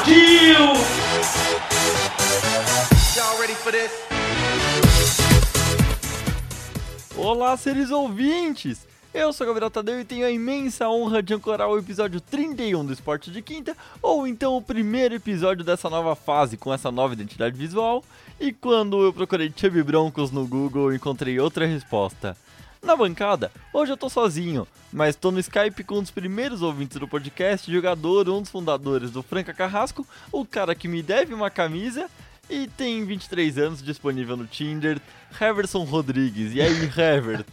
Partiu! 0.00 0.72
Olá, 7.18 7.54
seres 7.58 7.90
ouvintes! 7.90 8.86
Eu 9.12 9.30
sou 9.34 9.46
Gabriel 9.46 9.70
Tadeu 9.70 10.00
e 10.00 10.04
tenho 10.04 10.24
a 10.24 10.30
imensa 10.30 10.88
honra 10.88 11.22
de 11.22 11.34
ancorar 11.34 11.68
o 11.68 11.78
episódio 11.78 12.18
31 12.18 12.86
do 12.86 12.94
Esporte 12.94 13.30
de 13.30 13.42
Quinta, 13.42 13.76
ou 14.00 14.26
então 14.26 14.56
o 14.56 14.62
primeiro 14.62 15.16
episódio 15.16 15.62
dessa 15.62 15.90
nova 15.90 16.16
fase 16.16 16.56
com 16.56 16.72
essa 16.72 16.90
nova 16.90 17.12
identidade 17.12 17.54
visual. 17.54 18.02
E 18.40 18.52
quando 18.52 19.02
eu 19.02 19.12
procurei 19.12 19.52
Chubby 19.54 19.82
Broncos 19.82 20.30
no 20.30 20.46
Google, 20.46 20.94
encontrei 20.94 21.38
outra 21.38 21.66
resposta. 21.66 22.34
Na 22.82 22.96
bancada, 22.96 23.52
hoje 23.72 23.92
eu 23.92 23.96
tô 23.96 24.08
sozinho, 24.08 24.66
mas 24.92 25.14
tô 25.14 25.30
no 25.30 25.38
Skype 25.38 25.84
com 25.84 25.96
um 25.98 26.02
dos 26.02 26.10
primeiros 26.10 26.62
ouvintes 26.62 26.98
do 26.98 27.06
podcast, 27.06 27.70
jogador, 27.70 28.28
um 28.28 28.40
dos 28.40 28.50
fundadores 28.50 29.10
do 29.10 29.22
Franca 29.22 29.52
Carrasco, 29.52 30.06
o 30.32 30.44
cara 30.46 30.74
que 30.74 30.88
me 30.88 31.02
deve 31.02 31.34
uma 31.34 31.50
camisa 31.50 32.08
e 32.48 32.66
tem 32.66 33.04
23 33.04 33.58
anos 33.58 33.82
disponível 33.82 34.36
no 34.36 34.46
Tinder, 34.46 34.98
Heverson 35.40 35.84
Rodrigues. 35.84 36.54
E 36.54 36.60
aí, 36.60 36.72
Hever? 36.96 37.44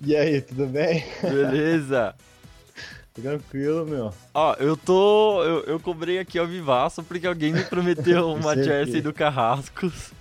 E 0.00 0.16
aí, 0.16 0.40
tudo 0.40 0.66
bem? 0.66 1.04
Beleza? 1.22 2.14
Tranquilo, 3.14 3.84
meu. 3.86 4.12
Ó, 4.32 4.54
eu 4.54 4.74
tô. 4.74 5.44
Eu, 5.44 5.64
eu 5.64 5.78
cobrei 5.78 6.18
aqui 6.18 6.38
ao 6.38 6.46
vivaço 6.46 7.02
porque 7.02 7.26
alguém 7.26 7.52
me 7.52 7.62
prometeu 7.62 8.32
uma 8.32 8.56
jersey 8.56 9.02
do 9.02 9.12
Carrascos. 9.12 10.12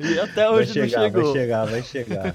E 0.00 0.18
até 0.18 0.44
Vai 0.46 0.48
hoje 0.48 0.72
chegar, 0.72 0.98
não 0.98 1.04
chegou. 1.06 1.22
vai 1.22 1.32
chegar, 1.32 1.64
vai 1.66 1.82
chegar. 1.82 2.34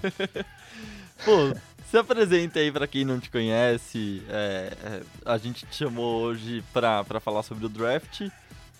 Pô, 1.23 1.53
se 1.89 1.97
apresenta 1.97 2.59
aí 2.59 2.71
pra 2.71 2.87
quem 2.87 3.03
não 3.03 3.19
te 3.19 3.29
conhece. 3.29 4.23
é, 4.29 4.73
é, 4.83 5.01
a 5.25 5.37
gente 5.37 5.65
te 5.65 5.75
chamou 5.75 6.21
hoje 6.21 6.63
pra, 6.71 7.03
pra 7.03 7.19
falar 7.19 7.43
sobre 7.43 7.65
o 7.65 7.69
draft. 7.69 8.29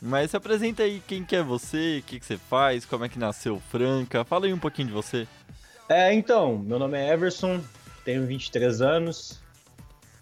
Mas 0.01 0.31
se 0.31 0.37
apresenta 0.37 0.83
aí 0.83 1.01
quem 1.05 1.25
que 1.25 1.35
é 1.35 1.43
você, 1.43 1.99
o 1.99 2.03
que, 2.03 2.19
que 2.19 2.25
você 2.25 2.37
faz, 2.37 2.85
como 2.85 3.03
é 3.03 3.09
que 3.09 3.19
nasceu 3.19 3.61
Franca. 3.69 4.23
Fala 4.23 4.45
aí 4.45 4.53
um 4.53 4.59
pouquinho 4.59 4.87
de 4.87 4.93
você. 4.93 5.27
É, 5.89 6.13
então, 6.13 6.57
meu 6.57 6.79
nome 6.79 6.97
é 6.97 7.11
Everson, 7.11 7.59
tenho 8.05 8.25
23 8.25 8.81
anos, 8.81 9.39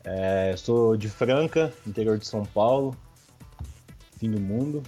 é, 0.04 0.56
sou 0.58 0.95
de 0.95 1.10
Franca, 1.10 1.73
interior 1.86 2.18
de 2.18 2.26
São 2.26 2.45
Paulo, 2.45 2.95
fim 4.18 4.32
do 4.32 4.40
mundo, 4.40 4.82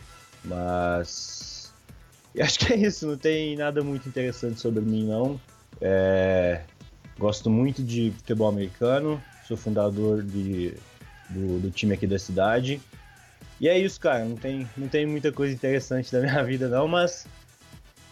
mas 0.45 1.73
acho 2.39 2.59
que 2.59 2.73
é 2.73 2.77
isso, 2.77 3.05
não 3.05 3.17
tem 3.17 3.57
nada 3.57 3.83
muito 3.83 4.07
interessante 4.07 4.61
sobre 4.61 4.81
mim 4.81 5.05
não. 5.05 5.39
É, 5.81 6.63
gosto 7.19 7.49
muito 7.49 7.83
de 7.83 8.11
futebol 8.11 8.47
americano, 8.47 9.21
sou 9.45 9.57
fundador 9.57 10.23
de, 10.23 10.73
do, 11.29 11.59
do 11.59 11.69
time 11.69 11.93
aqui 11.93 12.07
da 12.07 12.17
cidade. 12.17 12.81
E 13.59 13.67
é 13.67 13.77
isso, 13.77 13.99
cara, 13.99 14.23
não 14.23 14.37
tem, 14.37 14.67
não 14.77 14.87
tem 14.87 15.05
muita 15.05 15.31
coisa 15.31 15.53
interessante 15.53 16.11
da 16.11 16.21
minha 16.21 16.43
vida 16.43 16.67
não, 16.69 16.87
mas 16.87 17.27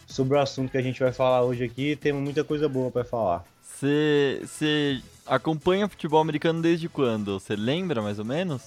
sobre 0.06 0.36
o 0.36 0.40
assunto 0.40 0.70
que 0.70 0.78
a 0.78 0.82
gente 0.82 1.00
vai 1.00 1.12
falar 1.12 1.42
hoje 1.42 1.64
aqui, 1.64 1.96
temos 1.96 2.22
muita 2.22 2.44
coisa 2.44 2.68
boa 2.68 2.90
pra 2.90 3.02
falar. 3.02 3.44
Você, 3.62 4.42
você 4.42 5.00
acompanha 5.26 5.88
futebol 5.88 6.20
americano 6.20 6.60
desde 6.60 6.88
quando? 6.88 7.40
Você 7.40 7.56
lembra 7.56 8.02
mais 8.02 8.18
ou 8.18 8.24
menos? 8.24 8.62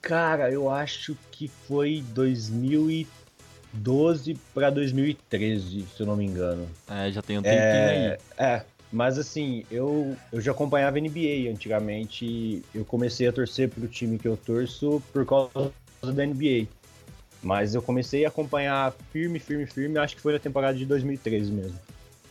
Cara, 0.00 0.50
eu 0.50 0.70
acho 0.70 1.16
que 1.32 1.48
foi 1.48 2.04
2012 2.10 4.34
pra 4.54 4.70
2013, 4.70 5.86
se 5.96 6.00
eu 6.00 6.06
não 6.06 6.16
me 6.16 6.24
engano. 6.24 6.68
É, 6.88 7.10
já 7.10 7.20
tem 7.20 7.38
um 7.38 7.42
tempinho 7.42 7.62
aí. 7.62 7.96
É, 7.96 8.18
é, 8.36 8.64
mas 8.90 9.18
assim, 9.18 9.64
eu, 9.70 10.16
eu 10.32 10.40
já 10.40 10.52
acompanhava 10.52 10.98
NBA 10.98 11.50
antigamente. 11.50 12.62
Eu 12.74 12.84
comecei 12.84 13.28
a 13.28 13.32
torcer 13.32 13.68
pro 13.68 13.86
time 13.86 14.18
que 14.18 14.26
eu 14.26 14.36
torço 14.36 15.02
por 15.12 15.26
causa 15.26 15.72
da 16.02 16.26
NBA. 16.26 16.66
Mas 17.42 17.74
eu 17.74 17.82
comecei 17.82 18.24
a 18.24 18.28
acompanhar 18.28 18.92
firme, 19.12 19.38
firme, 19.38 19.66
firme, 19.66 19.98
acho 19.98 20.16
que 20.16 20.22
foi 20.22 20.32
na 20.32 20.38
temporada 20.38 20.76
de 20.76 20.84
2013 20.86 21.52
mesmo. 21.52 21.78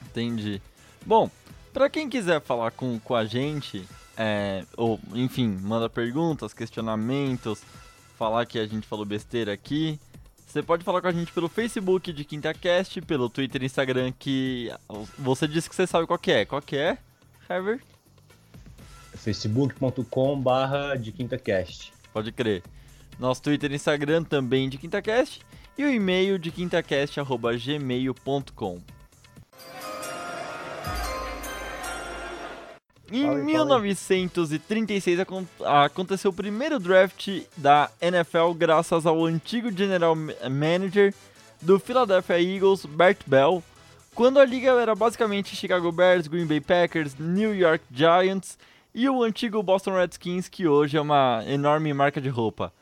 Entendi. 0.05 0.61
Bom, 1.05 1.29
pra 1.71 1.89
quem 1.89 2.09
quiser 2.09 2.41
falar 2.41 2.71
com, 2.71 2.99
com 2.99 3.15
a 3.15 3.23
gente, 3.23 3.87
é, 4.17 4.65
ou 4.75 4.99
enfim, 5.13 5.47
manda 5.61 5.87
perguntas, 5.87 6.53
questionamentos, 6.53 7.61
falar 8.17 8.45
que 8.45 8.59
a 8.59 8.65
gente 8.65 8.85
falou 8.87 9.05
besteira 9.05 9.53
aqui, 9.53 9.99
você 10.47 10.63
pode 10.63 10.83
falar 10.83 10.99
com 11.01 11.09
a 11.09 11.11
gente 11.11 11.31
pelo 11.33 11.49
Facebook 11.49 12.13
de 12.13 12.23
QuintaCast, 12.23 13.01
pelo 13.01 13.29
Twitter 13.29 13.61
e 13.61 13.65
Instagram 13.65 14.13
que 14.17 14.71
você 15.19 15.45
disse 15.47 15.69
que 15.69 15.75
você 15.75 15.85
sabe 15.85 16.07
qual 16.07 16.17
que 16.17 16.31
é. 16.31 16.45
Qual 16.45 16.61
que 16.61 16.77
é, 16.77 16.97
Hever? 17.49 17.81
facebook.com 19.13 20.39
barra 20.39 20.95
de 20.95 21.11
quintacast. 21.11 21.91
Pode 22.13 22.31
crer. 22.31 22.63
Nosso 23.19 23.41
Twitter 23.41 23.69
e 23.71 23.75
Instagram 23.75 24.23
também 24.23 24.69
de 24.69 24.77
QuintaCast 24.77 25.41
e 25.77 25.83
o 25.83 25.89
e-mail 25.89 26.39
de 26.39 26.49
quintacast.gmail.com. 26.49 28.96
Em 33.11 33.21
Fala 33.23 33.37
aí, 33.37 33.53
fala 33.53 33.75
aí. 33.77 33.81
1936 33.81 35.19
acon- 35.19 35.45
aconteceu 35.85 36.31
o 36.31 36.33
primeiro 36.33 36.79
draft 36.79 37.27
da 37.55 37.89
NFL 38.01 38.51
graças 38.55 39.05
ao 39.05 39.23
antigo 39.25 39.71
general 39.71 40.15
ma- 40.15 40.33
manager 40.49 41.13
do 41.61 41.79
Philadelphia 41.79 42.41
Eagles, 42.41 42.85
Bert 42.85 43.19
Bell, 43.25 43.63
quando 44.13 44.39
a 44.39 44.45
liga 44.45 44.71
era 44.71 44.93
basicamente 44.95 45.55
Chicago 45.55 45.91
Bears, 45.91 46.27
Green 46.27 46.45
Bay 46.45 46.59
Packers, 46.61 47.15
New 47.17 47.55
York 47.55 47.83
Giants 47.91 48.57
e 48.93 49.07
o 49.09 49.23
antigo 49.23 49.61
Boston 49.63 49.95
Redskins, 49.95 50.47
que 50.49 50.67
hoje 50.67 50.97
é 50.97 51.01
uma 51.01 51.43
enorme 51.47 51.93
marca 51.93 52.19
de 52.19 52.29
roupa. 52.29 52.73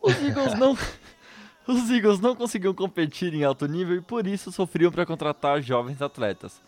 Os 0.00 0.14
Eagles 0.22 0.54
não 0.58 0.76
Os 1.66 1.90
Eagles 1.90 2.20
não 2.20 2.36
conseguiam 2.36 2.72
competir 2.72 3.34
em 3.34 3.42
alto 3.42 3.66
nível 3.66 3.96
e 3.96 4.00
por 4.00 4.26
isso 4.26 4.52
sofriam 4.52 4.90
para 4.92 5.04
contratar 5.04 5.60
jovens 5.60 6.00
atletas. 6.00 6.60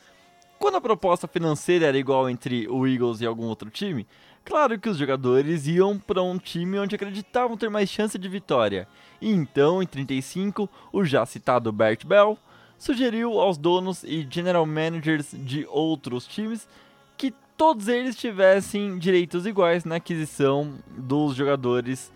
Quando 0.58 0.76
a 0.76 0.80
proposta 0.80 1.28
financeira 1.28 1.86
era 1.86 1.96
igual 1.96 2.28
entre 2.28 2.66
o 2.68 2.84
Eagles 2.84 3.20
e 3.20 3.26
algum 3.26 3.44
outro 3.44 3.70
time, 3.70 4.04
claro 4.44 4.76
que 4.78 4.88
os 4.88 4.96
jogadores 4.98 5.68
iam 5.68 5.96
para 5.96 6.20
um 6.20 6.36
time 6.36 6.80
onde 6.80 6.96
acreditavam 6.96 7.56
ter 7.56 7.70
mais 7.70 7.88
chance 7.88 8.18
de 8.18 8.28
vitória. 8.28 8.88
E 9.20 9.30
então, 9.30 9.80
em 9.80 9.86
35, 9.86 10.68
o 10.92 11.04
já 11.04 11.24
citado 11.24 11.70
Bert 11.70 12.04
Bell 12.04 12.36
sugeriu 12.76 13.38
aos 13.40 13.56
donos 13.56 14.02
e 14.02 14.26
general 14.28 14.66
managers 14.66 15.32
de 15.32 15.64
outros 15.70 16.26
times 16.26 16.68
que 17.16 17.32
todos 17.56 17.86
eles 17.86 18.16
tivessem 18.16 18.98
direitos 18.98 19.46
iguais 19.46 19.84
na 19.84 19.96
aquisição 19.96 20.74
dos 20.88 21.36
jogadores, 21.36 22.12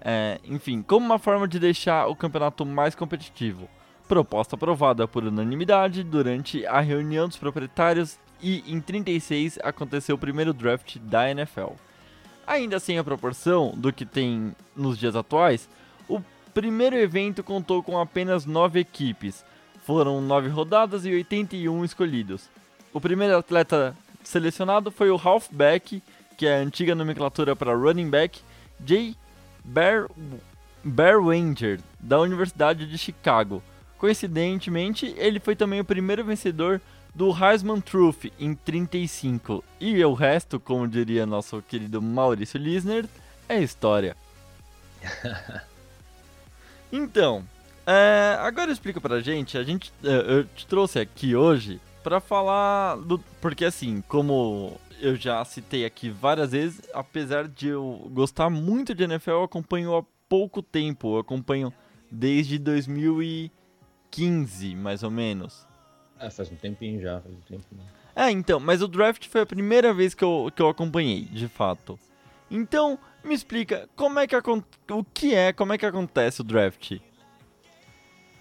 é, 0.00 0.40
enfim, 0.44 0.80
como 0.80 1.04
uma 1.04 1.18
forma 1.18 1.46
de 1.46 1.58
deixar 1.58 2.06
o 2.06 2.16
campeonato 2.16 2.64
mais 2.64 2.94
competitivo. 2.94 3.68
Proposta 4.06 4.54
aprovada 4.54 5.08
por 5.08 5.24
unanimidade 5.24 6.04
durante 6.04 6.66
a 6.66 6.80
reunião 6.80 7.26
dos 7.26 7.38
proprietários 7.38 8.18
e 8.42 8.62
em 8.66 8.80
36 8.80 9.58
aconteceu 9.62 10.16
o 10.16 10.18
primeiro 10.18 10.52
draft 10.52 10.98
da 10.98 11.30
NFL. 11.30 11.72
Ainda 12.46 12.78
sem 12.78 12.98
a 12.98 13.04
proporção 13.04 13.72
do 13.74 13.90
que 13.92 14.04
tem 14.04 14.54
nos 14.76 14.98
dias 14.98 15.16
atuais, 15.16 15.68
o 16.06 16.20
primeiro 16.52 16.96
evento 16.96 17.42
contou 17.42 17.82
com 17.82 17.98
apenas 17.98 18.44
9 18.44 18.80
equipes, 18.80 19.42
foram 19.82 20.20
9 20.20 20.48
rodadas 20.48 21.06
e 21.06 21.10
81 21.10 21.84
escolhidos. 21.84 22.50
O 22.92 23.00
primeiro 23.00 23.38
atleta 23.38 23.96
selecionado 24.22 24.90
foi 24.90 25.10
o 25.10 25.20
halfback, 25.22 26.02
que 26.36 26.46
é 26.46 26.56
a 26.58 26.60
antiga 26.60 26.94
nomenclatura 26.94 27.56
para 27.56 27.74
running 27.74 28.10
back, 28.10 28.40
Jay 28.84 29.16
Bear, 29.64 30.08
Berwanger, 30.84 31.80
da 31.98 32.20
Universidade 32.20 32.86
de 32.86 32.98
Chicago. 32.98 33.62
Coincidentemente, 33.98 35.14
ele 35.16 35.40
foi 35.40 35.56
também 35.56 35.80
o 35.80 35.84
primeiro 35.84 36.24
vencedor 36.24 36.80
do 37.14 37.30
Heisman 37.30 37.80
Trophy 37.80 38.32
em 38.38 38.54
35. 38.54 39.62
E 39.80 40.04
o 40.04 40.12
resto, 40.12 40.58
como 40.58 40.88
diria 40.88 41.24
nosso 41.24 41.62
querido 41.62 42.02
Maurício 42.02 42.58
Lisner, 42.58 43.06
é 43.48 43.60
história. 43.60 44.16
então, 46.92 47.44
é, 47.86 48.36
agora 48.40 48.72
explica 48.72 49.00
pra 49.00 49.20
gente, 49.20 49.56
a 49.56 49.62
gente, 49.62 49.92
é, 50.02 50.38
eu 50.38 50.44
te 50.44 50.66
trouxe 50.66 50.98
aqui 50.98 51.36
hoje 51.36 51.80
pra 52.02 52.20
falar 52.20 52.96
do, 52.96 53.18
porque 53.40 53.64
assim, 53.64 54.02
como 54.08 54.78
eu 55.00 55.16
já 55.16 55.44
citei 55.44 55.84
aqui 55.84 56.08
várias 56.10 56.52
vezes, 56.52 56.82
apesar 56.92 57.46
de 57.46 57.68
eu 57.68 58.08
gostar 58.12 58.48
muito 58.50 58.94
de 58.94 59.04
NFL, 59.04 59.30
eu 59.30 59.44
acompanho 59.44 59.96
há 59.96 60.02
pouco 60.28 60.62
tempo, 60.62 61.16
eu 61.16 61.20
acompanho 61.20 61.72
desde 62.10 62.58
2015, 64.14 64.74
mais 64.76 65.02
ou 65.02 65.10
menos. 65.10 65.66
É, 66.18 66.30
faz 66.30 66.50
um 66.50 66.56
tempinho 66.56 67.00
já, 67.00 67.20
faz 67.20 67.34
um 67.34 67.40
tempo. 67.40 67.64
É, 68.14 68.30
então, 68.30 68.60
mas 68.60 68.80
o 68.80 68.88
draft 68.88 69.26
foi 69.26 69.40
a 69.40 69.46
primeira 69.46 69.92
vez 69.92 70.14
que 70.14 70.22
eu, 70.22 70.50
que 70.54 70.62
eu 70.62 70.68
acompanhei, 70.68 71.24
de 71.24 71.48
fato. 71.48 71.98
Então, 72.50 72.98
me 73.24 73.34
explica, 73.34 73.88
como 73.96 74.18
é 74.20 74.26
que 74.26 74.36
o 74.36 75.04
que 75.12 75.34
é, 75.34 75.52
como 75.52 75.72
é 75.72 75.78
que 75.78 75.86
acontece 75.86 76.40
o 76.40 76.44
draft? 76.44 76.98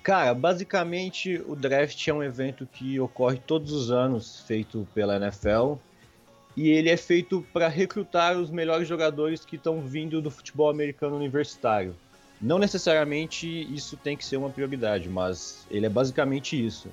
Cara, 0.04 0.34
basicamente 0.34 1.42
o 1.48 1.56
draft 1.56 2.08
é 2.08 2.14
um 2.14 2.22
evento 2.22 2.68
que 2.68 3.00
ocorre 3.00 3.38
todos 3.38 3.72
os 3.72 3.90
anos, 3.90 4.42
feito 4.42 4.88
pela 4.94 5.16
NFL, 5.16 5.76
e 6.56 6.70
ele 6.70 6.90
é 6.90 6.98
feito 6.98 7.44
para 7.54 7.68
recrutar 7.68 8.38
os 8.38 8.52
melhores 8.52 8.88
jogadores 8.88 9.44
que 9.44 9.56
estão 9.56 9.82
vindo 9.82 10.22
do 10.22 10.30
futebol 10.30 10.70
americano 10.70 11.16
universitário. 11.16 11.96
Não 12.42 12.60
necessariamente 12.60 13.48
isso 13.74 13.96
tem 13.96 14.18
que 14.18 14.26
ser 14.26 14.38
uma 14.38 14.50
prioridade, 14.50 15.08
mas 15.08 15.66
ele 15.72 15.86
é 15.86 15.90
basicamente 15.90 16.62
isso. 16.62 16.90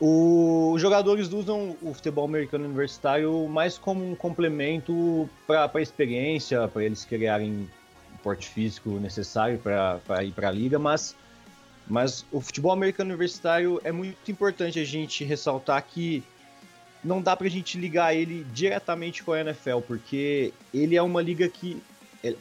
Os 0.00 0.80
jogadores 0.80 1.30
usam 1.30 1.76
o 1.82 1.92
futebol 1.92 2.24
americano 2.24 2.64
universitário 2.64 3.46
mais 3.48 3.76
como 3.76 4.10
um 4.10 4.14
complemento 4.14 5.28
para 5.46 5.70
a 5.72 5.80
experiência, 5.82 6.66
para 6.68 6.84
eles 6.84 7.04
criarem 7.04 7.68
o 8.14 8.18
porte 8.22 8.48
físico 8.48 8.88
necessário 8.98 9.58
para 9.58 10.24
ir 10.24 10.32
para 10.32 10.48
a 10.48 10.50
liga, 10.50 10.78
mas, 10.78 11.14
mas 11.86 12.24
o 12.32 12.40
futebol 12.40 12.72
americano 12.72 13.10
universitário 13.10 13.78
é 13.84 13.92
muito 13.92 14.30
importante 14.30 14.80
a 14.80 14.84
gente 14.84 15.22
ressaltar 15.22 15.84
que 15.86 16.24
não 17.04 17.20
dá 17.20 17.36
para 17.36 17.46
a 17.46 17.50
gente 17.50 17.78
ligar 17.78 18.14
ele 18.14 18.46
diretamente 18.54 19.22
com 19.22 19.32
a 19.32 19.40
NFL, 19.40 19.80
porque 19.86 20.52
ele 20.72 20.96
é 20.96 21.02
uma 21.02 21.20
liga 21.20 21.46
que 21.46 21.82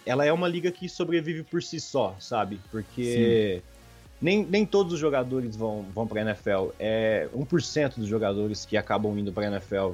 ela 0.05 0.25
é 0.25 0.33
uma 0.33 0.47
liga 0.47 0.71
que 0.71 0.89
sobrevive 0.89 1.43
por 1.43 1.63
si 1.63 1.79
só, 1.79 2.15
sabe? 2.19 2.59
Porque 2.71 3.61
Sim 3.63 3.79
nem, 4.21 4.45
nem 4.45 4.65
todos 4.65 4.93
os 4.93 4.99
jogadores 4.99 5.55
vão, 5.55 5.85
vão 5.93 6.05
para 6.05 6.21
a 6.21 6.25
NFL. 6.25 6.69
É 6.79 7.27
1% 7.33 7.95
dos 7.95 8.07
jogadores 8.07 8.65
que 8.65 8.75
acabam 8.75 9.17
indo 9.17 9.31
para 9.31 9.47
a 9.47 9.51
NFL. 9.51 9.91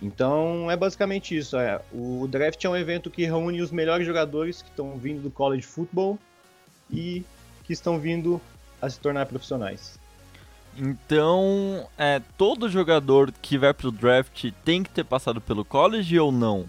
Então 0.00 0.70
é 0.70 0.76
basicamente 0.76 1.36
isso. 1.36 1.56
É. 1.56 1.80
O 1.92 2.26
draft 2.28 2.64
é 2.64 2.68
um 2.68 2.76
evento 2.76 3.10
que 3.10 3.24
reúne 3.24 3.60
os 3.60 3.70
melhores 3.70 4.06
jogadores 4.06 4.62
que 4.62 4.70
estão 4.70 4.96
vindo 4.96 5.22
do 5.22 5.30
college 5.30 5.66
football 5.66 6.18
e 6.90 7.24
que 7.64 7.72
estão 7.72 7.98
vindo 7.98 8.40
a 8.80 8.88
se 8.88 8.98
tornar 8.98 9.26
profissionais. 9.26 9.98
Então, 10.76 11.88
é, 11.98 12.22
todo 12.38 12.68
jogador 12.68 13.32
que 13.42 13.58
vai 13.58 13.74
para 13.74 13.88
o 13.88 13.90
draft 13.90 14.50
tem 14.64 14.82
que 14.82 14.90
ter 14.90 15.04
passado 15.04 15.40
pelo 15.40 15.64
college 15.64 16.16
ou 16.18 16.30
não? 16.30 16.66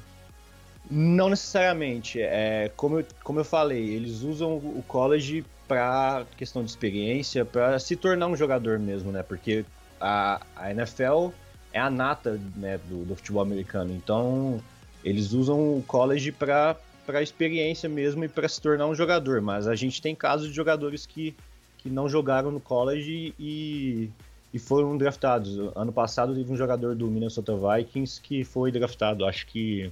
Não 0.89 1.29
necessariamente. 1.29 2.19
É, 2.19 2.71
como, 2.75 2.99
eu, 2.99 3.05
como 3.23 3.39
eu 3.39 3.45
falei, 3.45 3.89
eles 3.89 4.21
usam 4.21 4.57
o 4.57 4.83
college 4.87 5.45
para 5.67 6.25
questão 6.35 6.63
de 6.63 6.69
experiência, 6.69 7.45
para 7.45 7.77
se 7.77 7.95
tornar 7.95 8.27
um 8.27 8.35
jogador 8.35 8.79
mesmo, 8.79 9.11
né? 9.11 9.21
Porque 9.21 9.63
a, 10.01 10.41
a 10.55 10.71
NFL 10.71 11.29
é 11.71 11.79
a 11.79 11.89
nata 11.89 12.39
né, 12.55 12.79
do, 12.89 13.05
do 13.05 13.15
futebol 13.15 13.43
americano. 13.43 13.93
Então, 13.93 14.59
eles 15.03 15.31
usam 15.31 15.77
o 15.77 15.83
college 15.85 16.31
para 16.31 16.75
para 17.05 17.23
experiência 17.23 17.89
mesmo 17.89 18.23
e 18.23 18.27
para 18.27 18.47
se 18.47 18.61
tornar 18.61 18.85
um 18.85 18.93
jogador. 18.93 19.41
Mas 19.41 19.67
a 19.67 19.73
gente 19.73 19.99
tem 19.99 20.13
casos 20.13 20.47
de 20.47 20.53
jogadores 20.53 21.07
que, 21.07 21.35
que 21.79 21.89
não 21.89 22.07
jogaram 22.07 22.51
no 22.51 22.59
college 22.59 23.33
e, 23.39 24.11
e 24.53 24.59
foram 24.59 24.95
draftados. 24.95 25.57
Ano 25.75 25.91
passado 25.91 26.35
teve 26.35 26.53
um 26.53 26.55
jogador 26.55 26.93
do 26.93 27.07
Minnesota 27.07 27.53
Vikings 27.55 28.21
que 28.21 28.43
foi 28.43 28.71
draftado. 28.71 29.25
Acho 29.25 29.47
que 29.47 29.91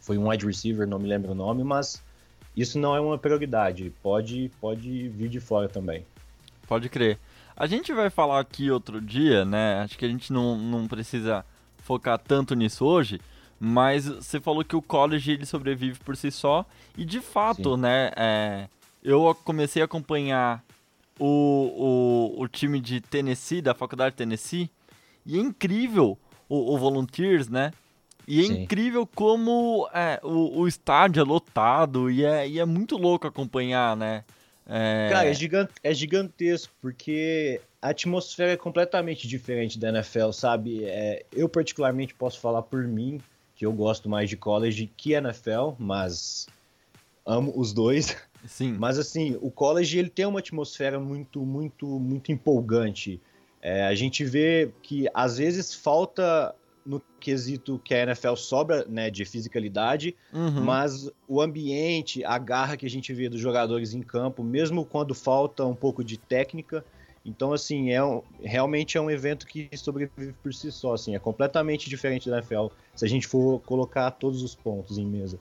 foi 0.00 0.18
um 0.18 0.28
wide 0.28 0.46
receiver, 0.46 0.86
não 0.86 0.98
me 0.98 1.08
lembro 1.08 1.32
o 1.32 1.34
nome, 1.34 1.62
mas 1.62 2.02
isso 2.56 2.78
não 2.78 2.94
é 2.96 3.00
uma 3.00 3.18
prioridade. 3.18 3.92
Pode, 4.02 4.50
pode 4.60 5.08
vir 5.08 5.28
de 5.28 5.40
fora 5.40 5.68
também. 5.68 6.04
Pode 6.66 6.88
crer. 6.88 7.18
A 7.56 7.66
gente 7.66 7.92
vai 7.92 8.10
falar 8.10 8.40
aqui 8.40 8.70
outro 8.70 9.00
dia, 9.00 9.44
né? 9.44 9.80
Acho 9.82 9.98
que 9.98 10.04
a 10.04 10.08
gente 10.08 10.32
não, 10.32 10.56
não 10.56 10.88
precisa 10.88 11.44
focar 11.78 12.18
tanto 12.18 12.54
nisso 12.54 12.84
hoje, 12.84 13.20
mas 13.58 14.06
você 14.06 14.40
falou 14.40 14.64
que 14.64 14.76
o 14.76 14.82
college 14.82 15.32
ele 15.32 15.44
sobrevive 15.44 15.98
por 15.98 16.16
si 16.16 16.30
só 16.30 16.64
e 16.96 17.04
de 17.04 17.20
fato, 17.20 17.74
Sim. 17.74 17.80
né? 17.82 18.10
É, 18.16 18.68
eu 19.02 19.34
comecei 19.44 19.82
a 19.82 19.84
acompanhar 19.84 20.64
o, 21.18 22.34
o, 22.38 22.42
o 22.42 22.48
time 22.48 22.80
de 22.80 23.00
Tennessee, 23.00 23.60
da 23.60 23.74
faculdade 23.74 24.12
de 24.12 24.18
Tennessee, 24.18 24.70
e 25.26 25.36
é 25.36 25.40
incrível 25.40 26.18
o, 26.48 26.74
o 26.74 26.78
Volunteers, 26.78 27.48
né? 27.48 27.72
E 28.30 28.42
é 28.42 28.44
Sim. 28.44 28.62
incrível 28.62 29.04
como 29.04 29.90
é, 29.92 30.20
o, 30.22 30.60
o 30.60 30.68
estádio 30.68 31.20
é 31.20 31.24
lotado 31.24 32.08
e 32.08 32.24
é, 32.24 32.48
e 32.48 32.60
é 32.60 32.64
muito 32.64 32.96
louco 32.96 33.26
acompanhar, 33.26 33.96
né? 33.96 34.22
É... 34.68 35.08
Cara, 35.10 35.28
é, 35.28 35.34
gigant, 35.34 35.68
é 35.82 35.92
gigantesco, 35.92 36.72
porque 36.80 37.60
a 37.82 37.88
atmosfera 37.88 38.52
é 38.52 38.56
completamente 38.56 39.26
diferente 39.26 39.76
da 39.80 39.88
NFL, 39.88 40.30
sabe? 40.30 40.84
É, 40.84 41.24
eu, 41.32 41.48
particularmente, 41.48 42.14
posso 42.14 42.38
falar 42.38 42.62
por 42.62 42.86
mim, 42.86 43.20
que 43.56 43.66
eu 43.66 43.72
gosto 43.72 44.08
mais 44.08 44.30
de 44.30 44.36
college 44.36 44.88
que 44.96 45.12
NFL, 45.12 45.72
mas 45.76 46.46
amo 47.26 47.52
os 47.56 47.72
dois. 47.72 48.16
Sim. 48.46 48.76
Mas, 48.78 48.96
assim, 48.96 49.36
o 49.40 49.50
college 49.50 49.98
ele 49.98 50.08
tem 50.08 50.24
uma 50.24 50.38
atmosfera 50.38 51.00
muito, 51.00 51.44
muito, 51.44 51.84
muito 51.84 52.30
empolgante. 52.30 53.20
É, 53.60 53.86
a 53.86 53.94
gente 53.96 54.24
vê 54.24 54.70
que, 54.84 55.08
às 55.12 55.36
vezes, 55.36 55.74
falta 55.74 56.54
no 56.84 57.00
quesito 57.18 57.80
que 57.84 57.94
a 57.94 58.02
NFL 58.02 58.34
sobra 58.34 58.84
né, 58.88 59.10
de 59.10 59.24
fisicalidade, 59.24 60.16
uhum. 60.32 60.62
mas 60.62 61.10
o 61.28 61.40
ambiente, 61.40 62.24
a 62.24 62.38
garra 62.38 62.76
que 62.76 62.86
a 62.86 62.90
gente 62.90 63.12
vê 63.12 63.28
dos 63.28 63.40
jogadores 63.40 63.94
em 63.94 64.02
campo, 64.02 64.42
mesmo 64.42 64.84
quando 64.84 65.14
falta 65.14 65.64
um 65.64 65.74
pouco 65.74 66.02
de 66.02 66.18
técnica. 66.18 66.84
Então, 67.24 67.52
assim, 67.52 67.90
é 67.90 68.02
um, 68.02 68.22
realmente 68.42 68.96
é 68.96 69.00
um 69.00 69.10
evento 69.10 69.46
que 69.46 69.68
sobrevive 69.76 70.32
por 70.42 70.54
si 70.54 70.72
só. 70.72 70.94
Assim, 70.94 71.14
é 71.14 71.18
completamente 71.18 71.88
diferente 71.90 72.30
da 72.30 72.38
NFL, 72.38 72.68
se 72.94 73.04
a 73.04 73.08
gente 73.08 73.26
for 73.26 73.60
colocar 73.60 74.10
todos 74.12 74.42
os 74.42 74.54
pontos 74.54 74.96
em 74.96 75.06
mesa. 75.06 75.38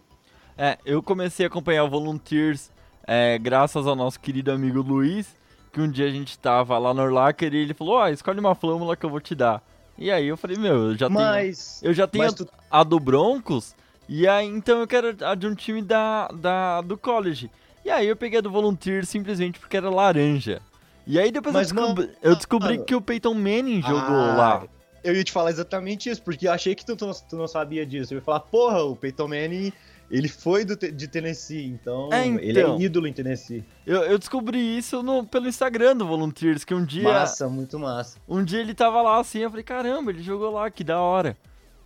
É, 0.57 0.77
eu 0.85 1.01
comecei 1.01 1.45
a 1.45 1.47
acompanhar 1.47 1.85
o 1.85 1.89
Volunteers 1.89 2.69
é, 3.07 3.39
graças 3.39 3.88
ao 3.88 3.95
nosso 3.95 4.19
querido 4.19 4.51
amigo 4.51 4.81
Luiz, 4.81 5.35
que 5.71 5.81
um 5.81 5.89
dia 5.89 6.06
a 6.06 6.12
gente 6.12 6.38
tava 6.38 6.77
lá 6.77 6.94
no 6.94 7.01
Orlacker 7.01 7.53
e 7.53 7.57
ele 7.57 7.74
falou: 7.74 7.95
Ó, 7.95 8.03
oh, 8.03 8.07
escolhe 8.07 8.39
uma 8.39 8.53
flâmula 8.53 8.95
que 8.95 9.06
eu 9.06 9.09
vou 9.09 9.19
te 9.19 9.33
dar. 9.33 9.63
E 10.00 10.10
aí 10.10 10.28
eu 10.28 10.38
falei, 10.38 10.57
meu, 10.57 10.92
eu 10.92 10.98
já 10.98 11.10
mas, 11.10 11.80
tenho. 11.81 11.90
Eu 11.90 11.94
já 11.94 12.07
tenho 12.07 12.34
tu... 12.34 12.48
a, 12.72 12.84
do 12.84 13.00
Broncos. 13.00 13.75
E 14.07 14.25
aí 14.25 14.48
então 14.48 14.80
eu 14.80 14.88
quero 14.88 15.16
a 15.24 15.36
de 15.36 15.46
um 15.46 15.54
time 15.54 15.81
da, 15.81 16.30
da, 16.30 16.81
do 16.81 16.98
college. 16.98 17.51
E 17.84 17.92
aí 17.92 18.07
eu 18.07 18.16
peguei 18.16 18.40
a 18.40 18.42
do 18.42 18.50
Volunteer 18.50 19.06
simplesmente 19.06 19.60
porque 19.60 19.75
era 19.75 19.90
laranja. 19.90 20.62
E 21.06 21.19
aí 21.19 21.31
depois 21.31 21.54
mas 21.54 21.69
eu 21.69 21.75
descobri, 21.75 22.10
eu 22.22 22.36
descobri 22.36 22.78
que 22.86 22.96
o 22.96 23.01
Peyton 23.01 23.34
Manning 23.34 23.81
jogou 23.81 24.16
ah, 24.16 24.36
lá. 24.36 24.63
Eu 25.04 25.13
ia 25.13 25.24
te 25.24 25.31
falar 25.31 25.50
exatamente 25.50 26.10
isso, 26.10 26.22
porque 26.22 26.48
eu 26.48 26.52
achei 26.54 26.74
que 26.75 26.86
tu, 26.86 26.95
tu, 26.95 27.12
tu 27.30 27.36
não 27.36 27.48
sabia 27.48 27.86
disso. 27.86 28.13
Eu 28.13 28.19
ia 28.19 28.24
falar, 28.24 28.40
porra, 28.40 28.81
o 28.84 28.95
Peyton 28.95 29.28
Manning 29.28 29.74
ele 30.09 30.27
foi 30.27 30.65
do, 30.65 30.75
de 30.75 31.07
Tennessee, 31.07 31.65
então, 31.65 32.09
é, 32.11 32.25
então, 32.25 32.44
ele 32.44 32.59
é 32.59 32.63
então. 32.63 32.81
ídolo 32.81 33.07
em 33.07 33.13
Tennessee. 33.13 33.63
Eu, 33.85 34.01
eu 34.03 34.17
descobri 34.17 34.77
isso 34.77 35.03
no, 35.03 35.25
pelo 35.25 35.47
Instagram 35.47 35.95
do 35.95 36.07
Volunteers, 36.07 36.63
que 36.63 36.73
um 36.73 36.83
dia... 36.83 37.03
Massa, 37.03 37.47
muito 37.47 37.77
massa. 37.77 38.17
Um 38.27 38.44
dia 38.44 38.59
ele 38.59 38.73
tava 38.73 39.01
lá 39.01 39.19
assim, 39.19 39.39
eu 39.39 39.50
falei, 39.50 39.63
caramba, 39.63 40.11
ele 40.11 40.23
jogou 40.23 40.51
lá, 40.51 40.69
que 40.71 40.83
da 40.83 40.99
hora. 40.99 41.37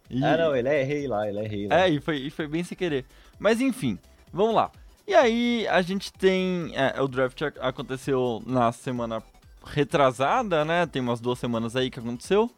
E... 0.10 0.24
Ah, 0.24 0.38
não, 0.38 0.56
ele 0.56 0.70
é 0.70 0.84
rei 0.84 1.08
lá, 1.08 1.28
ele 1.28 1.40
é 1.40 1.48
rei 1.48 1.68
lá. 1.68 1.82
É, 1.82 1.90
e 1.90 2.00
foi, 2.00 2.18
e 2.18 2.30
foi 2.30 2.48
bem 2.48 2.64
sem 2.64 2.78
querer. 2.78 3.06
Mas 3.38 3.60
enfim, 3.60 4.00
vamos 4.32 4.56
lá. 4.56 4.72
E 5.08 5.14
aí 5.14 5.68
a 5.68 5.82
gente 5.82 6.14
tem... 6.14 6.72
É, 6.76 7.02
o 7.02 7.08
draft 7.08 7.42
aconteceu 7.60 8.42
na 8.46 8.72
semana 8.72 9.22
retrasada, 9.66 10.64
né? 10.64 10.86
Tem 10.86 11.02
umas 11.02 11.20
duas 11.20 11.40
semanas 11.40 11.76
aí 11.76 11.90
que 11.90 12.00
aconteceu. 12.00 12.50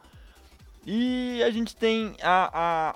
E 0.86 1.42
a 1.44 1.50
gente 1.50 1.76
tem 1.76 2.16
a, 2.22 2.94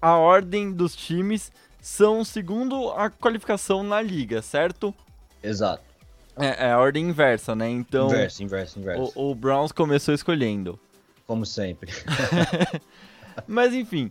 a, 0.00 0.10
a 0.10 0.16
ordem 0.16 0.72
dos 0.72 0.96
times 0.96 1.52
são 1.86 2.24
segundo 2.24 2.90
a 2.90 3.08
qualificação 3.08 3.84
na 3.84 4.02
liga, 4.02 4.42
certo? 4.42 4.92
Exato. 5.40 5.84
É, 6.36 6.66
é 6.66 6.72
a 6.72 6.80
ordem 6.80 7.08
inversa, 7.08 7.54
né? 7.54 7.70
Então. 7.70 8.08
Inverso, 8.08 8.42
inverso, 8.42 8.78
inverso. 8.80 9.12
O, 9.14 9.30
o 9.30 9.34
Browns 9.36 9.70
começou 9.70 10.12
escolhendo. 10.12 10.80
Como 11.28 11.46
sempre. 11.46 11.92
Mas 13.46 13.72
enfim, 13.72 14.10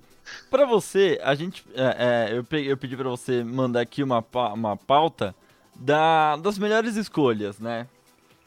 para 0.50 0.66
você, 0.66 1.20
a 1.22 1.36
gente. 1.36 1.66
É, 1.76 2.30
é, 2.32 2.38
eu, 2.38 2.46
peguei, 2.46 2.72
eu 2.72 2.78
pedi 2.78 2.96
para 2.96 3.10
você 3.10 3.44
mandar 3.44 3.82
aqui 3.82 4.02
uma, 4.02 4.24
uma 4.54 4.78
pauta 4.78 5.36
da, 5.76 6.38
das 6.38 6.58
melhores 6.58 6.96
escolhas, 6.96 7.60
né? 7.60 7.88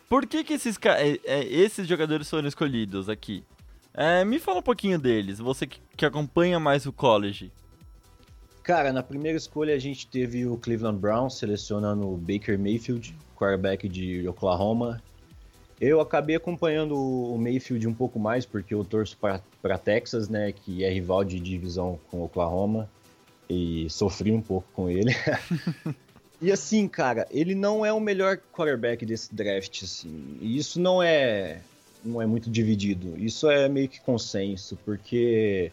Por 0.09 0.27
que, 0.27 0.43
que 0.43 0.55
esses, 0.55 0.79
é, 0.83 1.21
é, 1.25 1.45
esses 1.45 1.87
jogadores 1.87 2.31
foram 2.31 2.49
escolhidos 2.49 3.11
aqui? 3.11 3.45
É, 3.93 4.25
me 4.25 4.39
fala 4.39 4.61
um 4.61 4.63
pouquinho 4.63 4.99
deles, 4.99 5.39
você 5.39 5.67
que, 5.67 5.83
que 5.99 6.07
acompanha 6.07 6.59
mais 6.59 6.87
o 6.87 6.93
college. 6.95 7.53
Cara, 8.69 8.93
na 8.93 9.03
primeira 9.03 9.39
escolha 9.39 9.75
a 9.75 9.79
gente 9.79 10.07
teve 10.07 10.45
o 10.45 10.59
Cleveland 10.59 10.99
Browns 10.99 11.39
selecionando 11.39 12.07
o 12.07 12.19
Baker 12.19 12.59
Mayfield, 12.59 13.17
quarterback 13.35 13.89
de 13.89 14.29
Oklahoma. 14.29 15.03
Eu 15.81 16.03
acabei 16.03 16.37
acompanhando 16.37 16.95
o 16.95 17.39
Mayfield 17.39 17.89
um 17.89 17.95
pouco 17.95 18.19
mais 18.19 18.45
porque 18.45 18.75
eu 18.75 18.85
torço 18.85 19.17
para 19.17 19.79
Texas, 19.79 20.29
né, 20.29 20.53
que 20.53 20.85
é 20.85 20.91
rival 20.91 21.25
de 21.25 21.41
divisão 21.41 21.99
com 22.11 22.23
Oklahoma 22.23 22.91
e 23.49 23.89
sofri 23.89 24.33
um 24.33 24.43
pouco 24.43 24.69
com 24.75 24.91
ele. 24.91 25.15
e 26.39 26.53
assim, 26.53 26.87
cara, 26.87 27.27
ele 27.31 27.55
não 27.55 27.87
é 27.87 27.93
o 27.95 27.99
melhor 27.99 28.37
quarterback 28.53 29.07
desse 29.07 29.35
draft, 29.35 29.83
assim. 29.83 30.37
E 30.43 30.59
isso 30.59 30.79
não 30.79 31.03
é 31.03 31.63
não 32.05 32.21
é 32.21 32.27
muito 32.27 32.51
dividido. 32.51 33.15
Isso 33.17 33.49
é 33.49 33.67
meio 33.67 33.89
que 33.89 33.99
consenso, 33.99 34.79
porque 34.85 35.73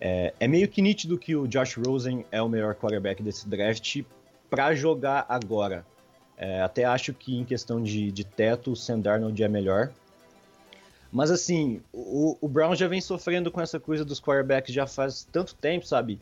é, 0.00 0.32
é, 0.40 0.48
meio 0.48 0.66
que 0.66 0.80
nítido 0.80 1.18
que 1.18 1.36
o 1.36 1.46
Josh 1.46 1.76
Rosen 1.76 2.24
é 2.32 2.40
o 2.40 2.48
melhor 2.48 2.74
quarterback 2.74 3.22
desse 3.22 3.46
draft 3.46 4.02
para 4.48 4.74
jogar 4.74 5.26
agora. 5.28 5.84
É, 6.36 6.62
até 6.62 6.84
acho 6.84 7.12
que 7.12 7.36
em 7.36 7.44
questão 7.44 7.82
de, 7.82 8.10
de 8.10 8.24
teto, 8.24 8.72
o 8.72 8.76
Sam 8.76 9.00
Darnold 9.00 9.42
é 9.42 9.48
melhor. 9.48 9.92
Mas 11.12 11.30
assim, 11.30 11.82
o, 11.92 12.38
o 12.40 12.48
Brown 12.48 12.74
já 12.74 12.88
vem 12.88 13.00
sofrendo 13.00 13.50
com 13.50 13.60
essa 13.60 13.78
coisa 13.78 14.04
dos 14.04 14.20
quarterbacks 14.20 14.72
já 14.72 14.86
faz 14.86 15.28
tanto 15.30 15.54
tempo, 15.54 15.86
sabe? 15.86 16.18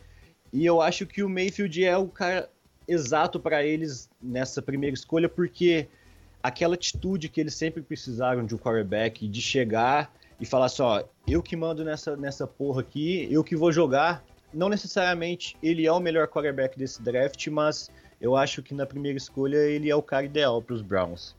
E 0.52 0.66
eu 0.66 0.80
acho 0.82 1.06
que 1.06 1.23
o 1.23 1.28
Mayfield 1.28 1.85
é 1.85 1.97
o 1.97 2.08
cara 2.08 2.50
exato 2.87 3.38
para 3.38 3.62
eles 3.62 4.08
nessa 4.20 4.61
primeira 4.61 4.94
escolha, 4.94 5.28
porque 5.28 5.87
aquela 6.42 6.75
atitude 6.75 7.28
que 7.28 7.40
eles 7.40 7.54
sempre 7.54 7.82
precisaram 7.82 8.44
de 8.44 8.54
um 8.54 8.58
quarterback, 8.58 9.28
de 9.28 9.42
chegar 9.42 10.12
e 10.40 10.47
falar 10.47 10.66
assim, 10.66 10.83
ó, 10.83 11.02
eu 11.26 11.42
que 11.42 11.57
mando 11.57 11.85
nessa, 11.85 12.16
nessa 12.16 12.47
porra 12.47 12.80
aqui, 12.80 13.26
eu 13.30 13.42
que 13.42 13.57
vou 13.57 13.73
jogar. 13.73 14.25
Não 14.52 14.68
necessariamente 14.68 15.57
ele 15.62 15.87
é 15.87 15.92
o 15.92 16.00
melhor 16.00 16.26
quarterback 16.28 16.78
desse 16.78 17.02
draft, 17.02 17.47
mas 17.49 17.90
eu 18.21 18.37
acho 18.37 18.62
que 18.62 18.75
na 18.75 18.87
primeira 18.87 19.18
escolha 19.18 19.57
ele 19.57 19.90
é 19.90 19.95
o 19.95 20.02
cara 20.02 20.25
ideal 20.25 20.62
para 20.62 20.75
os 20.75 20.83
Browns. 20.83 21.37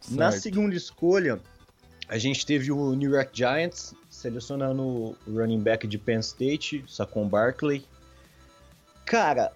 Certo. 0.00 0.16
Na 0.16 0.32
segunda 0.32 0.74
escolha, 0.74 1.40
a 2.08 2.18
gente 2.18 2.44
teve 2.44 2.72
o 2.72 2.94
New 2.94 3.12
York 3.12 3.30
Giants 3.32 3.94
selecionando 4.10 4.82
o 4.82 5.16
running 5.26 5.60
back 5.60 5.86
de 5.86 5.98
Penn 5.98 6.20
State, 6.20 6.84
Saquon 6.88 7.28
Barkley. 7.28 7.84
Cara, 9.04 9.52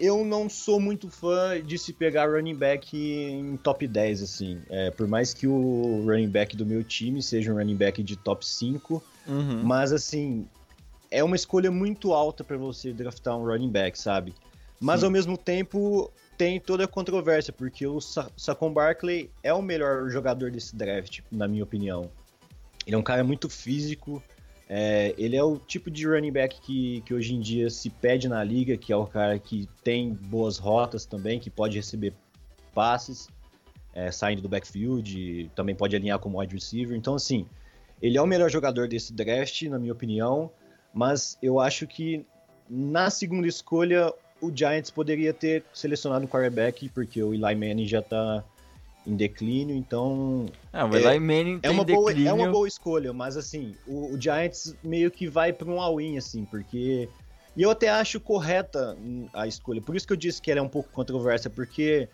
eu 0.00 0.24
não 0.24 0.48
sou 0.48 0.80
muito 0.80 1.10
fã 1.10 1.60
de 1.62 1.76
se 1.76 1.92
pegar 1.92 2.30
running 2.30 2.54
back 2.54 2.96
em 2.96 3.56
top 3.58 3.86
10, 3.86 4.22
assim. 4.22 4.62
É, 4.70 4.90
por 4.90 5.06
mais 5.06 5.34
que 5.34 5.46
o 5.46 6.02
running 6.06 6.30
back 6.30 6.56
do 6.56 6.64
meu 6.64 6.82
time 6.82 7.22
seja 7.22 7.52
um 7.52 7.56
running 7.56 7.76
back 7.76 8.02
de 8.02 8.16
top 8.16 8.46
5, 8.46 9.02
uhum. 9.28 9.62
mas 9.62 9.92
assim, 9.92 10.48
é 11.10 11.22
uma 11.22 11.36
escolha 11.36 11.70
muito 11.70 12.14
alta 12.14 12.42
para 12.42 12.56
você 12.56 12.92
draftar 12.94 13.36
um 13.36 13.44
running 13.44 13.68
back, 13.68 13.98
sabe? 13.98 14.34
Mas 14.80 15.00
Sim. 15.00 15.06
ao 15.06 15.12
mesmo 15.12 15.36
tempo 15.36 16.10
tem 16.38 16.58
toda 16.58 16.84
a 16.84 16.88
controvérsia, 16.88 17.52
porque 17.52 17.86
o 17.86 18.00
Sa 18.00 18.30
Saquon 18.34 18.72
Barkley 18.72 19.30
é 19.42 19.52
o 19.52 19.60
melhor 19.60 20.08
jogador 20.08 20.50
desse 20.50 20.74
draft, 20.74 21.20
na 21.30 21.46
minha 21.46 21.62
opinião. 21.62 22.10
Ele 22.86 22.96
é 22.96 22.98
um 22.98 23.02
cara 23.02 23.22
muito 23.22 23.50
físico, 23.50 24.22
é, 24.72 25.12
ele 25.18 25.34
é 25.34 25.42
o 25.42 25.58
tipo 25.58 25.90
de 25.90 26.06
running 26.06 26.30
back 26.30 26.60
que, 26.60 27.00
que 27.00 27.12
hoje 27.12 27.34
em 27.34 27.40
dia 27.40 27.68
se 27.68 27.90
pede 27.90 28.28
na 28.28 28.44
liga, 28.44 28.76
que 28.76 28.92
é 28.92 28.96
o 28.96 29.04
cara 29.04 29.36
que 29.36 29.68
tem 29.82 30.14
boas 30.14 30.58
rotas 30.58 31.04
também, 31.04 31.40
que 31.40 31.50
pode 31.50 31.76
receber 31.76 32.14
passes, 32.72 33.28
é, 33.92 34.12
saindo 34.12 34.40
do 34.40 34.48
backfield, 34.48 35.50
também 35.56 35.74
pode 35.74 35.96
alinhar 35.96 36.20
como 36.20 36.38
wide 36.38 36.54
receiver. 36.54 36.96
Então, 36.96 37.16
assim, 37.16 37.46
ele 38.00 38.16
é 38.16 38.22
o 38.22 38.26
melhor 38.26 38.48
jogador 38.48 38.86
desse 38.86 39.12
draft, 39.12 39.60
na 39.62 39.76
minha 39.76 39.92
opinião, 39.92 40.52
mas 40.94 41.36
eu 41.42 41.58
acho 41.58 41.84
que 41.88 42.24
na 42.68 43.10
segunda 43.10 43.48
escolha 43.48 44.14
o 44.40 44.56
Giants 44.56 44.92
poderia 44.92 45.34
ter 45.34 45.64
selecionado 45.74 46.26
um 46.26 46.28
quarterback, 46.28 46.88
porque 46.90 47.20
o 47.20 47.34
Eli 47.34 47.56
Manning 47.56 47.88
já 47.88 47.98
está 47.98 48.44
em 49.06 49.16
declínio, 49.16 49.74
então. 49.74 50.46
Ah, 50.72 50.88
Eli 50.92 51.04
é, 51.04 51.18
Manning 51.18 51.60
é 51.62 51.70
uma 51.70 51.84
boa 51.84 52.12
É 52.12 52.32
uma 52.32 52.50
boa 52.50 52.68
escolha, 52.68 53.12
mas 53.12 53.36
assim, 53.36 53.74
o, 53.86 54.14
o 54.14 54.20
Giants 54.20 54.74
meio 54.82 55.10
que 55.10 55.26
vai 55.26 55.52
para 55.52 55.68
um 55.68 55.80
all-in, 55.80 56.18
assim, 56.18 56.44
porque. 56.44 57.08
E 57.56 57.62
eu 57.62 57.70
até 57.70 57.88
acho 57.88 58.20
correta 58.20 58.96
a 59.32 59.46
escolha. 59.46 59.82
Por 59.82 59.96
isso 59.96 60.06
que 60.06 60.12
eu 60.12 60.16
disse 60.16 60.40
que 60.40 60.50
ela 60.50 60.60
é 60.60 60.62
um 60.62 60.68
pouco 60.68 60.88
controversa, 60.90 61.50
porque 61.50 62.08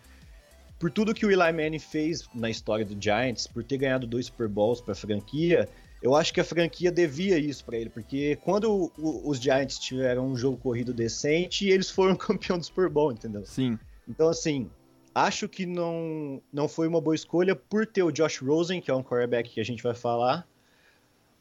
por 0.79 0.91
tudo 0.91 1.13
que 1.13 1.25
o 1.25 1.31
Eli 1.31 1.51
Manning 1.51 1.79
fez 1.79 2.27
na 2.33 2.49
história 2.49 2.83
do 2.83 2.99
Giants, 2.99 3.47
por 3.47 3.63
ter 3.63 3.77
ganhado 3.77 4.07
dois 4.07 4.27
Super 4.27 4.47
Bowls 4.47 4.81
para 4.81 4.93
a 4.93 4.95
franquia, 4.95 5.69
eu 6.01 6.15
acho 6.15 6.33
que 6.33 6.39
a 6.39 6.43
franquia 6.43 6.91
devia 6.91 7.37
isso 7.37 7.65
para 7.65 7.77
ele, 7.77 7.89
porque 7.89 8.37
quando 8.43 8.91
o, 8.97 9.29
os 9.29 9.39
Giants 9.39 9.79
tiveram 9.79 10.27
um 10.27 10.35
jogo 10.35 10.57
corrido 10.57 10.93
decente, 10.93 11.67
eles 11.67 11.89
foram 11.89 12.15
campeão 12.17 12.57
do 12.57 12.65
Super 12.65 12.89
Bowl, 12.89 13.11
entendeu? 13.11 13.45
Sim. 13.45 13.77
Então, 14.07 14.29
assim, 14.29 14.69
Acho 15.17 15.49
que 15.49 15.65
não, 15.65 16.39
não 16.53 16.67
foi 16.67 16.87
uma 16.87 17.01
boa 17.01 17.15
escolha 17.15 17.55
por 17.55 17.87
ter 17.87 18.03
o 18.03 18.11
Josh 18.11 18.37
Rosen, 18.37 18.79
que 18.79 18.91
é 18.91 18.93
um 18.93 19.01
quarterback 19.01 19.49
que 19.49 19.59
a 19.59 19.65
gente 19.65 19.81
vai 19.81 19.95
falar. 19.95 20.47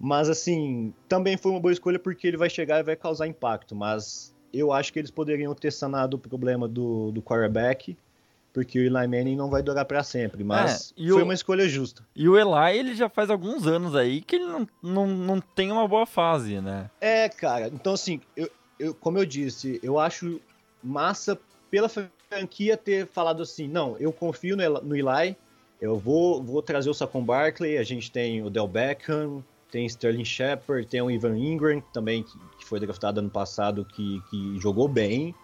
Mas, 0.01 0.31
assim, 0.31 0.95
também 1.07 1.37
foi 1.37 1.51
uma 1.51 1.61
boa 1.61 1.73
escolha 1.73 1.99
porque 1.99 2.27
ele 2.27 2.39
vai 2.39 2.49
chegar 2.49 2.81
e 2.81 2.83
vai 2.83 2.97
causar 2.97 3.27
impacto. 3.27 3.75
Mas 3.75 4.35
eu 4.51 4.73
acho 4.73 4.91
que 4.91 4.99
eles 4.99 5.11
poderiam 5.11 5.55
ter 5.55 5.71
sanado 5.71 6.17
o 6.17 6.19
problema 6.19 6.67
do, 6.67 7.13
do 7.13 7.21
quarterback, 7.21 7.95
porque 8.51 8.79
o 8.79 8.83
Eli 8.83 9.07
Manning 9.07 9.37
não 9.37 9.51
vai 9.51 9.63
durar 9.63 9.85
para 9.85 10.03
sempre. 10.03 10.43
Mas 10.43 10.95
é, 10.97 11.09
foi 11.11 11.21
o, 11.21 11.25
uma 11.25 11.35
escolha 11.35 11.69
justa. 11.69 12.03
E 12.17 12.27
o 12.27 12.39
Eli, 12.39 12.79
ele 12.79 12.95
já 12.95 13.11
faz 13.11 13.29
alguns 13.29 13.67
anos 13.67 13.95
aí 13.95 14.23
que 14.23 14.37
ele 14.37 14.47
não, 14.47 14.67
não, 14.83 15.07
não 15.07 15.39
tem 15.39 15.71
uma 15.71 15.87
boa 15.87 16.07
fase, 16.07 16.63
né? 16.63 16.89
É, 16.99 17.29
cara. 17.29 17.69
Então, 17.69 17.93
assim, 17.93 18.23
eu, 18.35 18.51
eu, 18.79 18.95
como 18.95 19.19
eu 19.19 19.27
disse, 19.27 19.79
eu 19.83 19.99
acho 19.99 20.41
massa 20.83 21.39
pela 21.71 21.91
franquia 22.37 22.77
ter 22.77 23.07
falado 23.07 23.43
assim, 23.43 23.67
não, 23.67 23.97
eu 23.99 24.13
confio 24.13 24.57
no 24.57 24.95
Eli, 24.95 25.37
eu 25.81 25.99
vou, 25.99 26.43
vou 26.43 26.63
trazer 26.63 26.91
o 26.91 26.95
Saquon 26.95 27.25
Barkley, 27.25 27.79
a 27.79 27.83
gente 27.83 28.11
tem 28.11 28.43
o 28.43 28.51
Del 28.51 28.69
Beckham, 28.69 29.43
tem 29.71 29.87
Sterling 29.87 30.25
Shepard, 30.25 30.87
tem 30.87 31.01
o 31.01 31.11
Ivan 31.11 31.37
Ingram 31.37 31.81
também, 31.93 32.23
que, 32.23 32.39
que 32.59 32.65
foi 32.65 32.79
draftado 32.79 33.21
ano 33.21 33.31
passado, 33.31 33.85
que, 33.85 34.21
que 34.31 34.59
jogou 34.61 34.87
bem, 34.87 35.35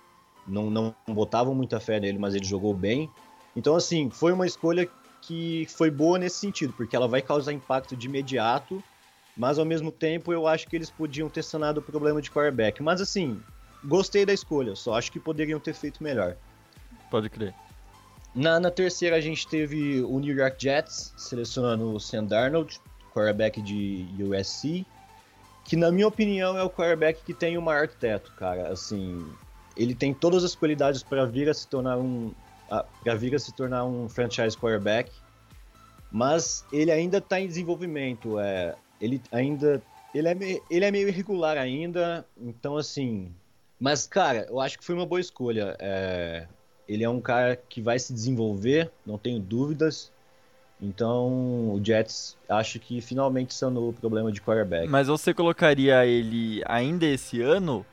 não, 0.47 0.71
não 0.71 0.95
botavam 1.09 1.55
muita 1.55 1.81
fé 1.81 1.99
nele, 1.99 2.19
mas 2.19 2.35
ele 2.35 2.45
jogou 2.45 2.75
bem. 2.75 3.11
Então, 3.57 3.75
assim, 3.75 4.11
foi 4.11 4.33
uma 4.33 4.47
escolha 4.47 4.89
que 5.21 5.67
foi 5.69 5.91
boa 5.91 6.19
nesse 6.19 6.37
sentido, 6.37 6.73
porque 6.75 6.97
ela 6.97 7.09
vai 7.09 7.23
causar 7.23 7.53
impacto 7.53 7.97
de 7.97 8.07
imediato, 8.07 8.83
mas 9.37 9.59
ao 9.59 9.65
mesmo 9.65 9.91
tempo 9.91 10.33
eu 10.33 10.47
acho 10.47 10.69
que 10.69 10.77
eles 10.77 10.91
podiam 10.91 11.29
ter 11.29 11.43
sanado 11.43 11.81
o 11.81 11.83
problema 11.83 12.21
de 12.21 12.31
quarterback. 12.31 12.83
Mas 12.83 13.01
assim, 13.01 13.41
gostei 13.85 14.27
da 14.27 14.33
escolha, 14.33 14.75
só 14.75 14.95
acho 14.95 15.13
que 15.13 15.21
poderiam 15.21 15.61
ter 15.61 15.75
feito 15.75 16.03
melhor. 16.03 16.37
Pode 17.13 17.29
crer. 17.29 17.53
Na, 18.35 18.59
na 18.59 18.71
terceira 18.71 19.17
a 19.17 19.21
gente 19.21 19.47
teve 19.47 20.01
o 20.01 20.19
New 20.19 20.35
York 20.35 20.57
Jets 20.59 21.13
selecionando 21.19 21.93
o 21.93 22.01
Sam 22.01 22.25
Darnold, 22.25 22.81
quarterback 23.13 23.61
de 23.61 24.07
USC, 24.19 24.87
que 25.63 25.77
na 25.77 25.93
minha 25.93 26.09
opinião 26.09 26.57
é 26.57 26.63
o 26.63 26.71
quarterback 26.71 27.23
que 27.23 27.35
tem 27.35 27.59
o 27.59 27.63
maior 27.63 27.87
teto, 27.87 28.33
cara. 28.33 28.69
Assim, 28.69 29.31
ele 29.77 29.95
tem 29.95 30.15
todas 30.15 30.43
as 30.43 30.55
qualidades 30.55 31.03
para 31.03 31.27
vir 31.27 31.51
a 31.51 31.55
se 31.55 31.69
tornar 31.69 31.99
um 31.99 32.33
para 33.05 33.15
vir 33.15 33.35
a 33.35 33.39
se 33.39 33.53
tornar 33.53 33.85
um 33.85 34.09
franchise 34.09 34.57
quarterback, 34.57 35.13
mas 36.11 36.65
ele 36.73 36.91
ainda 36.91 37.19
está 37.19 37.39
em 37.39 37.47
desenvolvimento. 37.47 38.41
É, 38.41 38.75
ele 38.99 39.21
ainda 39.31 39.83
ele 40.15 40.29
é, 40.29 40.63
ele 40.71 40.85
é 40.87 40.91
meio 40.91 41.09
irregular 41.09 41.59
ainda, 41.59 42.27
então 42.41 42.79
assim. 42.79 43.31
Mas 43.79 44.07
cara, 44.07 44.47
eu 44.49 44.59
acho 44.59 44.79
que 44.79 44.85
foi 44.85 44.95
uma 44.95 45.05
boa 45.05 45.21
escolha. 45.21 45.77
É, 45.79 46.47
ele 46.93 47.05
é 47.05 47.09
um 47.09 47.21
cara 47.21 47.57
que 47.57 47.81
vai 47.81 47.99
se 47.99 48.13
desenvolver, 48.13 48.91
não 49.07 49.17
tenho 49.17 49.41
dúvidas. 49.41 50.11
Então, 50.81 51.73
o 51.73 51.81
Jets 51.83 52.37
acho 52.49 52.81
que 52.81 53.01
finalmente 53.01 53.55
sanou 53.55 53.91
o 53.91 53.93
problema 53.93 54.33
de 54.33 54.41
quarterback. 54.43 54.89
Mas 54.89 55.07
você 55.07 55.33
colocaria 55.33 56.05
ele 56.05 56.61
ainda 56.67 57.07
esse 57.07 57.41
ano? 57.41 57.87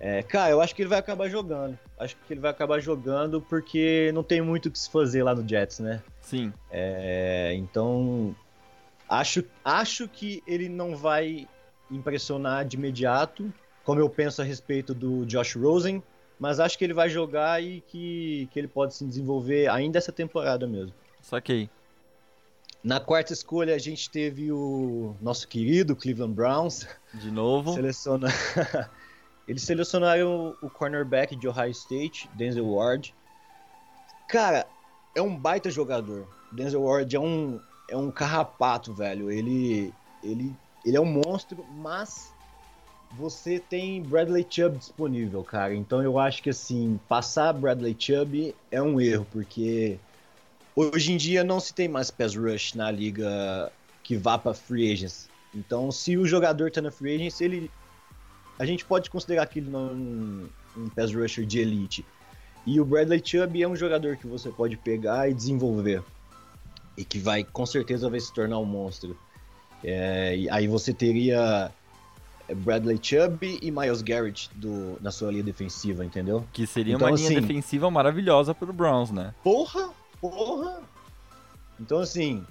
É, 0.00 0.22
cara, 0.22 0.50
eu 0.50 0.60
acho 0.60 0.74
que 0.74 0.82
ele 0.82 0.88
vai 0.88 0.98
acabar 0.98 1.28
jogando. 1.28 1.78
Acho 1.98 2.16
que 2.16 2.32
ele 2.32 2.40
vai 2.40 2.50
acabar 2.50 2.80
jogando 2.80 3.40
porque 3.40 4.10
não 4.14 4.22
tem 4.22 4.40
muito 4.40 4.66
o 4.66 4.70
que 4.70 4.78
se 4.78 4.90
fazer 4.90 5.22
lá 5.22 5.34
no 5.34 5.46
Jets, 5.46 5.78
né? 5.78 6.02
Sim. 6.20 6.52
É, 6.70 7.52
então, 7.54 8.34
acho, 9.08 9.44
acho 9.64 10.08
que 10.08 10.42
ele 10.46 10.68
não 10.68 10.96
vai 10.96 11.46
impressionar 11.90 12.64
de 12.64 12.76
imediato, 12.76 13.52
como 13.84 14.00
eu 14.00 14.08
penso 14.08 14.40
a 14.40 14.44
respeito 14.44 14.94
do 14.94 15.26
Josh 15.26 15.54
Rosen, 15.54 16.02
mas 16.42 16.58
acho 16.58 16.76
que 16.76 16.82
ele 16.82 16.92
vai 16.92 17.08
jogar 17.08 17.62
e 17.62 17.80
que, 17.82 18.48
que 18.50 18.58
ele 18.58 18.66
pode 18.66 18.96
se 18.96 19.06
desenvolver 19.06 19.70
ainda 19.70 19.96
essa 19.96 20.10
temporada 20.10 20.66
mesmo. 20.66 20.92
Saquei. 21.20 21.70
Na 22.82 22.98
quarta 22.98 23.32
escolha 23.32 23.76
a 23.76 23.78
gente 23.78 24.10
teve 24.10 24.50
o 24.50 25.14
nosso 25.22 25.46
querido 25.46 25.94
Cleveland 25.94 26.34
Browns. 26.34 26.84
De 27.14 27.30
novo. 27.30 27.74
Seleciona... 27.74 28.26
Eles 29.46 29.62
selecionaram 29.62 30.56
o 30.60 30.68
cornerback 30.68 31.36
de 31.36 31.46
Ohio 31.46 31.70
State, 31.70 32.28
Denzel 32.34 32.68
Ward. 32.68 33.14
Cara, 34.26 34.66
é 35.14 35.22
um 35.22 35.36
baita 35.36 35.70
jogador. 35.70 36.26
Denzel 36.50 36.82
Ward 36.82 37.14
é 37.14 37.20
um, 37.20 37.60
é 37.88 37.96
um 37.96 38.10
carrapato, 38.10 38.92
velho. 38.92 39.30
Ele, 39.30 39.94
ele, 40.24 40.52
ele 40.84 40.96
é 40.96 41.00
um 41.00 41.04
monstro, 41.04 41.64
mas 41.70 42.31
você 43.16 43.58
tem 43.58 44.02
Bradley 44.02 44.46
Chubb 44.48 44.78
disponível, 44.78 45.44
cara. 45.44 45.74
Então 45.74 46.02
eu 46.02 46.18
acho 46.18 46.42
que 46.42 46.50
assim, 46.50 46.98
passar 47.08 47.52
Bradley 47.52 47.94
Chubb 47.98 48.54
é 48.70 48.80
um 48.80 49.00
erro, 49.00 49.26
porque 49.30 49.98
hoje 50.74 51.12
em 51.12 51.16
dia 51.16 51.44
não 51.44 51.60
se 51.60 51.74
tem 51.74 51.88
mais 51.88 52.10
pass 52.10 52.34
rush 52.34 52.74
na 52.74 52.90
liga 52.90 53.70
que 54.02 54.16
vá 54.16 54.38
para 54.38 54.54
free 54.54 54.92
agents. 54.92 55.30
Então, 55.54 55.92
se 55.92 56.16
o 56.16 56.26
jogador 56.26 56.70
tá 56.70 56.80
na 56.80 56.90
free 56.90 57.14
agents, 57.14 57.40
ele 57.40 57.70
a 58.58 58.64
gente 58.64 58.84
pode 58.84 59.10
considerar 59.10 59.42
aquilo 59.42 59.76
um, 59.76 60.48
um 60.76 60.88
pass 60.88 61.14
rusher 61.14 61.44
de 61.44 61.58
elite. 61.58 62.06
E 62.64 62.80
o 62.80 62.84
Bradley 62.84 63.20
Chubb 63.22 63.62
é 63.62 63.68
um 63.68 63.76
jogador 63.76 64.16
que 64.16 64.26
você 64.26 64.50
pode 64.50 64.76
pegar 64.76 65.28
e 65.28 65.34
desenvolver. 65.34 66.02
E 66.96 67.04
que 67.04 67.18
vai, 67.18 67.42
com 67.42 67.66
certeza, 67.66 68.08
vai 68.08 68.20
se 68.20 68.32
tornar 68.32 68.58
um 68.58 68.64
monstro. 68.64 69.18
É, 69.82 70.46
aí 70.50 70.68
você 70.68 70.94
teria 70.94 71.72
é 71.72 71.81
Bradley 72.54 72.98
Chubb 73.00 73.58
e 73.60 73.70
Miles 73.70 74.02
Garrett 74.02 74.50
do, 74.54 74.98
na 75.00 75.10
sua 75.10 75.30
linha 75.30 75.42
defensiva, 75.42 76.04
entendeu? 76.04 76.44
Que 76.52 76.66
seria 76.66 76.94
então, 76.94 77.08
uma 77.08 77.16
linha 77.16 77.28
assim, 77.28 77.40
defensiva 77.40 77.90
maravilhosa 77.90 78.54
pro 78.54 78.72
Browns, 78.72 79.10
né? 79.10 79.34
Porra! 79.42 79.90
Porra! 80.20 80.82
Então, 81.80 81.98
assim, 81.98 82.44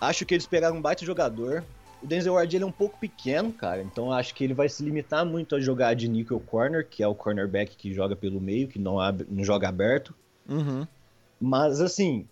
acho 0.00 0.24
que 0.24 0.34
eles 0.34 0.46
pegaram 0.46 0.76
um 0.76 0.82
baita 0.82 1.04
jogador. 1.04 1.64
O 2.02 2.06
Denzel 2.06 2.34
Ward 2.34 2.54
ele 2.54 2.64
é 2.64 2.66
um 2.66 2.72
pouco 2.72 2.98
pequeno, 2.98 3.52
cara, 3.52 3.80
então 3.80 4.12
acho 4.12 4.34
que 4.34 4.42
ele 4.42 4.54
vai 4.54 4.68
se 4.68 4.82
limitar 4.82 5.24
muito 5.24 5.54
a 5.54 5.60
jogar 5.60 5.94
de 5.94 6.08
nickel 6.08 6.40
corner, 6.40 6.86
que 6.88 7.02
é 7.02 7.06
o 7.06 7.14
cornerback 7.14 7.76
que 7.76 7.94
joga 7.94 8.16
pelo 8.16 8.40
meio, 8.40 8.66
que 8.66 8.78
não, 8.78 8.98
abre, 8.98 9.26
não 9.30 9.44
joga 9.44 9.68
aberto. 9.68 10.14
Uhum. 10.48 10.86
Mas, 11.40 11.80
assim, 11.80 12.26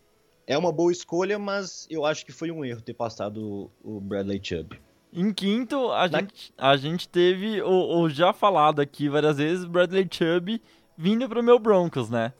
é 0.46 0.58
uma 0.58 0.72
boa 0.72 0.90
escolha, 0.90 1.38
mas 1.38 1.86
eu 1.88 2.04
acho 2.04 2.26
que 2.26 2.32
foi 2.32 2.50
um 2.50 2.64
erro 2.64 2.80
ter 2.80 2.94
passado 2.94 3.70
o 3.82 4.00
Bradley 4.00 4.40
Chubb. 4.42 4.80
Em 5.12 5.32
quinto, 5.32 5.90
a, 5.90 6.08
Na... 6.08 6.20
gente, 6.20 6.54
a 6.56 6.76
gente 6.76 7.08
teve 7.08 7.60
o, 7.62 8.00
o, 8.00 8.08
já 8.08 8.32
falado 8.32 8.80
aqui 8.80 9.08
várias 9.08 9.38
vezes, 9.38 9.64
Bradley 9.64 10.08
Chubb 10.10 10.60
vindo 10.96 11.28
pro 11.28 11.42
meu 11.42 11.58
Broncos, 11.58 12.08
né? 12.08 12.32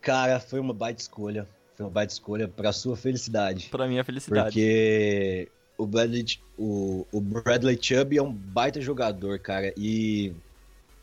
Cara, 0.00 0.40
foi 0.40 0.58
uma 0.60 0.72
baita 0.72 1.00
escolha. 1.00 1.46
Foi 1.74 1.84
uma 1.84 1.92
baita 1.92 2.12
escolha 2.12 2.48
pra 2.48 2.72
sua 2.72 2.96
felicidade. 2.96 3.68
Pra 3.70 3.86
minha 3.86 4.04
felicidade. 4.04 4.48
Porque 4.48 5.48
o 5.76 5.86
Bradley, 5.86 6.24
o, 6.58 7.06
o 7.12 7.20
Bradley 7.20 7.78
Chubb 7.80 8.16
é 8.16 8.22
um 8.22 8.32
baita 8.32 8.80
jogador, 8.80 9.38
cara. 9.38 9.72
E, 9.76 10.32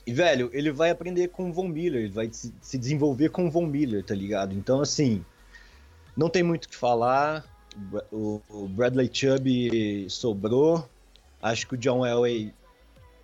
e, 0.06 0.14
velho, 0.14 0.50
ele 0.54 0.72
vai 0.72 0.90
aprender 0.90 1.28
com 1.30 1.50
o 1.50 1.54
Von 1.54 1.68
Miller, 1.68 2.04
ele 2.04 2.14
vai 2.14 2.30
se, 2.32 2.54
se 2.62 2.78
desenvolver 2.78 3.30
com 3.30 3.48
o 3.48 3.52
Von 3.52 3.66
Miller, 3.66 4.04
tá 4.04 4.16
ligado? 4.16 4.54
Então, 4.54 4.80
assim, 4.82 5.24
não 6.16 6.30
tem 6.30 6.44
muito 6.44 6.66
o 6.66 6.70
que 6.70 6.76
falar. 6.76 7.44
O, 8.12 8.42
o 8.50 8.68
Bradley 8.68 9.10
Chubb 9.12 10.10
sobrou. 10.10 10.88
Acho 11.42 11.68
que 11.68 11.76
o 11.76 11.78
John 11.78 12.06
Elway 12.06 12.54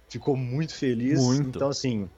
ficou 0.08 0.36
muito 0.36 0.76
feliz. 0.76 1.22
Muito. 1.22 1.58
Então, 1.58 1.70
assim, 1.70 2.10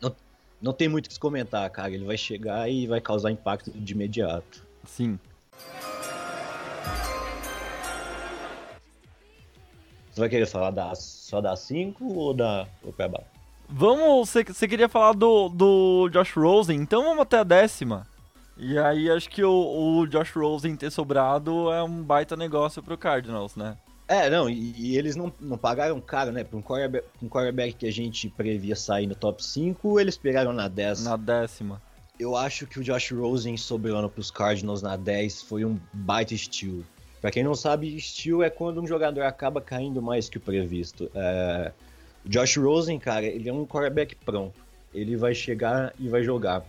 não, 0.00 0.14
não 0.60 0.72
tem 0.72 0.88
muito 0.88 1.06
o 1.06 1.08
que 1.08 1.14
se 1.14 1.20
comentar, 1.20 1.68
cara. 1.70 1.92
Ele 1.92 2.04
vai 2.04 2.16
chegar 2.16 2.68
e 2.70 2.86
vai 2.86 3.00
causar 3.00 3.30
impacto 3.30 3.70
de 3.70 3.92
imediato. 3.92 4.66
Sim. 4.84 5.18
Você 10.10 10.20
vai 10.20 10.28
querer 10.28 10.46
falar 10.46 10.72
da, 10.72 10.94
só 10.96 11.40
da 11.40 11.54
5 11.54 12.04
ou 12.04 12.34
da 12.34 12.66
ou? 12.82 13.24
Vamos, 13.68 14.30
você 14.30 14.66
queria 14.66 14.88
falar 14.88 15.12
do, 15.12 15.48
do 15.50 16.08
Josh 16.08 16.32
Rosen, 16.32 16.80
então 16.80 17.04
vamos 17.04 17.20
até 17.20 17.38
a 17.38 17.44
décima. 17.44 18.06
E 18.58 18.76
aí 18.76 19.08
acho 19.08 19.30
que 19.30 19.42
o, 19.44 20.00
o 20.00 20.06
Josh 20.06 20.32
Rosen 20.32 20.74
ter 20.74 20.90
sobrado 20.90 21.72
é 21.72 21.82
um 21.82 22.02
baita 22.02 22.36
negócio 22.36 22.82
pro 22.82 22.98
Cardinals, 22.98 23.54
né? 23.54 23.76
É, 24.08 24.28
não, 24.28 24.48
e, 24.48 24.74
e, 24.76 24.96
eles 24.96 25.14
não, 25.14 25.32
não 25.38 25.58
pagaram 25.58 26.00
caro, 26.00 26.32
né? 26.32 26.42
Para 26.42 26.58
um 26.58 26.62
quarterback, 26.62 27.06
um 27.22 27.28
quarterback 27.28 27.74
que 27.74 27.86
a 27.86 27.92
gente 27.92 28.28
previa 28.30 28.74
sair 28.74 29.06
no 29.06 29.14
top 29.14 29.44
5, 29.44 30.00
eles 30.00 30.16
pegaram 30.16 30.52
na 30.52 30.66
10. 30.66 31.04
Na 31.04 31.16
décima. 31.16 31.80
Eu 32.18 32.34
acho 32.34 32.66
que 32.66 32.80
o 32.80 32.82
Josh 32.82 33.12
Rosen 33.12 33.56
sobrando 33.56 34.08
pros 34.08 34.30
Cardinals 34.30 34.82
na 34.82 34.96
10 34.96 35.42
foi 35.42 35.64
um 35.64 35.78
baita 35.92 36.34
estilo. 36.34 36.84
Pra 37.20 37.30
quem 37.30 37.44
não 37.44 37.54
sabe, 37.54 38.00
steal 38.00 38.42
é 38.42 38.50
quando 38.50 38.80
um 38.80 38.86
jogador 38.86 39.22
acaba 39.22 39.60
caindo 39.60 40.00
mais 40.00 40.28
que 40.28 40.38
o 40.38 40.40
previsto. 40.40 41.10
É... 41.14 41.72
O 42.24 42.28
Josh 42.28 42.56
Rosen, 42.56 42.98
cara, 42.98 43.26
ele 43.26 43.48
é 43.48 43.52
um 43.52 43.66
quarterback 43.66 44.16
pronto. 44.16 44.58
Ele 44.92 45.16
vai 45.16 45.34
chegar 45.34 45.92
e 45.98 46.08
vai 46.08 46.22
jogar. 46.24 46.64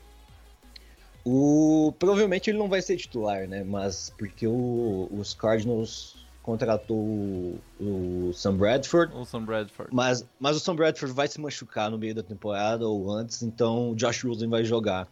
O... 1.31 1.93
Provavelmente 2.00 2.50
ele 2.50 2.57
não 2.57 2.67
vai 2.67 2.81
ser 2.81 2.98
titular, 2.98 3.48
né? 3.48 3.63
Mas 3.63 4.12
porque 4.17 4.48
o... 4.48 5.07
os 5.12 5.36
Cardinals 5.36 6.15
contratou 6.41 6.98
o... 6.98 7.59
o 7.79 8.33
Sam 8.33 8.57
Bradford. 8.57 9.15
O 9.15 9.24
Sam 9.25 9.45
Bradford. 9.45 9.93
Mas... 9.93 10.25
mas 10.39 10.57
o 10.57 10.59
Sam 10.59 10.75
Bradford 10.75 11.13
vai 11.13 11.27
se 11.27 11.39
machucar 11.39 11.91
no 11.91 12.00
meio 12.00 12.15
da 12.15 12.24
temporada 12.24 12.88
ou 12.88 13.12
antes, 13.12 13.43
então 13.43 13.91
o 13.91 13.95
Josh 13.95 14.24
Rosen 14.24 14.50
vai 14.50 14.65
jogar. 14.65 15.07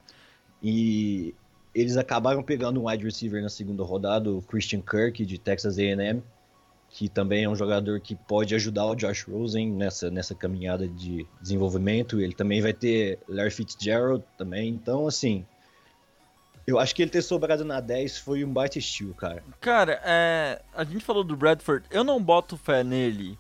E 0.64 1.36
eles 1.76 1.98
acabaram 1.98 2.42
pegando 2.42 2.82
um 2.82 2.90
wide 2.90 3.04
receiver 3.04 3.44
na 3.44 3.50
segunda 3.50 3.84
rodada, 3.84 4.32
o 4.32 4.42
Christian 4.42 4.82
Kirk, 4.82 5.24
de 5.24 5.38
Texas 5.38 5.78
A&M, 5.78 6.24
que 6.90 7.08
também 7.08 7.44
é 7.44 7.50
um 7.50 7.56
jogador 7.56 8.00
que 8.00 8.16
pode 8.16 8.56
ajudar 8.56 8.88
o 8.88 8.96
Josh 8.96 9.22
Rosen 9.26 9.72
nessa, 9.72 10.10
nessa 10.10 10.34
caminhada 10.34 10.88
de 10.88 11.28
desenvolvimento. 11.40 12.20
Ele 12.20 12.34
também 12.34 12.60
vai 12.60 12.74
ter 12.74 13.20
Larry 13.30 13.52
Fitzgerald 13.52 14.24
também. 14.36 14.70
Então, 14.70 15.06
assim, 15.06 15.46
eu 16.68 16.78
acho 16.78 16.94
que 16.94 17.02
ele 17.02 17.10
ter 17.10 17.22
sobrado 17.22 17.66
na 17.66 17.80
10 17.80 18.18
foi 18.20 18.44
um 18.44 18.52
baita 18.52 18.78
estilo, 18.78 19.14
cara. 19.14 19.44
Cara, 19.60 20.02
é, 20.04 20.62
a 20.76 20.84
gente 20.84 21.04
falou 21.04 21.24
do 21.24 21.36
Bradford, 21.36 21.86
eu 21.90 22.04
não 22.04 22.22
boto 22.22 22.58
fé 22.58 22.84
nele. 22.84 23.38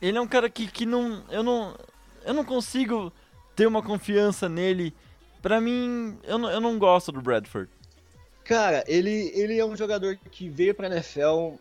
Ele 0.00 0.18
é 0.18 0.20
um 0.20 0.28
cara 0.28 0.50
que, 0.50 0.66
que 0.66 0.84
não, 0.86 1.24
eu 1.30 1.42
não. 1.42 1.76
Eu 2.24 2.34
não 2.34 2.44
consigo 2.44 3.12
ter 3.56 3.66
uma 3.66 3.82
confiança 3.82 4.48
nele 4.48 4.94
Pra 5.42 5.60
mim, 5.60 6.16
eu 6.22 6.38
não, 6.38 6.48
eu 6.48 6.60
não 6.60 6.78
gosto 6.78 7.10
do 7.10 7.20
Bradford. 7.20 7.68
Cara, 8.44 8.84
ele, 8.86 9.32
ele 9.34 9.58
é 9.58 9.64
um 9.64 9.76
jogador 9.76 10.16
que 10.30 10.48
veio 10.48 10.72
pra 10.72 10.86
NFL 10.86 11.54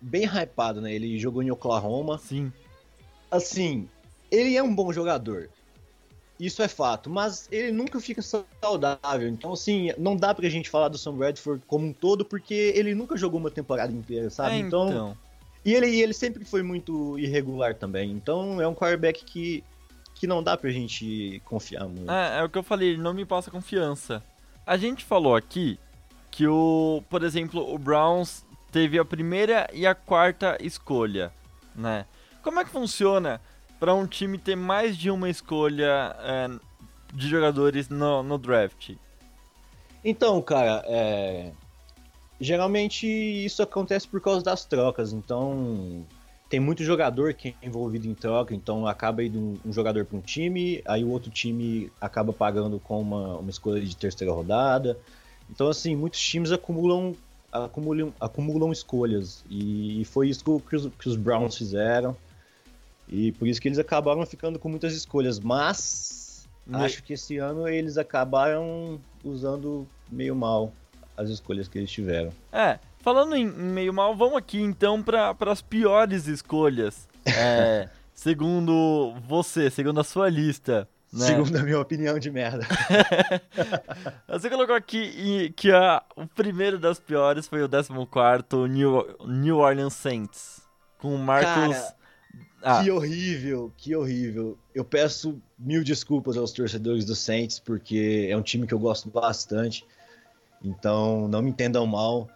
bem 0.00 0.24
hypado, 0.24 0.80
né? 0.80 0.92
Ele 0.92 1.18
jogou 1.18 1.40
em 1.40 1.50
Oklahoma. 1.50 2.18
Sim. 2.18 2.52
Assim, 3.30 3.88
ele 4.28 4.56
é 4.56 4.62
um 4.62 4.74
bom 4.74 4.92
jogador. 4.92 5.48
Isso 6.38 6.62
é 6.62 6.68
fato, 6.68 7.10
mas 7.10 7.48
ele 7.50 7.72
nunca 7.72 8.00
fica 8.00 8.22
saudável. 8.22 9.28
Então, 9.28 9.52
assim, 9.52 9.92
não 9.98 10.16
dá 10.16 10.32
pra 10.34 10.48
gente 10.48 10.70
falar 10.70 10.88
do 10.88 10.96
Sam 10.96 11.14
Bradford 11.14 11.62
como 11.66 11.86
um 11.86 11.92
todo, 11.92 12.24
porque 12.24 12.72
ele 12.74 12.94
nunca 12.94 13.16
jogou 13.16 13.40
uma 13.40 13.50
temporada 13.50 13.92
inteira, 13.92 14.30
sabe? 14.30 14.54
É, 14.54 14.58
então... 14.58 14.88
então... 14.88 15.16
E 15.64 15.74
ele, 15.74 16.00
ele 16.00 16.14
sempre 16.14 16.44
foi 16.44 16.62
muito 16.62 17.18
irregular 17.18 17.74
também. 17.74 18.12
Então, 18.12 18.62
é 18.62 18.66
um 18.66 18.74
quarterback 18.74 19.24
que 19.24 19.62
que 20.18 20.26
não 20.26 20.42
dá 20.42 20.56
pra 20.56 20.70
gente 20.70 21.40
confiar 21.44 21.86
muito. 21.86 22.10
É, 22.10 22.40
é 22.40 22.42
o 22.42 22.48
que 22.48 22.58
eu 22.58 22.62
falei, 22.62 22.90
ele 22.90 23.02
não 23.02 23.14
me 23.14 23.24
passa 23.24 23.50
confiança. 23.50 24.22
A 24.66 24.76
gente 24.76 25.04
falou 25.04 25.36
aqui 25.36 25.78
que 26.30 26.46
o, 26.46 27.02
por 27.08 27.22
exemplo, 27.22 27.72
o 27.72 27.78
Browns 27.78 28.44
teve 28.72 28.98
a 28.98 29.04
primeira 29.04 29.68
e 29.72 29.86
a 29.86 29.94
quarta 29.94 30.58
escolha, 30.60 31.32
né? 31.74 32.04
Como 32.42 32.58
é 32.58 32.64
que 32.64 32.70
funciona 32.70 33.40
para 33.78 33.94
um 33.94 34.06
time 34.06 34.38
ter 34.38 34.56
mais 34.56 34.96
de 34.96 35.10
uma 35.10 35.28
escolha 35.28 36.16
é, 36.20 36.50
de 37.14 37.28
jogadores 37.28 37.88
no, 37.88 38.22
no 38.22 38.38
draft? 38.38 38.94
Então, 40.04 40.40
cara, 40.40 40.84
é... 40.86 41.52
geralmente 42.40 43.06
isso 43.06 43.62
acontece 43.62 44.06
por 44.06 44.20
causa 44.20 44.44
das 44.44 44.64
trocas. 44.64 45.12
Então, 45.12 46.04
tem 46.48 46.60
muito 46.60 46.82
jogador 46.82 47.34
que 47.34 47.54
é 47.60 47.66
envolvido 47.66 48.06
em 48.06 48.14
troca, 48.14 48.54
então 48.54 48.86
acaba 48.86 49.22
indo 49.22 49.38
um, 49.38 49.58
um 49.66 49.72
jogador 49.72 50.04
para 50.04 50.16
um 50.16 50.20
time, 50.20 50.82
aí 50.86 51.04
o 51.04 51.10
outro 51.10 51.30
time 51.30 51.92
acaba 52.00 52.32
pagando 52.32 52.78
com 52.80 53.00
uma, 53.00 53.36
uma 53.38 53.50
escolha 53.50 53.80
de 53.80 53.96
terceira 53.96 54.32
rodada. 54.32 54.98
Então, 55.50 55.68
assim, 55.68 55.96
muitos 55.96 56.20
times 56.20 56.52
acumulam 56.52 57.14
acumulam, 57.50 58.12
acumulam 58.20 58.72
escolhas. 58.72 59.44
E, 59.50 60.04
foi 60.06 60.28
isso 60.28 60.44
que 60.44 60.76
os, 60.76 60.86
que 60.98 61.08
os, 61.08 61.16
Browns 61.16 61.56
fizeram. 61.56 62.16
E 63.08 63.32
por 63.32 63.48
isso 63.48 63.60
que 63.60 63.68
eles 63.68 63.78
acabaram 63.78 64.24
ficando 64.26 64.58
com 64.58 64.68
muitas 64.68 64.94
escolhas. 64.94 65.40
Mas 65.40 66.46
Me... 66.66 66.76
acho 66.76 67.02
que 67.02 67.14
esse 67.14 67.38
ano 67.38 67.66
eles 67.66 67.96
acabaram 67.96 69.00
usando 69.24 69.86
meio 70.10 70.36
mal 70.36 70.72
as 71.16 71.30
escolhas 71.30 71.66
que 71.66 71.78
eles 71.78 71.90
tiveram. 71.90 72.32
É, 72.52 72.78
Falando 73.00 73.36
em, 73.36 73.46
meio 73.46 73.94
mal, 73.94 74.14
vamos 74.14 74.36
aqui 74.36 74.60
então 74.60 75.02
para 75.02 75.34
as 75.46 75.62
piores 75.62 76.26
escolhas. 76.26 77.08
É, 77.24 77.88
segundo 78.12 79.14
você, 79.26 79.70
segundo 79.70 80.00
a 80.00 80.04
sua 80.04 80.28
lista. 80.28 80.88
Né? 81.10 81.26
Segundo 81.26 81.56
a 81.56 81.62
minha 81.62 81.80
opinião 81.80 82.18
de 82.18 82.30
merda. 82.30 82.66
você 84.28 84.50
colocou 84.50 84.74
aqui 84.74 85.54
que 85.56 85.72
a, 85.72 86.02
o 86.16 86.26
primeiro 86.26 86.78
das 86.78 87.00
piores 87.00 87.48
foi 87.48 87.62
o 87.62 87.68
14 87.68 88.68
New, 88.68 89.16
New 89.26 89.56
Orleans 89.56 89.94
Saints. 89.94 90.60
Com 90.98 91.14
o 91.14 91.18
Marcos. 91.18 91.76
Cara, 91.76 91.94
ah. 92.62 92.82
Que 92.82 92.90
horrível, 92.90 93.72
que 93.76 93.94
horrível. 93.94 94.58
Eu 94.74 94.84
peço 94.84 95.40
mil 95.58 95.84
desculpas 95.84 96.36
aos 96.36 96.52
torcedores 96.52 97.04
do 97.04 97.14
Saints, 97.14 97.58
porque 97.58 98.26
é 98.30 98.36
um 98.36 98.42
time 98.42 98.66
que 98.66 98.74
eu 98.74 98.78
gosto 98.78 99.08
bastante. 99.08 99.84
Então, 100.62 101.28
não 101.28 101.40
me 101.40 101.50
entendam 101.50 101.86
mal. 101.86 102.28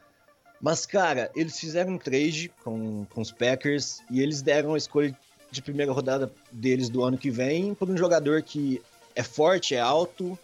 Mas, 0.61 0.87
cara, 0.87 1.31
eles 1.35 1.59
fizeram 1.59 1.95
um 1.95 1.99
trade 1.99 2.53
com, 2.63 3.05
com 3.07 3.21
os 3.21 3.33
Packers 3.33 4.01
e 4.09 4.21
eles 4.21 4.43
deram 4.43 4.75
a 4.75 4.79
escolha 4.79 5.17
de 5.51 5.61
primeira 5.61 5.93
rodada 5.93 6.33
deles 6.53 6.89
do 6.89 7.03
ano 7.03 7.19
que 7.19 7.31
vem 7.31 7.75
para 7.75 7.91
um 7.91 7.97
jogador 7.97 8.43
que 8.43 8.81
é 9.15 9.23
forte, 9.23 9.75
é 9.75 9.81
alto, 9.81 10.39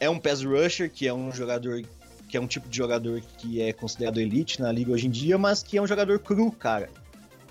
é 0.00 0.08
um 0.08 0.18
pass 0.18 0.42
rusher, 0.42 0.90
que 0.90 1.06
é 1.06 1.12
um 1.14 1.30
jogador 1.30 1.82
que 2.26 2.36
é 2.38 2.40
um 2.40 2.46
tipo 2.46 2.66
de 2.66 2.76
jogador 2.76 3.20
que 3.36 3.60
é 3.60 3.74
considerado 3.74 4.18
elite 4.18 4.60
na 4.60 4.72
liga 4.72 4.90
hoje 4.90 5.06
em 5.06 5.10
dia, 5.10 5.36
mas 5.36 5.62
que 5.62 5.76
é 5.76 5.82
um 5.82 5.86
jogador 5.86 6.18
cru, 6.18 6.50
cara. 6.50 6.88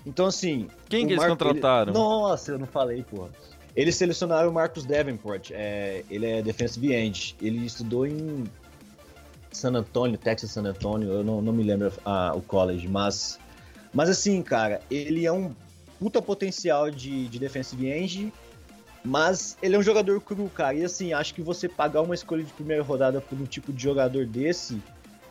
Então, 0.06 0.26
assim. 0.26 0.68
Quem 0.88 1.06
que 1.06 1.12
eles 1.14 1.24
contrataram? 1.24 1.92
Ele... 1.92 1.98
Nossa, 1.98 2.52
eu 2.52 2.58
não 2.58 2.66
falei, 2.66 3.02
porra. 3.02 3.30
Eles 3.74 3.96
selecionaram 3.96 4.50
o 4.50 4.52
Marcus 4.52 4.84
Davenport. 4.84 5.50
É... 5.52 6.04
ele 6.10 6.26
é 6.26 6.42
defensive 6.42 6.92
end. 6.92 7.36
Ele 7.40 7.64
estudou 7.64 8.06
em 8.06 8.44
San 9.52 9.74
Antonio, 9.74 10.18
Texas 10.18 10.50
San 10.50 10.64
Antonio, 10.64 11.10
eu 11.10 11.22
não, 11.22 11.42
não 11.42 11.52
me 11.52 11.62
lembro 11.62 11.92
a, 12.04 12.34
o 12.34 12.40
college, 12.40 12.88
mas, 12.88 13.38
mas 13.92 14.08
assim, 14.08 14.42
cara, 14.42 14.80
ele 14.90 15.26
é 15.26 15.32
um 15.32 15.54
puta 16.00 16.20
potencial 16.20 16.90
de, 16.90 17.28
de 17.28 17.38
defensive 17.38 17.86
end, 17.86 18.32
mas 19.04 19.56
ele 19.62 19.76
é 19.76 19.78
um 19.78 19.82
jogador 19.82 20.20
cru, 20.20 20.48
cara, 20.48 20.74
e 20.74 20.84
assim, 20.84 21.12
acho 21.12 21.34
que 21.34 21.42
você 21.42 21.68
pagar 21.68 22.00
uma 22.00 22.14
escolha 22.14 22.42
de 22.42 22.52
primeira 22.52 22.82
rodada 22.82 23.20
por 23.20 23.38
um 23.38 23.44
tipo 23.44 23.72
de 23.72 23.82
jogador 23.82 24.26
desse, 24.26 24.80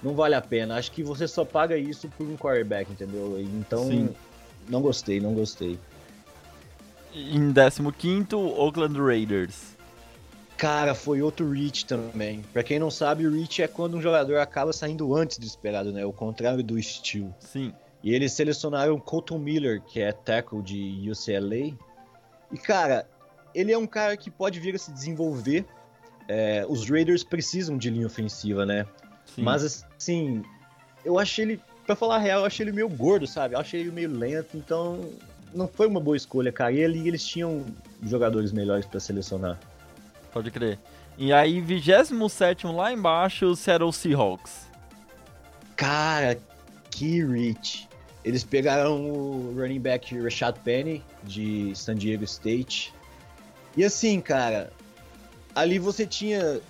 não 0.01 0.13
vale 0.13 0.35
a 0.35 0.41
pena. 0.41 0.77
Acho 0.77 0.91
que 0.91 1.03
você 1.03 1.27
só 1.27 1.45
paga 1.45 1.77
isso 1.77 2.09
por 2.17 2.25
um 2.25 2.35
quarterback, 2.35 2.91
entendeu? 2.91 3.39
Então, 3.39 3.85
Sim. 3.85 4.09
Não 4.69 4.81
gostei, 4.81 5.19
não 5.19 5.33
gostei. 5.33 5.79
Em 7.13 7.53
15 7.53 8.35
Oakland 8.35 8.99
Raiders. 8.99 9.71
Cara, 10.61 10.93
foi 10.93 11.23
outro 11.23 11.49
reach 11.51 11.85
também. 11.85 12.43
Pra 12.53 12.61
quem 12.61 12.77
não 12.77 12.91
sabe, 12.91 13.25
o 13.25 13.31
reach 13.33 13.63
é 13.63 13.67
quando 13.67 13.97
um 13.97 14.01
jogador 14.01 14.37
acaba 14.37 14.71
saindo 14.71 15.15
antes 15.15 15.39
do 15.39 15.45
esperado, 15.45 15.91
né? 15.91 16.05
O 16.05 16.13
contrário 16.13 16.63
do 16.63 16.81
steal. 16.81 17.35
Sim. 17.39 17.73
E 18.03 18.13
eles 18.13 18.33
selecionaram 18.33 18.99
Colton 18.99 19.39
Miller, 19.39 19.81
que 19.81 19.99
é 19.99 20.11
tackle 20.11 20.61
de 20.61 21.09
UCLA. 21.09 21.75
E, 22.51 22.57
cara, 22.57 23.07
ele 23.55 23.71
é 23.71 23.77
um 23.77 23.87
cara 23.87 24.15
que 24.15 24.29
pode 24.29 24.59
vir 24.59 24.75
a 24.75 24.77
se 24.77 24.91
desenvolver. 24.91 25.65
É, 26.27 26.63
os 26.69 26.87
Raiders 26.87 27.23
precisam 27.23 27.75
de 27.75 27.89
linha 27.89 28.05
ofensiva, 28.05 28.65
né? 28.65 28.85
Sim. 29.25 29.41
Mas, 29.41 29.85
assim, 29.97 30.43
eu 31.03 31.17
achei 31.17 31.45
ele, 31.45 31.61
pra 31.91 31.95
falar 31.95 32.15
a 32.15 32.19
real, 32.19 32.39
eu 32.41 32.45
achei 32.45 32.63
ele 32.63 32.71
meio 32.71 32.89
gordo, 32.89 33.27
sabe? 33.27 33.55
Eu 33.55 33.59
achei 33.59 33.81
ele 33.81 33.91
meio 33.91 34.09
lento, 34.09 34.55
então 34.55 35.09
não 35.53 35.67
foi 35.67 35.87
uma 35.87 35.99
boa 35.99 36.15
escolha, 36.15 36.51
cara. 36.51 36.71
E 36.71 36.83
ali 36.83 37.07
eles 37.07 37.25
tinham 37.25 37.65
jogadores 38.03 38.51
melhores 38.51 38.85
pra 38.85 38.99
selecionar. 38.99 39.59
Pode 40.31 40.49
crer. 40.51 40.79
E 41.17 41.33
aí, 41.33 41.59
27 41.59 42.65
lá 42.67 42.91
embaixo, 42.93 43.47
o 43.47 43.55
Seattle 43.55 43.91
Seahawks. 43.91 44.67
Cara, 45.75 46.39
que 46.89 47.23
rich. 47.23 47.87
Eles 48.23 48.43
pegaram 48.43 49.09
o 49.09 49.53
running 49.55 49.79
back 49.79 50.17
Rashad 50.17 50.57
Penny, 50.63 51.03
de 51.23 51.73
San 51.75 51.95
Diego 51.95 52.23
State. 52.23 52.93
E 53.75 53.83
assim, 53.83 54.21
cara, 54.21 54.71
ali 55.53 55.79
você 55.79 56.05
tinha. 56.05 56.61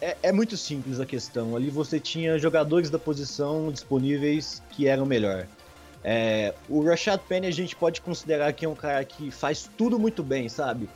É, 0.00 0.16
é, 0.24 0.32
muito 0.32 0.56
simples 0.56 1.00
a 1.00 1.06
questão. 1.06 1.56
Ali 1.56 1.70
você 1.70 1.98
tinha 1.98 2.38
jogadores 2.38 2.90
da 2.90 2.98
posição 2.98 3.70
disponíveis 3.72 4.62
que 4.70 4.86
eram 4.86 5.06
melhor. 5.06 5.46
É, 6.04 6.54
o 6.68 6.84
Rashad 6.84 7.20
Penny 7.28 7.46
a 7.46 7.50
gente 7.50 7.74
pode 7.74 8.00
considerar 8.00 8.52
que 8.52 8.64
é 8.64 8.68
um 8.68 8.74
cara 8.74 9.04
que 9.04 9.30
faz 9.30 9.68
tudo 9.76 9.98
muito 9.98 10.22
bem, 10.22 10.48
sabe? 10.48 10.88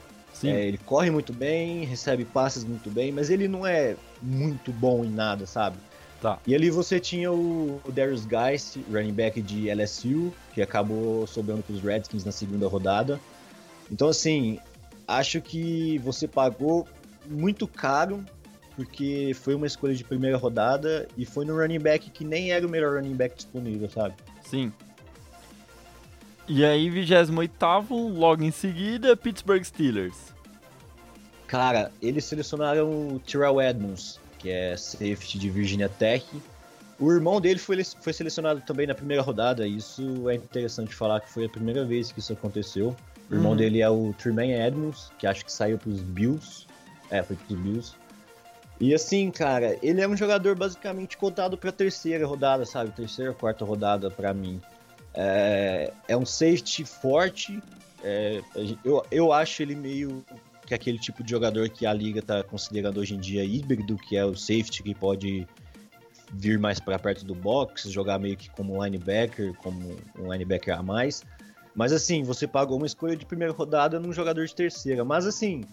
É, 0.44 0.66
ele 0.66 0.78
corre 0.78 1.10
muito 1.10 1.32
bem, 1.32 1.84
recebe 1.84 2.24
passes 2.24 2.64
muito 2.64 2.88
bem, 2.88 3.10
mas 3.10 3.28
ele 3.30 3.48
não 3.48 3.66
é 3.66 3.96
muito 4.22 4.72
bom 4.72 5.04
em 5.04 5.10
nada, 5.10 5.44
sabe? 5.44 5.76
Tá. 6.20 6.38
E 6.46 6.54
ali 6.54 6.70
você 6.70 7.00
tinha 7.00 7.32
o, 7.32 7.80
o 7.84 7.92
Darius 7.92 8.24
Geist, 8.26 8.78
running 8.90 9.12
back 9.12 9.40
de 9.42 9.68
LSU, 9.70 10.32
que 10.54 10.62
acabou 10.62 11.26
sobrando 11.26 11.62
para 11.62 11.74
os 11.74 11.82
Redskins 11.82 12.24
na 12.24 12.32
segunda 12.32 12.68
rodada. 12.68 13.18
Então, 13.90 14.08
assim, 14.08 14.58
acho 15.08 15.40
que 15.40 15.98
você 15.98 16.28
pagou 16.28 16.86
muito 17.26 17.66
caro, 17.66 18.24
porque 18.80 19.32
foi 19.34 19.54
uma 19.54 19.66
escolha 19.66 19.94
de 19.94 20.02
primeira 20.02 20.38
rodada 20.38 21.06
e 21.14 21.26
foi 21.26 21.44
no 21.44 21.54
running 21.54 21.78
back 21.78 22.08
que 22.08 22.24
nem 22.24 22.50
era 22.50 22.66
o 22.66 22.70
melhor 22.70 22.96
running 22.96 23.14
back 23.14 23.36
disponível, 23.36 23.90
sabe? 23.90 24.14
Sim. 24.42 24.72
E 26.48 26.64
aí, 26.64 26.88
28 26.88 27.94
logo 28.08 28.42
em 28.42 28.50
seguida, 28.50 29.14
Pittsburgh 29.14 29.62
Steelers. 29.62 30.16
Cara, 31.46 31.92
eles 32.00 32.24
selecionaram 32.24 32.88
o 33.08 33.20
Terrell 33.20 33.60
Edmonds, 33.60 34.18
que 34.38 34.48
é 34.48 34.74
safety 34.78 35.38
de 35.38 35.50
Virginia 35.50 35.90
Tech. 35.90 36.24
O 36.98 37.12
irmão 37.12 37.38
dele 37.38 37.58
foi, 37.58 37.84
foi 37.84 38.14
selecionado 38.14 38.62
também 38.62 38.86
na 38.86 38.94
primeira 38.94 39.22
rodada. 39.22 39.66
Isso 39.66 40.26
é 40.30 40.36
interessante 40.36 40.94
falar 40.94 41.20
que 41.20 41.30
foi 41.30 41.44
a 41.44 41.50
primeira 41.50 41.84
vez 41.84 42.10
que 42.12 42.20
isso 42.20 42.32
aconteceu. 42.32 42.96
O 43.30 43.34
irmão 43.34 43.50
uhum. 43.50 43.58
dele 43.58 43.82
é 43.82 43.90
o 43.90 44.14
Tremaine 44.14 44.54
Edmonds, 44.54 45.12
que 45.18 45.26
acho 45.26 45.44
que 45.44 45.52
saiu 45.52 45.76
pros 45.76 46.00
Bills. 46.00 46.66
É, 47.10 47.22
foi 47.22 47.36
pros 47.36 47.58
Bills. 47.58 47.99
E 48.80 48.94
assim, 48.94 49.30
cara, 49.30 49.78
ele 49.82 50.00
é 50.00 50.08
um 50.08 50.16
jogador 50.16 50.56
basicamente 50.56 51.18
cotado 51.18 51.58
pra 51.58 51.70
terceira 51.70 52.26
rodada, 52.26 52.64
sabe? 52.64 52.90
Terceira, 52.92 53.34
quarta 53.34 53.62
rodada 53.62 54.10
para 54.10 54.32
mim. 54.32 54.58
É, 55.12 55.92
é 56.08 56.16
um 56.16 56.24
safety 56.24 56.86
forte. 56.86 57.62
É, 58.02 58.40
eu, 58.82 59.04
eu 59.10 59.32
acho 59.34 59.60
ele 59.60 59.74
meio 59.74 60.24
que 60.66 60.72
aquele 60.72 60.98
tipo 60.98 61.22
de 61.22 61.30
jogador 61.30 61.68
que 61.68 61.84
a 61.84 61.92
liga 61.92 62.20
está 62.20 62.42
considerando 62.42 63.00
hoje 63.00 63.14
em 63.14 63.20
dia 63.20 63.44
híbrido, 63.44 63.98
que 63.98 64.16
é 64.16 64.24
o 64.24 64.34
safety 64.34 64.82
que 64.82 64.94
pode 64.94 65.46
vir 66.32 66.58
mais 66.58 66.80
para 66.80 66.98
perto 66.98 67.24
do 67.24 67.34
box, 67.34 67.90
jogar 67.90 68.18
meio 68.18 68.36
que 68.36 68.48
como 68.48 68.82
linebacker, 68.82 69.52
como 69.56 69.96
um 70.18 70.32
linebacker 70.32 70.78
a 70.78 70.82
mais. 70.82 71.22
Mas 71.74 71.92
assim, 71.92 72.22
você 72.22 72.46
pagou 72.46 72.78
uma 72.78 72.86
escolha 72.86 73.14
de 73.14 73.26
primeira 73.26 73.52
rodada 73.52 74.00
num 74.00 74.12
jogador 74.12 74.46
de 74.46 74.54
terceira. 74.54 75.04
Mas 75.04 75.26
assim, 75.26 75.64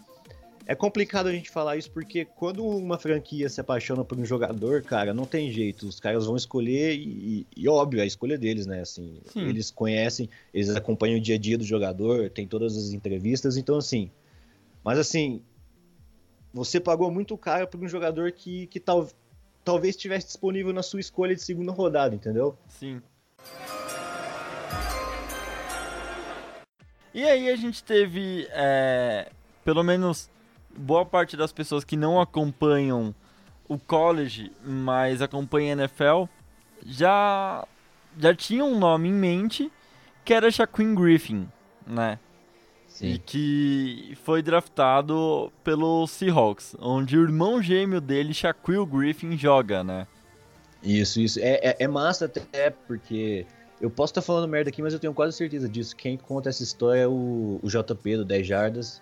é 0.69 0.75
complicado 0.75 1.27
a 1.27 1.31
gente 1.31 1.49
falar 1.49 1.77
isso 1.77 1.89
porque 1.89 2.25
quando 2.25 2.61
uma 2.67 2.99
franquia 2.99 3.47
se 3.47 3.61
apaixona 3.61 4.03
por 4.03 4.19
um 4.19 4.25
jogador, 4.25 4.83
cara, 4.83 5.13
não 5.13 5.23
tem 5.23 5.49
jeito. 5.49 5.87
Os 5.87 5.97
caras 5.97 6.25
vão 6.25 6.35
escolher 6.35 6.93
e, 6.93 7.47
e 7.55 7.69
óbvio, 7.69 8.01
é 8.01 8.03
a 8.03 8.05
escolha 8.05 8.37
deles, 8.37 8.65
né? 8.65 8.81
Assim, 8.81 9.21
Sim. 9.27 9.47
eles 9.47 9.71
conhecem, 9.71 10.29
eles 10.53 10.69
acompanham 10.75 11.19
o 11.19 11.21
dia 11.21 11.35
a 11.35 11.37
dia 11.37 11.57
do 11.57 11.63
jogador, 11.63 12.29
tem 12.29 12.45
todas 12.45 12.75
as 12.75 12.91
entrevistas, 12.91 13.55
então 13.55 13.77
assim. 13.77 14.11
Mas 14.83 14.99
assim, 14.99 15.41
você 16.53 16.81
pagou 16.81 17.09
muito 17.09 17.37
caro 17.37 17.65
por 17.65 17.81
um 17.81 17.87
jogador 17.87 18.29
que, 18.33 18.67
que 18.67 18.81
tal, 18.81 19.07
talvez 19.63 19.95
estivesse 19.95 20.27
disponível 20.27 20.73
na 20.73 20.83
sua 20.83 20.99
escolha 20.99 21.33
de 21.33 21.41
segunda 21.41 21.71
rodada, 21.71 22.13
entendeu? 22.13 22.57
Sim. 22.67 23.01
E 27.13 27.23
aí 27.23 27.49
a 27.49 27.55
gente 27.55 27.81
teve, 27.81 28.49
é, 28.51 29.31
pelo 29.63 29.81
menos 29.81 30.29
boa 30.77 31.05
parte 31.05 31.35
das 31.35 31.51
pessoas 31.51 31.83
que 31.83 31.97
não 31.97 32.21
acompanham 32.21 33.13
o 33.67 33.77
college, 33.77 34.51
mas 34.63 35.21
acompanham 35.21 35.79
a 35.79 35.83
NFL, 35.83 36.23
já, 36.85 37.67
já 38.17 38.33
tinham 38.33 38.71
um 38.71 38.79
nome 38.79 39.09
em 39.09 39.13
mente, 39.13 39.71
que 40.23 40.33
era 40.33 40.49
Shaquin 40.49 40.95
Griffin, 40.95 41.47
né? 41.85 42.19
Sim. 42.87 43.13
E 43.13 43.19
que 43.19 44.17
foi 44.23 44.41
draftado 44.41 45.51
pelo 45.63 46.07
Seahawks, 46.07 46.75
onde 46.79 47.17
o 47.17 47.23
irmão 47.23 47.61
gêmeo 47.61 48.01
dele, 48.01 48.33
Shaquille 48.33 48.85
Griffin, 48.85 49.37
joga, 49.37 49.83
né? 49.83 50.07
Isso, 50.81 51.19
isso. 51.19 51.39
É, 51.39 51.59
é, 51.61 51.75
é 51.79 51.87
massa 51.87 52.25
até 52.25 52.69
porque 52.69 53.45
eu 53.79 53.89
posso 53.89 54.11
estar 54.11 54.21
falando 54.21 54.49
merda 54.49 54.69
aqui, 54.69 54.81
mas 54.81 54.93
eu 54.93 54.99
tenho 54.99 55.13
quase 55.13 55.35
certeza 55.37 55.69
disso. 55.69 55.95
Quem 55.95 56.17
conta 56.17 56.49
essa 56.49 56.63
história 56.63 57.01
é 57.01 57.07
o, 57.07 57.59
o 57.61 57.67
JP 57.67 58.17
do 58.17 58.25
10 58.25 58.47
Jardas. 58.47 59.01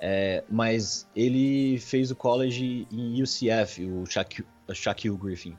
É, 0.00 0.44
mas 0.50 1.08
ele 1.14 1.78
fez 1.78 2.10
o 2.10 2.16
college 2.16 2.86
em 2.92 3.22
UCF, 3.22 3.84
o 3.84 4.06
Shaquille, 4.06 4.46
Shaquille 4.72 5.16
Griffin. 5.16 5.56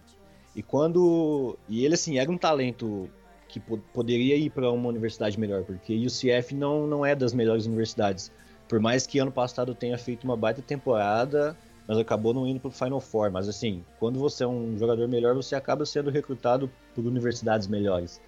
E 0.56 0.62
quando. 0.62 1.58
E 1.68 1.84
ele, 1.84 1.96
assim, 1.96 2.18
era 2.18 2.32
um 2.32 2.38
talento 2.38 3.10
que 3.48 3.60
poderia 3.60 4.36
ir 4.36 4.50
para 4.50 4.70
uma 4.72 4.90
universidade 4.90 5.40
melhor, 5.40 5.64
porque 5.64 5.96
UCF 5.96 6.54
não, 6.54 6.86
não 6.88 7.06
é 7.06 7.16
das 7.16 7.34
melhores 7.34 7.66
universidades. 7.66 8.32
Por 8.68 8.80
mais 8.80 9.06
que 9.06 9.20
ano 9.20 9.32
passado 9.32 9.76
tenha 9.76 9.98
feito 9.98 10.24
uma 10.24 10.36
baita 10.36 10.62
temporada, 10.62 11.56
mas 11.88 11.98
acabou 11.98 12.34
não 12.34 12.48
indo 12.48 12.60
para 12.60 12.70
o 12.70 12.72
Final 12.72 13.00
Four. 13.00 13.32
Mas, 13.32 13.48
assim, 13.48 13.84
quando 14.00 14.20
você 14.20 14.44
é 14.44 14.48
um 14.48 14.78
jogador 14.78 15.08
melhor, 15.08 15.36
você 15.36 15.56
acaba 15.56 15.86
sendo 15.86 16.10
recrutado 16.10 16.70
por 16.94 17.06
universidades 17.06 17.68
melhores. 17.68 18.22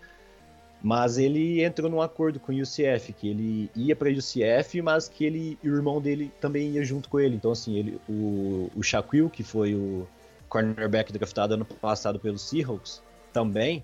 Mas 0.82 1.18
ele 1.18 1.64
entrou 1.64 1.90
num 1.90 2.02
acordo 2.02 2.40
com 2.40 2.52
o 2.52 2.56
UCF, 2.56 3.12
que 3.14 3.28
ele 3.28 3.70
ia 3.76 3.96
para 3.96 4.10
UCF, 4.10 4.82
mas 4.82 5.08
que 5.08 5.26
ele 5.26 5.58
e 5.64 5.70
o 5.70 5.76
irmão 5.76 6.00
dele 6.00 6.32
também 6.40 6.72
ia 6.72 6.86
junto 6.86 7.10
com 7.10 7.20
ele. 7.20 7.36
Então, 7.36 7.52
assim, 7.52 7.76
ele, 7.76 8.00
o, 8.08 8.70
o 8.76 8.84
Shaquille, 8.84 9.30
que 9.30 9.44
foi 9.44 9.74
o 9.74 10.08
cornerback 10.48 11.12
draftado 11.12 11.56
ano 11.56 11.66
passado 11.66 12.20
pelo 12.20 12.38
Seahawks, 12.38 13.02
também 13.34 13.84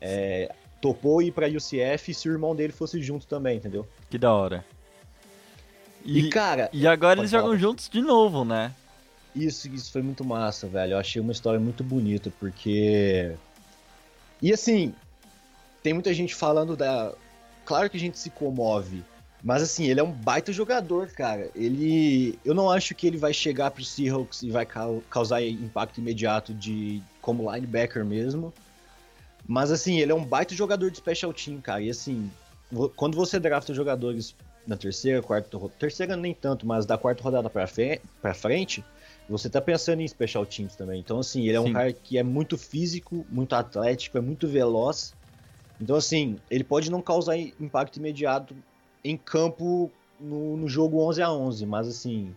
é, 0.00 0.54
topou 0.80 1.22
ir 1.22 1.32
para 1.32 1.48
UCF 1.48 2.12
se 2.12 2.28
o 2.28 2.32
irmão 2.32 2.54
dele 2.54 2.72
fosse 2.72 3.02
junto 3.02 3.26
também, 3.26 3.56
entendeu? 3.56 3.88
Que 4.10 4.18
da 4.18 4.32
hora. 4.32 4.64
E, 6.04 6.26
e 6.26 6.28
cara. 6.28 6.68
E 6.72 6.86
agora 6.86 7.20
eles 7.20 7.30
jogam 7.30 7.56
juntos 7.56 7.88
de 7.88 8.02
novo, 8.02 8.44
né? 8.44 8.70
Isso, 9.34 9.66
isso 9.68 9.90
foi 9.90 10.02
muito 10.02 10.24
massa, 10.24 10.66
velho. 10.68 10.92
Eu 10.92 10.98
achei 10.98 11.20
uma 11.20 11.32
história 11.32 11.58
muito 11.58 11.82
bonita, 11.82 12.30
porque. 12.38 13.34
E 14.40 14.52
assim, 14.52 14.94
tem 15.84 15.92
muita 15.92 16.12
gente 16.14 16.34
falando 16.34 16.74
da. 16.74 17.12
Claro 17.66 17.90
que 17.90 17.96
a 17.98 18.00
gente 18.00 18.18
se 18.18 18.30
comove. 18.30 19.04
Mas 19.42 19.62
assim, 19.62 19.84
ele 19.84 20.00
é 20.00 20.02
um 20.02 20.10
baita 20.10 20.50
jogador, 20.50 21.08
cara. 21.08 21.50
Ele. 21.54 22.38
Eu 22.42 22.54
não 22.54 22.70
acho 22.70 22.94
que 22.94 23.06
ele 23.06 23.18
vai 23.18 23.34
chegar 23.34 23.70
pro 23.70 23.84
Seahawks 23.84 24.42
e 24.42 24.50
vai 24.50 24.66
causar 25.10 25.42
impacto 25.42 25.98
imediato 25.98 26.54
de 26.54 27.02
como 27.20 27.52
linebacker 27.52 28.02
mesmo. 28.02 28.52
Mas 29.46 29.70
assim, 29.70 30.00
ele 30.00 30.10
é 30.10 30.14
um 30.14 30.24
baita 30.24 30.54
jogador 30.54 30.90
de 30.90 30.96
special 30.96 31.34
team, 31.34 31.60
cara. 31.60 31.82
E 31.82 31.90
assim, 31.90 32.30
quando 32.96 33.14
você 33.14 33.38
drafta 33.38 33.74
jogadores 33.74 34.34
na 34.66 34.78
terceira, 34.78 35.20
quarta 35.20 35.58
terceira 35.78 36.16
nem 36.16 36.32
tanto, 36.32 36.66
mas 36.66 36.86
da 36.86 36.96
quarta 36.96 37.22
rodada 37.22 37.50
pra, 37.50 37.66
frente, 37.66 38.00
frente, 38.34 38.84
você 39.28 39.50
tá 39.50 39.60
pensando 39.60 40.00
em 40.00 40.08
special 40.08 40.46
teams 40.46 40.74
também. 40.74 41.00
Então, 41.00 41.18
assim, 41.18 41.42
ele 41.46 41.58
é 41.58 41.60
Sim. 41.60 41.68
um 41.68 41.72
cara 41.74 41.92
que 41.92 42.16
é 42.16 42.22
muito 42.22 42.56
físico, 42.56 43.26
muito 43.28 43.54
atlético, 43.54 44.16
é 44.16 44.22
muito 44.22 44.48
veloz. 44.48 45.12
Então, 45.80 45.96
assim, 45.96 46.36
ele 46.50 46.64
pode 46.64 46.90
não 46.90 47.02
causar 47.02 47.36
impacto 47.36 47.96
imediato 47.96 48.54
em 49.02 49.16
campo 49.16 49.90
no, 50.18 50.56
no 50.56 50.68
jogo 50.68 51.00
11 51.00 51.22
a 51.22 51.30
11 51.30 51.66
mas, 51.66 51.88
assim, 51.88 52.34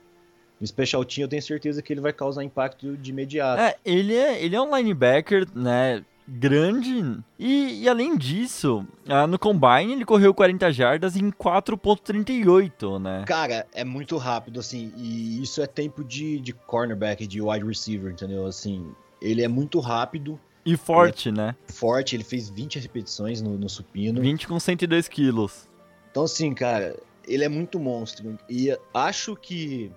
no 0.59 0.65
Special 0.67 1.05
Team 1.05 1.25
eu 1.25 1.29
tenho 1.29 1.41
certeza 1.41 1.81
que 1.81 1.93
ele 1.93 2.01
vai 2.01 2.13
causar 2.13 2.43
impacto 2.43 2.97
de 2.97 3.11
imediato. 3.11 3.61
É, 3.61 3.75
ele 3.85 4.15
é, 4.15 4.43
ele 4.43 4.55
é 4.55 4.61
um 4.61 4.75
linebacker, 4.75 5.47
né? 5.55 6.03
grande. 6.27 7.17
E, 7.39 7.83
e 7.83 7.89
além 7.89 8.17
disso, 8.17 8.85
ah, 9.07 9.25
no 9.25 9.39
Combine 9.39 9.93
ele 9.93 10.05
correu 10.05 10.33
40 10.33 10.71
jardas 10.71 11.15
em 11.15 11.31
4.38, 11.31 12.99
né? 12.99 13.23
Cara, 13.25 13.65
é 13.73 13.85
muito 13.85 14.17
rápido, 14.17 14.59
assim, 14.59 14.91
e 14.97 15.41
isso 15.41 15.61
é 15.61 15.67
tempo 15.67 16.03
de, 16.03 16.39
de 16.39 16.51
cornerback, 16.51 17.25
de 17.25 17.41
wide 17.41 17.65
receiver, 17.65 18.11
entendeu? 18.11 18.45
Assim, 18.45 18.91
ele 19.21 19.41
é 19.41 19.47
muito 19.47 19.79
rápido. 19.79 20.39
E 20.67 20.75
forte, 20.75 21.31
né? 21.31 21.55
Forte, 21.69 22.13
ele 22.13 22.25
fez 22.25 22.49
20 22.49 22.77
repetições 22.79 23.41
no, 23.41 23.57
no 23.57 23.69
supino. 23.69 24.19
20 24.19 24.49
com 24.49 24.59
102 24.59 25.07
quilos. 25.07 25.65
Então, 26.11 26.23
assim, 26.25 26.53
cara, 26.53 26.93
ele 27.25 27.45
é 27.45 27.47
muito 27.47 27.79
monstro. 27.79 28.37
E 28.49 28.77
acho 28.93 29.33
que, 29.37 29.89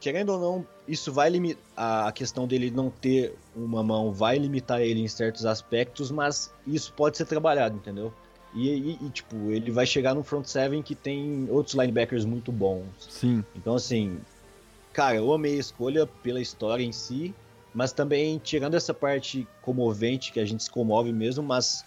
querendo 0.00 0.30
ou 0.30 0.40
não, 0.40 0.66
isso 0.88 1.12
vai 1.12 1.30
limitar. 1.30 1.62
A 1.76 2.10
questão 2.10 2.48
dele 2.48 2.68
não 2.68 2.90
ter 2.90 3.36
uma 3.54 3.80
mão 3.80 4.12
vai 4.12 4.38
limitar 4.38 4.80
ele 4.80 5.00
em 5.00 5.06
certos 5.06 5.46
aspectos, 5.46 6.10
mas 6.10 6.52
isso 6.66 6.92
pode 6.92 7.16
ser 7.16 7.24
trabalhado, 7.24 7.76
entendeu? 7.76 8.12
E, 8.52 8.68
e, 8.68 8.98
e, 9.06 9.10
tipo, 9.10 9.52
ele 9.52 9.70
vai 9.70 9.86
chegar 9.86 10.16
no 10.16 10.24
front 10.24 10.46
seven 10.46 10.82
que 10.82 10.96
tem 10.96 11.46
outros 11.48 11.76
linebackers 11.76 12.24
muito 12.24 12.50
bons. 12.50 12.86
Sim. 13.08 13.44
Então, 13.54 13.76
assim, 13.76 14.18
cara, 14.92 15.14
eu 15.14 15.32
amei 15.32 15.54
a 15.54 15.60
escolha 15.60 16.08
pela 16.24 16.40
história 16.40 16.82
em 16.82 16.90
si, 16.90 17.32
mas 17.74 17.92
também 17.92 18.38
tirando 18.38 18.74
essa 18.74 18.94
parte 18.94 19.46
comovente, 19.60 20.32
que 20.32 20.38
a 20.38 20.44
gente 20.44 20.62
se 20.62 20.70
comove 20.70 21.12
mesmo, 21.12 21.42
mas 21.42 21.84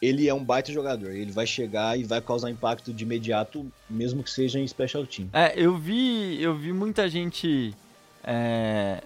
ele 0.00 0.28
é 0.28 0.34
um 0.34 0.44
baita 0.44 0.72
jogador. 0.72 1.10
Ele 1.10 1.32
vai 1.32 1.46
chegar 1.46 1.98
e 1.98 2.04
vai 2.04 2.20
causar 2.20 2.50
impacto 2.50 2.92
de 2.92 3.04
imediato, 3.04 3.70
mesmo 3.88 4.22
que 4.22 4.30
seja 4.30 4.58
em 4.58 4.66
special 4.66 5.06
team. 5.06 5.28
É, 5.32 5.52
eu 5.56 5.76
vi, 5.76 6.42
eu 6.42 6.54
vi 6.54 6.72
muita 6.72 7.08
gente 7.08 7.74
é, 8.22 9.02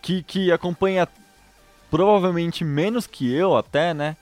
que, 0.00 0.22
que 0.22 0.52
acompanha 0.52 1.08
provavelmente 1.90 2.64
menos 2.64 3.06
que 3.06 3.32
eu 3.32 3.56
até, 3.56 3.92
né? 3.92 4.16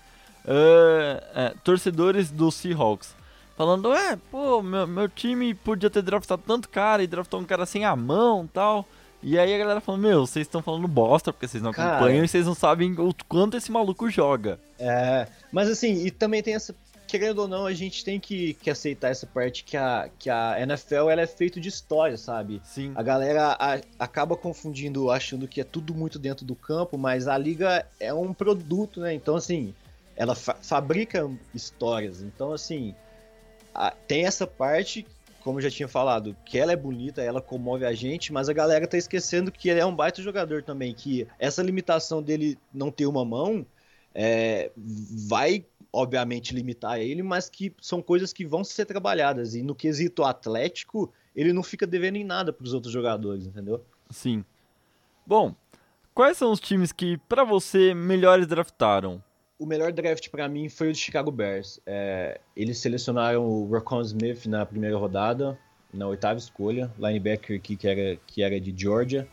Uh, 0.45 1.23
é, 1.35 1.55
torcedores 1.63 2.31
do 2.31 2.51
Seahawks. 2.51 3.15
Falando, 3.55 3.93
é, 3.93 4.17
pô, 4.31 4.63
meu, 4.63 4.87
meu 4.87 5.09
time 5.09 5.53
podia 5.53 5.91
ter 5.91 6.01
draftado 6.01 6.43
tanto 6.47 6.69
cara 6.69 7.03
e 7.03 7.07
draftou 7.07 7.41
um 7.41 7.45
cara 7.45 7.67
sem 7.67 7.85
a 7.85 7.95
mão 7.95 8.47
tal. 8.47 8.87
E 9.23 9.39
aí 9.39 9.53
a 9.53 9.59
galera 9.59 9.81
falando, 9.81 10.03
meu, 10.03 10.27
vocês 10.27 10.47
estão 10.47 10.63
falando 10.63 10.87
bosta 10.87 11.33
porque 11.33 11.49
vocês 11.49 11.63
não 11.63 11.73
Cara, 11.73 11.97
acompanham 11.97 12.25
e 12.25 12.29
vocês 12.29 12.47
não 12.47 12.55
sabem 12.55 12.93
o 12.93 13.13
quanto 13.29 13.57
esse 13.57 13.71
maluco 13.71 14.09
joga. 14.09 14.59
É, 14.79 15.27
mas 15.51 15.69
assim, 15.69 16.07
e 16.07 16.11
também 16.11 16.43
tem 16.43 16.55
essa. 16.55 16.75
Querendo 17.07 17.39
ou 17.39 17.49
não, 17.49 17.65
a 17.65 17.73
gente 17.73 18.05
tem 18.05 18.21
que, 18.21 18.53
que 18.55 18.69
aceitar 18.69 19.09
essa 19.09 19.27
parte 19.27 19.65
que 19.65 19.79
a, 19.79 20.11
que 20.19 20.29
a 20.29 20.61
NFL 20.61 21.09
ela 21.09 21.23
é 21.23 21.27
feita 21.27 21.59
de 21.59 21.67
história, 21.67 22.19
sabe? 22.19 22.61
Sim. 22.63 22.93
A 22.95 23.03
galera 23.03 23.57
a, 23.59 23.81
acaba 23.99 24.37
confundindo, 24.37 25.11
achando 25.11 25.49
que 25.49 25.59
é 25.59 25.65
tudo 25.65 25.95
muito 25.95 26.19
dentro 26.19 26.45
do 26.45 26.55
campo, 26.55 26.99
mas 26.99 27.27
a 27.27 27.39
liga 27.39 27.87
é 27.99 28.13
um 28.13 28.35
produto, 28.35 29.01
né? 29.01 29.15
Então, 29.15 29.37
assim, 29.37 29.75
ela 30.15 30.35
fa 30.35 30.55
fabrica 30.61 31.31
histórias. 31.55 32.21
Então, 32.21 32.53
assim, 32.53 32.95
a, 33.75 33.91
tem 33.91 34.27
essa 34.27 34.47
parte 34.47 35.07
como 35.43 35.59
eu 35.59 35.63
já 35.63 35.71
tinha 35.71 35.89
falado, 35.89 36.37
que 36.45 36.59
ela 36.59 36.73
é 36.73 36.77
bonita, 36.77 37.23
ela 37.23 37.41
comove 37.41 37.85
a 37.85 37.93
gente, 37.93 38.33
mas 38.33 38.49
a 38.49 38.53
galera 38.53 38.87
tá 38.87 38.97
esquecendo 38.97 39.53
que 39.53 39.69
ele 39.69 39.81
é 39.81 39.87
um 39.87 39.95
baita 39.95 40.23
jogador 40.23 40.63
também, 40.63 40.95
que 40.95 41.27
essa 41.39 41.63
limitação 41.63 42.23
dele 42.23 42.59
não 42.73 42.91
ter 42.91 43.07
uma 43.07 43.25
mão 43.25 43.67
é, 44.15 44.71
vai, 45.29 45.65
obviamente, 45.93 46.55
limitar 46.55 46.99
ele, 47.01 47.23
mas 47.23 47.49
que 47.49 47.73
são 47.81 48.03
coisas 48.03 48.33
que 48.33 48.45
vão 48.45 48.65
ser 48.65 48.85
trabalhadas. 48.85 49.55
E 49.55 49.63
no 49.63 49.75
quesito 49.75 50.25
atlético, 50.25 51.13
ele 51.35 51.53
não 51.53 51.63
fica 51.63 51.87
devendo 51.87 52.17
em 52.17 52.25
nada 52.25 52.53
para 52.53 52.65
os 52.65 52.75
outros 52.75 52.93
jogadores, 52.93 53.47
entendeu? 53.47 53.85
Sim. 54.11 54.45
Bom, 55.27 55.55
quais 56.15 56.37
são 56.37 56.51
os 56.51 56.59
times 56.61 56.91
que, 56.91 57.17
para 57.29 57.45
você, 57.45 57.95
melhores 57.95 58.47
draftaram? 58.47 59.23
O 59.59 59.67
melhor 59.67 59.93
draft 59.93 60.29
para 60.29 60.49
mim 60.49 60.69
foi 60.69 60.91
o 60.91 60.93
de 60.93 60.99
Chicago 60.99 61.31
Bears. 61.31 61.81
É, 61.85 62.41
eles 62.57 62.79
selecionaram 62.79 63.45
o 63.45 63.67
Rocon 63.67 64.01
Smith 64.03 64.47
na 64.47 64.65
primeira 64.65 64.97
rodada, 64.97 65.59
na 65.93 66.07
oitava 66.07 66.39
escolha, 66.39 66.93
linebacker 66.99 67.57
aqui 67.57 67.77
que 67.77 67.89
era, 67.89 68.17
que 68.27 68.43
era 68.43 68.61
de 68.61 68.73
Georgia, 68.77 69.27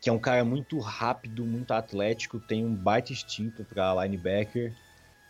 que 0.00 0.10
é 0.10 0.12
um 0.12 0.18
cara 0.18 0.44
muito 0.44 0.78
rápido, 0.78 1.44
muito 1.44 1.72
atlético, 1.72 2.38
tem 2.38 2.64
um 2.64 2.74
baita 2.74 3.12
instinto 3.12 3.64
para 3.64 4.04
linebacker. 4.04 4.74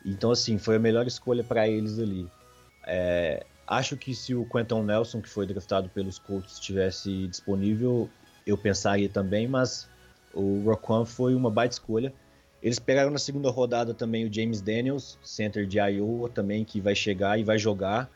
Então, 0.04 0.32
assim, 0.32 0.58
foi 0.58 0.76
a 0.76 0.78
melhor 0.78 1.06
escolha 1.06 1.44
para 1.44 1.68
eles 1.68 1.98
ali. 1.98 2.28
É, 2.86 3.44
acho 3.66 3.96
que 3.96 4.14
se 4.14 4.34
o 4.34 4.44
Quentin 4.44 4.82
Nelson, 4.82 5.20
que 5.20 5.28
foi 5.28 5.46
draftado 5.46 5.88
pelos 5.88 6.18
Colts, 6.18 6.54
estivesse 6.54 7.28
disponível, 7.28 8.08
eu 8.46 8.58
pensaria 8.58 9.08
também, 9.08 9.46
mas 9.46 9.88
o 10.34 10.62
Rocon 10.64 11.04
foi 11.04 11.34
uma 11.34 11.50
baita 11.50 11.74
escolha. 11.74 12.12
Eles 12.66 12.80
pegaram 12.80 13.12
na 13.12 13.18
segunda 13.18 13.48
rodada 13.48 13.94
também 13.94 14.26
o 14.26 14.32
James 14.32 14.60
Daniels, 14.60 15.16
center 15.22 15.68
de 15.68 15.78
Iowa 15.78 16.28
também, 16.28 16.64
que 16.64 16.80
vai 16.80 16.96
chegar 16.96 17.38
e 17.38 17.44
vai 17.44 17.56
jogar. 17.60 18.10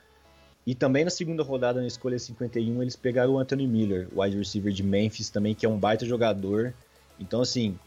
E 0.66 0.74
também 0.74 1.04
na 1.04 1.10
segunda 1.10 1.44
rodada, 1.44 1.80
na 1.80 1.86
escolha 1.86 2.18
51, 2.18 2.82
eles 2.82 2.96
pegaram 2.96 3.34
o 3.34 3.38
Anthony 3.38 3.64
Miller, 3.68 4.08
wide 4.12 4.36
receiver 4.36 4.72
de 4.72 4.82
Memphis 4.82 5.30
também, 5.30 5.54
que 5.54 5.64
é 5.64 5.68
um 5.68 5.78
baita 5.78 6.04
jogador. 6.04 6.74
Então, 7.20 7.42
assim, 7.42 7.78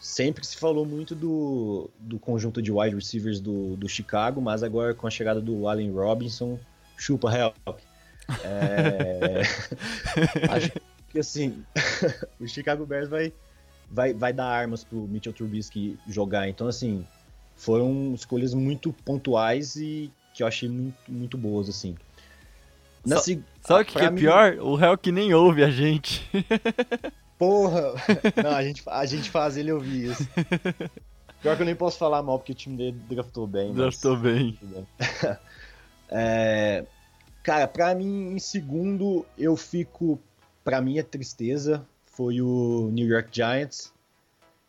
sempre 0.00 0.44
se 0.44 0.56
falou 0.56 0.84
muito 0.84 1.14
do, 1.14 1.88
do 2.00 2.18
conjunto 2.18 2.60
de 2.60 2.72
wide 2.72 2.96
receivers 2.96 3.38
do, 3.38 3.76
do 3.76 3.88
Chicago, 3.88 4.40
mas 4.40 4.64
agora 4.64 4.92
com 4.92 5.06
a 5.06 5.10
chegada 5.10 5.40
do 5.40 5.68
Allen 5.68 5.92
Robinson, 5.92 6.58
chupa 6.98 7.32
help. 7.32 7.78
É... 8.42 9.42
Acho 10.50 10.72
que, 11.08 11.20
assim, 11.20 11.64
o 12.40 12.48
Chicago 12.48 12.84
Bears 12.84 13.08
vai 13.08 13.32
vai, 13.90 14.14
vai 14.14 14.32
dar 14.32 14.46
armas 14.46 14.84
pro 14.84 15.08
Mitchell 15.08 15.32
Trubisky 15.32 15.98
jogar. 16.06 16.48
Então, 16.48 16.68
assim, 16.68 17.04
foram 17.56 18.14
escolhas 18.14 18.54
muito 18.54 18.92
pontuais 19.04 19.76
e 19.76 20.10
que 20.32 20.42
eu 20.42 20.46
achei 20.46 20.68
muito, 20.68 20.96
muito 21.08 21.36
boas, 21.36 21.68
assim. 21.68 21.96
Na 23.04 23.16
Só, 23.16 23.22
se... 23.22 23.44
Sabe 23.62 23.82
o 23.82 23.84
que, 23.84 23.98
que 23.98 24.04
é 24.04 24.10
mim... 24.10 24.20
pior? 24.20 24.54
O 24.60 24.74
réu 24.74 24.96
que 24.96 25.10
nem 25.10 25.34
ouve 25.34 25.64
a 25.64 25.70
gente. 25.70 26.28
Porra! 27.38 27.94
Não, 28.42 28.50
a 28.50 28.62
gente, 28.62 28.82
a 28.86 29.06
gente 29.06 29.30
faz 29.30 29.56
ele 29.56 29.72
ouvir 29.72 30.10
isso. 30.10 30.28
Pior 31.40 31.56
que 31.56 31.62
eu 31.62 31.66
nem 31.66 31.74
posso 31.74 31.96
falar 31.96 32.22
mal, 32.22 32.38
porque 32.38 32.52
o 32.52 32.54
time 32.54 32.76
dele 32.76 33.00
draftou 33.08 33.46
bem. 33.46 33.72
Draftou 33.72 34.16
mas... 34.18 34.22
bem. 34.22 34.58
é... 36.10 36.84
Cara, 37.42 37.66
pra 37.66 37.94
mim, 37.94 38.34
em 38.34 38.38
segundo, 38.38 39.24
eu 39.38 39.56
fico. 39.56 40.20
Pra 40.62 40.82
mim 40.82 40.98
é 40.98 41.02
tristeza 41.02 41.86
foi 42.10 42.40
o 42.40 42.90
New 42.92 43.06
York 43.06 43.28
Giants. 43.32 43.92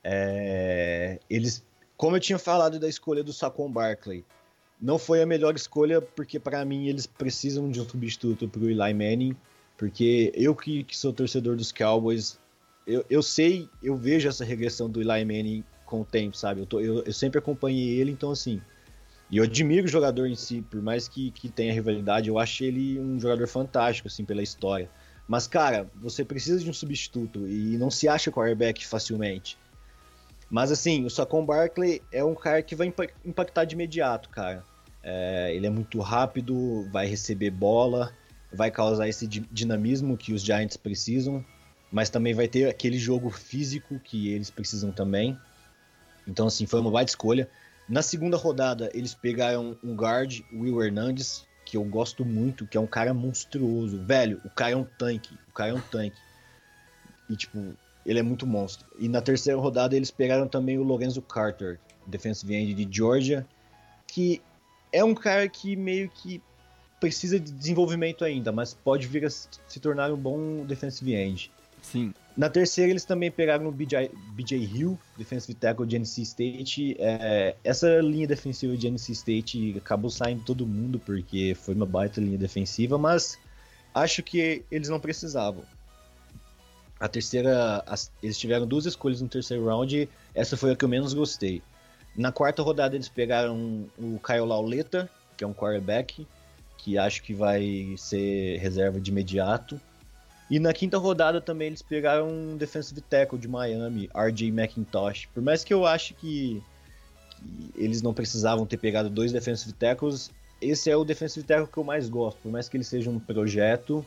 É, 0.04 1.20
eles, 1.30 1.64
como 1.98 2.16
eu 2.16 2.20
tinha 2.20 2.40
falado 2.40 2.80
da 2.80 2.88
escolha 2.88 3.24
do 3.24 3.34
Saquon 3.34 3.72
Barkley, 3.72 4.26
não 4.82 4.98
foi 4.98 5.22
a 5.22 5.26
melhor 5.26 5.56
escolha 5.56 6.02
porque 6.02 6.40
para 6.40 6.66
mim 6.66 6.88
eles 6.88 7.06
precisam 7.06 7.70
de 7.70 7.80
um 7.80 7.88
substituto 7.88 8.48
para 8.48 8.62
o 8.62 8.70
Eli 8.70 8.94
Manning, 8.94 9.36
porque 9.78 10.32
eu 10.36 10.56
que, 10.56 10.84
que, 10.84 10.98
sou 10.98 11.14
torcedor 11.14 11.56
dos 11.56 11.72
Cowboys, 11.72 12.40
eu, 12.88 13.06
eu 13.10 13.22
sei, 13.22 13.70
eu 13.84 13.96
vejo 13.96 14.28
essa 14.28 14.44
regressão 14.44 14.90
do 14.90 15.00
Eli 15.00 15.24
Manning 15.24 15.64
com 15.86 16.02
o 16.02 16.06
tempo, 16.06 16.36
sabe? 16.36 16.62
Eu, 16.62 16.66
tô, 16.66 16.80
eu, 16.80 17.04
eu 17.04 17.14
sempre 17.14 17.38
acompanhei 17.38 18.00
ele, 18.00 18.12
então 18.12 18.32
assim, 18.32 18.60
e 19.30 19.38
eu 19.38 19.44
admiro 19.44 19.86
o 19.86 19.90
jogador 19.90 20.28
em 20.28 20.36
si, 20.36 20.62
por 20.62 20.82
mais 20.82 21.08
que, 21.08 21.32
que 21.32 21.48
tenha 21.48 21.72
rivalidade, 21.72 22.28
eu 22.28 22.38
acho 22.38 22.64
ele 22.64 23.00
um 23.00 23.20
jogador 23.20 23.48
fantástico, 23.48 24.08
assim, 24.08 24.26
pela 24.26 24.44
história. 24.44 24.90
Mas, 25.32 25.48
cara, 25.48 25.90
você 25.96 26.26
precisa 26.26 26.62
de 26.62 26.70
um 26.70 26.74
substituto 26.74 27.48
e 27.48 27.78
não 27.78 27.90
se 27.90 28.06
acha 28.06 28.30
quarterback 28.30 28.86
facilmente. 28.86 29.58
Mas, 30.50 30.74
assim, 30.74 31.06
o 31.06 31.10
Saquon 31.10 31.46
Barkley 31.46 32.02
é 32.12 32.22
um 32.22 32.36
cara 32.36 32.62
que 32.62 32.76
vai 32.76 32.94
impactar 33.24 33.64
de 33.64 33.74
imediato, 33.74 34.28
cara. 34.28 34.62
É, 35.02 35.56
ele 35.56 35.66
é 35.66 35.70
muito 35.70 36.02
rápido, 36.02 36.86
vai 36.92 37.08
receber 37.08 37.50
bola, 37.50 38.12
vai 38.52 38.70
causar 38.70 39.08
esse 39.08 39.26
dinamismo 39.26 40.18
que 40.18 40.34
os 40.34 40.42
Giants 40.44 40.76
precisam, 40.76 41.46
mas 41.90 42.10
também 42.10 42.34
vai 42.34 42.50
ter 42.50 42.68
aquele 42.68 43.00
jogo 43.00 43.30
físico 43.30 44.02
que 44.02 44.34
eles 44.34 44.50
precisam 44.50 44.92
também. 44.92 45.40
Então, 46.28 46.48
assim, 46.48 46.66
foi 46.66 46.82
uma 46.82 46.92
baita 46.92 47.12
escolha. 47.12 47.50
Na 47.88 48.02
segunda 48.02 48.36
rodada, 48.36 48.92
eles 48.94 49.14
pegaram 49.14 49.78
um 49.82 49.96
guard, 49.96 50.42
Will 50.52 50.84
Hernandez, 50.84 51.48
que 51.72 51.78
eu 51.78 51.86
gosto 51.86 52.26
muito, 52.26 52.68
que 52.68 52.76
é 52.76 52.82
um 52.82 52.86
cara 52.86 53.14
monstruoso. 53.14 53.98
Velho, 53.98 54.42
o 54.44 54.50
cara 54.50 54.74
é 54.74 54.76
um 54.76 54.84
tanque. 54.84 55.36
O 55.48 55.54
cara 55.54 55.72
é 55.72 55.74
um 55.74 55.80
tanque. 55.80 56.18
E, 57.30 57.36
tipo, 57.38 57.74
ele 58.06 58.20
é 58.20 58.22
muito 58.22 58.46
monstro. 58.46 58.86
E 59.00 59.08
na 59.08 59.22
terceira 59.22 59.58
rodada 59.58 59.96
eles 59.96 60.12
pegaram 60.12 60.50
também 60.50 60.78
o 60.78 60.84
Lorenzo 60.84 61.22
Carter, 61.22 61.80
defensive 62.06 62.54
end 62.54 62.74
de 62.74 62.94
Georgia, 62.94 63.48
que 64.06 64.42
é 64.92 65.02
um 65.02 65.16
cara 65.16 65.48
que 65.48 65.78
meio 65.78 66.10
que 66.10 66.44
precisa 67.00 67.40
de 67.40 67.54
desenvolvimento 67.54 68.26
ainda, 68.26 68.52
mas 68.52 68.74
pode 68.74 69.08
vir 69.08 69.24
a 69.24 69.30
se 69.30 69.80
tornar 69.80 70.12
um 70.12 70.18
bom 70.18 70.66
defensive 70.66 71.14
end. 71.14 71.50
Sim. 71.82 72.14
Na 72.36 72.50
terceira, 72.50 72.92
eles 72.92 73.04
também 73.04 73.30
pegaram 73.30 73.68
o 73.68 73.72
BJ, 73.72 74.10
BJ 74.34 74.58
Hill, 74.58 74.98
defensive 75.18 75.54
tackle 75.54 75.86
de 75.86 75.98
NC 75.98 76.22
State. 76.22 76.96
É, 76.98 77.56
essa 77.64 78.00
linha 78.00 78.26
defensiva 78.26 78.76
de 78.78 78.88
NC 78.88 79.12
State 79.12 79.78
acabou 79.78 80.10
saindo 80.10 80.44
todo 80.44 80.66
mundo 80.66 80.98
porque 81.00 81.56
foi 81.56 81.76
uma 81.76 81.86
baita 81.86 82.22
linha 82.22 82.38
defensiva, 82.38 82.98
mas 82.98 83.38
acho 83.94 84.24
que 84.24 84.64
eles 84.72 84.88
não 84.88 85.00
precisavam. 85.00 85.64
A 87.00 87.08
terceira, 87.08 87.84
as, 87.86 88.12
eles 88.22 88.38
tiveram 88.38 88.66
duas 88.66 88.86
escolhas 88.86 89.22
no 89.22 89.28
terceiro 89.28 89.66
round, 89.66 90.08
essa 90.34 90.56
foi 90.56 90.72
a 90.72 90.76
que 90.76 90.86
eu 90.86 90.90
menos 90.90 91.14
gostei. 91.14 91.62
Na 92.16 92.32
quarta 92.32 92.62
rodada 92.62 92.96
eles 92.96 93.10
pegaram 93.10 93.90
o 93.98 94.20
Kyle 94.20 94.46
Lauleta, 94.46 95.10
que 95.36 95.44
é 95.44 95.48
um 95.48 95.54
quarterback, 95.54 96.28
que 96.78 96.98
acho 96.98 97.24
que 97.24 97.34
vai 97.34 97.94
ser 97.98 98.58
reserva 98.58 99.00
de 99.00 99.12
imediato. 99.12 99.80
E 100.52 100.60
na 100.60 100.74
quinta 100.74 100.98
rodada 100.98 101.40
também 101.40 101.68
eles 101.68 101.82
pegaram 101.82 102.28
um 102.28 102.58
defensive 102.58 103.00
tackle 103.00 103.40
de 103.40 103.48
Miami, 103.48 104.10
RJ 104.14 104.50
McIntosh. 104.50 105.28
Por 105.34 105.42
mais 105.42 105.64
que 105.64 105.74
eu 105.74 105.86
ache 105.86 106.14
que, 106.14 106.62
que 107.40 107.72
eles 107.74 108.02
não 108.02 108.14
precisavam 108.14 108.66
ter 108.66 108.76
pegado 108.76 109.10
dois 109.10 109.32
defensive 109.32 109.72
tackles, 109.72 110.30
esse 110.62 110.92
é 110.92 110.98
o 110.98 111.06
defensive 111.06 111.48
tackle 111.48 111.68
que 111.72 111.78
eu 111.78 111.86
mais 111.86 112.10
gosto. 112.10 112.38
Por 112.42 112.52
mais 112.52 112.68
que 112.68 112.76
ele 112.76 112.84
seja 112.84 113.10
um 113.10 113.18
projeto, 113.18 114.06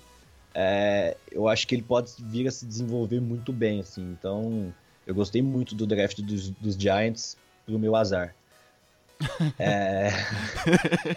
é, 0.54 1.16
eu 1.32 1.48
acho 1.48 1.66
que 1.66 1.74
ele 1.74 1.82
pode 1.82 2.12
vir 2.18 2.46
a 2.46 2.50
se 2.50 2.66
desenvolver 2.66 3.22
muito 3.22 3.50
bem, 3.50 3.80
assim. 3.80 4.02
Então, 4.02 4.70
eu 5.06 5.14
gostei 5.14 5.40
muito 5.40 5.74
do 5.74 5.86
draft 5.86 6.20
dos, 6.20 6.50
dos 6.50 6.74
Giants 6.74 7.38
pro 7.64 7.78
meu 7.78 7.96
azar. 7.96 8.34
É... 9.58 10.10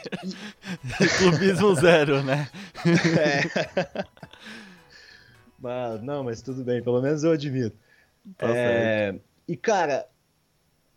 Clubismo 1.17 1.75
zero, 1.75 2.23
né? 2.23 2.47
É. 3.19 4.05
Mas, 5.59 6.01
não, 6.01 6.23
mas 6.23 6.41
tudo 6.41 6.63
bem, 6.63 6.81
pelo 6.81 7.01
menos 7.01 7.23
eu 7.23 7.31
admito. 7.31 7.75
Tá 8.37 8.47
é... 8.49 9.15
E, 9.47 9.55
cara, 9.55 10.07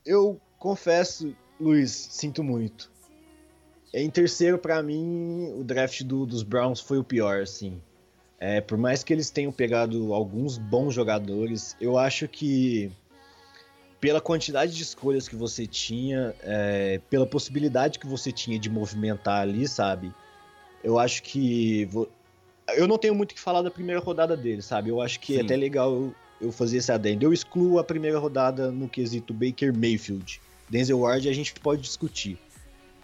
eu 0.04 0.40
confesso, 0.58 1.34
Luiz, 1.58 1.90
sinto 1.90 2.42
muito. 2.42 2.90
Em 3.92 4.08
terceiro, 4.08 4.58
para 4.58 4.82
mim, 4.82 5.52
o 5.56 5.64
draft 5.64 6.02
do, 6.02 6.24
dos 6.24 6.42
Browns 6.42 6.80
foi 6.80 6.98
o 6.98 7.04
pior, 7.04 7.42
assim. 7.42 7.80
É, 8.38 8.60
por 8.60 8.78
mais 8.78 9.02
que 9.04 9.12
eles 9.12 9.30
tenham 9.30 9.52
pegado 9.52 10.14
alguns 10.14 10.56
bons 10.56 10.94
jogadores, 10.94 11.76
eu 11.80 11.98
acho 11.98 12.26
que 12.26 12.90
pela 14.00 14.20
quantidade 14.20 14.74
de 14.74 14.82
escolhas 14.82 15.28
que 15.28 15.36
você 15.36 15.66
tinha, 15.66 16.34
é, 16.42 17.00
pela 17.10 17.26
possibilidade 17.26 17.98
que 17.98 18.06
você 18.06 18.32
tinha 18.32 18.58
de 18.58 18.70
movimentar 18.70 19.42
ali, 19.42 19.68
sabe? 19.68 20.12
Eu 20.82 20.98
acho 20.98 21.22
que. 21.22 21.88
Eu 22.76 22.86
não 22.88 22.98
tenho 22.98 23.14
muito 23.14 23.32
o 23.32 23.34
que 23.34 23.40
falar 23.40 23.62
da 23.62 23.70
primeira 23.70 24.00
rodada 24.00 24.36
dele, 24.36 24.62
sabe? 24.62 24.90
Eu 24.90 25.00
acho 25.00 25.20
que 25.20 25.34
é 25.34 25.36
Sim. 25.36 25.42
é 25.42 25.44
até 25.44 25.56
legal 25.56 26.12
eu, 26.40 26.52
fazer 26.52 26.78
esse 26.78 26.90
adendo. 26.90 27.24
Eu 27.24 27.32
excluo 27.32 27.78
a 27.78 27.84
primeira 27.84 28.18
rodada 28.18 28.70
no 28.70 28.88
quesito 28.88 29.32
Baker 29.32 29.76
Mayfield. 29.76 30.40
Denzel 30.68 31.00
Ward 31.00 31.28
a 31.28 31.32
gente 31.32 31.54
pode 31.54 31.82
discutir. 31.82 32.38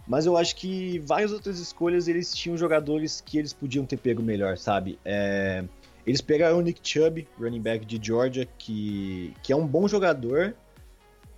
Mas 0.07 0.25
eu 0.25 0.37
acho 0.37 0.55
que 0.55 1.01
várias 1.01 1.33
outras 1.33 1.59
escolhas 1.59 2.07
eles 2.07 2.33
tinham 2.33 2.57
jogadores 2.57 3.21
que 3.21 3.39
eles 3.39 3.53
podiam 3.53 3.85
ter 3.85 3.97
pego 3.97 4.23
melhor, 4.23 4.57
sabe? 4.57 4.99
É... 5.05 5.65
Eles 6.07 6.21
pegaram 6.21 6.59
o 6.59 6.61
Nick 6.61 6.81
Chubb, 6.83 7.27
running 7.39 7.61
back 7.61 7.85
de 7.85 7.99
Georgia, 8.01 8.47
que, 8.59 9.35
que 9.43 9.53
é 9.53 9.57
um 9.57 9.67
bom 9.67 9.89
jogador, 9.89 10.55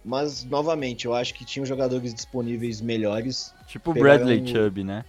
mas, 0.05 0.45
novamente, 0.45 1.07
eu 1.07 1.15
acho 1.15 1.35
que 1.35 1.45
tinham 1.45 1.67
jogadores 1.67 2.15
disponíveis 2.15 2.81
melhores. 2.81 3.55
Tipo 3.67 3.91
o 3.91 3.95
Bradley 3.95 4.47
Chubb, 4.47 4.85
né? 4.85 5.05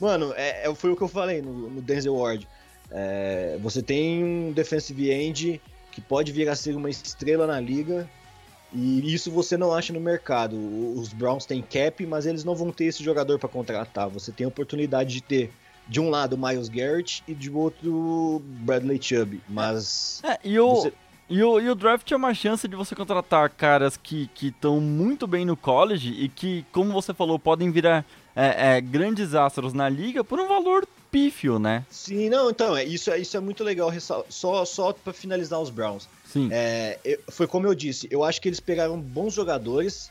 Mano, 0.01 0.33
é, 0.37 0.69
é, 0.69 0.75
foi 0.75 0.91
o 0.91 0.97
que 0.97 1.03
eu 1.03 1.09
falei 1.09 1.41
no, 1.41 1.71
no 1.71 1.81
Denzel 1.81 2.15
Ward. 2.15 2.47
É, 2.91 3.59
você 3.61 3.83
tem 3.83 4.23
um 4.23 4.53
defensive 4.53 5.11
end 5.11 5.61
que 5.91 6.01
pode 6.01 6.33
vir 6.33 6.49
a 6.49 6.55
ser 6.55 6.77
uma 6.77 6.91
estrela 6.91 7.47
na 7.47 7.59
liga, 7.59 8.09
e 8.73 9.15
isso 9.15 9.31
você 9.31 9.57
não 9.57 9.73
acha 9.73 9.93
no 9.93 10.01
mercado. 10.01 10.57
Os 10.99 11.13
Browns 11.13 11.47
têm 11.47 11.63
cap, 11.63 12.05
mas 12.07 12.27
eles 12.27 12.45
não 12.45 12.55
vão 12.55 12.71
ter 12.71 12.85
esse 12.85 13.03
jogador 13.03 13.39
para 13.39 13.49
contratar. 13.49 14.09
Você 14.11 14.31
tem 14.31 14.45
a 14.45 14.49
oportunidade 14.49 15.15
de 15.15 15.23
ter 15.23 15.53
de 15.89 16.01
um 16.01 16.11
lado 16.11 16.37
Miles 16.37 16.69
Garrett 16.69 17.23
e 17.27 17.35
de 17.35 17.51
outro 17.51 18.43
Bradley 18.45 19.01
Chubb, 19.01 19.41
mas 19.49 20.21
é, 20.25 20.39
e 20.45 20.59
o 20.59 20.75
você... 20.75 20.93
E 21.29 21.43
o, 21.43 21.59
e 21.59 21.69
o 21.69 21.75
draft 21.75 22.09
é 22.13 22.15
uma 22.15 22.33
chance 22.33 22.69
de 22.69 22.77
você 22.77 22.95
contratar 22.95 23.51
caras 23.51 23.97
que 23.97 24.31
estão 24.41 24.81
muito 24.81 25.27
bem 25.27 25.45
no 25.45 25.57
college 25.57 26.13
e 26.13 26.29
que, 26.29 26.65
como 26.71 26.93
você 26.93 27.13
falou, 27.13 27.37
podem 27.37 27.69
virar 27.73 28.05
é, 28.37 28.77
é, 28.77 28.81
grandes 28.83 29.35
astros 29.35 29.73
na 29.73 29.89
liga 29.89 30.23
por 30.23 30.39
um 30.39 30.47
valor 30.47 30.87
pífio, 31.11 31.59
né? 31.59 31.87
Sim, 31.91 32.29
não, 32.29 32.51
então, 32.51 32.77
é, 32.77 32.85
isso, 32.85 33.11
é, 33.11 33.19
isso 33.19 33.35
é 33.35 33.41
muito 33.41 33.65
legal, 33.65 33.91
só, 34.29 34.65
só 34.67 34.93
para 34.93 35.15
finalizar 35.15 35.59
os 35.59 35.71
Browns. 35.71 36.07
Sim. 36.27 36.51
É, 36.53 37.19
foi 37.31 37.47
como 37.47 37.67
eu 37.67 37.75
disse, 37.75 38.07
eu 38.11 38.23
acho 38.23 38.41
que 38.41 38.49
eles 38.49 38.61
pegaram 38.61 39.01
bons 39.01 39.33
jogadores, 39.33 40.11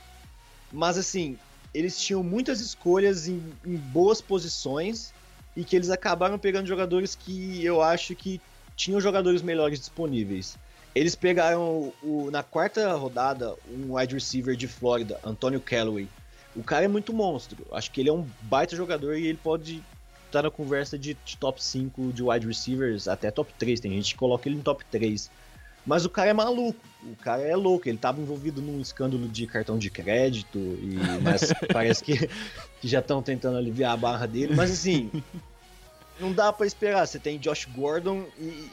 mas 0.74 0.98
assim, 0.98 1.38
eles 1.72 2.02
tinham 2.02 2.24
muitas 2.24 2.60
escolhas 2.60 3.28
em, 3.28 3.44
em 3.64 3.76
boas 3.76 4.22
posições 4.22 5.14
e 5.56 5.64
que 5.64 5.76
eles 5.76 5.92
acabaram 5.92 6.40
pegando 6.40 6.66
jogadores 6.66 7.14
que 7.14 7.64
eu 7.64 7.82
acho 7.82 8.16
que 8.16 8.42
tinham 8.76 9.00
jogadores 9.00 9.42
melhores 9.42 9.80
disponíveis. 9.80 10.58
Eles 10.96 11.14
pegaram 11.16 11.94
o, 12.02 12.30
na 12.32 12.42
quarta 12.42 12.94
rodada 12.94 13.56
um 13.70 13.96
wide 13.96 14.14
receiver 14.14 14.56
de 14.56 14.68
Flórida, 14.68 15.20
Antônio 15.24 15.60
Callaway. 15.60 16.08
O 16.56 16.64
cara 16.64 16.86
é 16.86 16.88
muito 16.88 17.14
monstro. 17.14 17.66
Acho 17.72 17.92
que 17.92 18.02
ele 18.02 18.10
é 18.10 18.14
um 18.14 18.26
baita 18.42 18.76
jogador 18.76 19.18
e 19.18 19.28
ele 19.28 19.40
pode 19.42 19.84
estar 20.26 20.44
na 20.44 20.52
conversa 20.52 20.98
de, 20.98 21.18
de 21.26 21.38
top 21.38 21.64
5 21.64 22.14
de 22.14 22.24
wide 22.24 22.48
receivers, 22.48 23.08
até 23.08 23.32
top 23.32 23.54
3. 23.58 23.80
Tem 23.80 23.92
gente 23.92 24.14
que 24.14 24.20
coloca 24.20 24.48
ele 24.48 24.58
no 24.58 24.64
top 24.64 24.84
3. 24.86 25.30
Mas 25.86 26.04
o 26.04 26.10
cara 26.10 26.32
é 26.32 26.34
maluco, 26.34 26.80
o 27.04 27.16
cara 27.18 27.44
é 27.44 27.56
louco, 27.56 27.88
ele 27.88 27.98
estava 27.98 28.20
envolvido 28.20 28.60
num 28.60 28.82
escândalo 28.82 29.28
de 29.28 29.46
cartão 29.46 29.78
de 29.78 29.92
crédito, 29.92 30.58
e, 30.58 30.98
mas 31.22 31.54
parece 31.72 32.04
que, 32.04 32.28
que 32.82 32.88
já 32.88 33.00
estão 33.00 33.22
tentando 33.22 33.58
aliviar 33.58 33.94
a 33.94 33.98
barra 33.98 34.26
dele. 34.26 34.56
Mas 34.56 34.72
assim, 34.72 35.12
não 36.20 36.34
dá 36.34 36.52
para 36.52 36.66
esperar. 36.66 37.06
Você 37.06 37.20
tem 37.20 37.38
Josh 37.38 37.66
Gordon 37.66 38.26
e, 38.40 38.68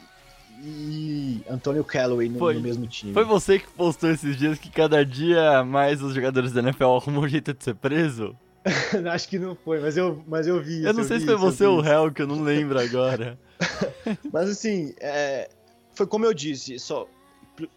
e 0.61 1.41
Antônio 1.49 1.83
Callaway 1.83 2.29
no, 2.29 2.39
foi, 2.39 2.53
no, 2.53 2.61
mesmo 2.61 2.87
time. 2.87 3.13
Foi 3.13 3.23
você 3.23 3.59
que 3.59 3.67
postou 3.67 4.09
esses 4.09 4.35
dias 4.37 4.57
que 4.57 4.69
cada 4.69 5.05
dia 5.05 5.63
mais 5.63 6.01
os 6.01 6.13
jogadores 6.13 6.51
da 6.51 6.61
NFL 6.61 6.85
arrumam 6.85 7.23
um 7.23 7.27
jeito 7.27 7.53
de 7.53 7.63
ser 7.63 7.75
preso? 7.75 8.35
Acho 9.11 9.27
que 9.27 9.37
não 9.37 9.55
foi, 9.55 9.79
mas 9.79 9.97
eu, 9.97 10.23
mas 10.27 10.47
eu 10.47 10.61
vi 10.61 10.79
isso. 10.79 10.87
Eu 10.87 10.93
não 10.93 11.03
sei 11.03 11.19
se 11.19 11.25
foi 11.25 11.35
você 11.35 11.65
ou 11.65 11.79
o 11.79 11.81
réu, 11.81 12.11
que 12.11 12.21
eu 12.21 12.27
não 12.27 12.41
lembro 12.41 12.79
agora. 12.79 13.37
mas 14.31 14.49
assim, 14.49 14.93
é, 14.99 15.49
foi 15.93 16.07
como 16.07 16.25
eu 16.25 16.33
disse, 16.33 16.79
só 16.79 17.07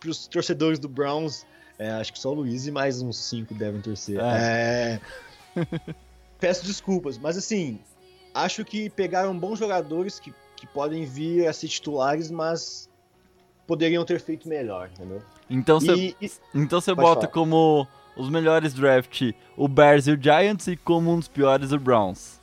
para 0.00 0.10
os 0.10 0.26
torcedores 0.26 0.78
do 0.78 0.88
Browns, 0.88 1.44
é, 1.78 1.90
acho 1.90 2.12
que 2.12 2.18
só 2.18 2.30
o 2.30 2.34
Luiz 2.34 2.66
e 2.66 2.70
mais 2.70 3.02
uns 3.02 3.18
cinco 3.18 3.52
devem 3.54 3.80
torcer. 3.80 4.18
É. 4.20 5.00
É, 5.56 5.94
peço 6.38 6.64
desculpas, 6.64 7.18
mas 7.18 7.36
assim, 7.36 7.80
acho 8.32 8.64
que 8.64 8.88
pegaram 8.90 9.36
bons 9.36 9.58
jogadores 9.58 10.18
que 10.18 10.32
que 10.56 10.66
podem 10.66 11.04
vir 11.04 11.46
a 11.46 11.52
ser 11.52 11.68
titulares, 11.68 12.30
mas 12.30 12.88
poderiam 13.66 14.04
ter 14.04 14.20
feito 14.20 14.48
melhor, 14.48 14.88
entendeu? 14.92 15.22
Então 15.48 15.78
você 15.80 16.16
então 16.54 16.80
bota 16.94 17.22
falar. 17.22 17.28
como 17.28 17.86
os 18.16 18.30
melhores 18.30 18.72
draft 18.72 19.32
o 19.56 19.68
Bears 19.68 20.06
e 20.06 20.12
o 20.12 20.20
Giants 20.20 20.66
e 20.66 20.76
como 20.76 21.12
um 21.12 21.18
dos 21.18 21.28
piores 21.28 21.72
o 21.72 21.78
Browns. 21.78 22.40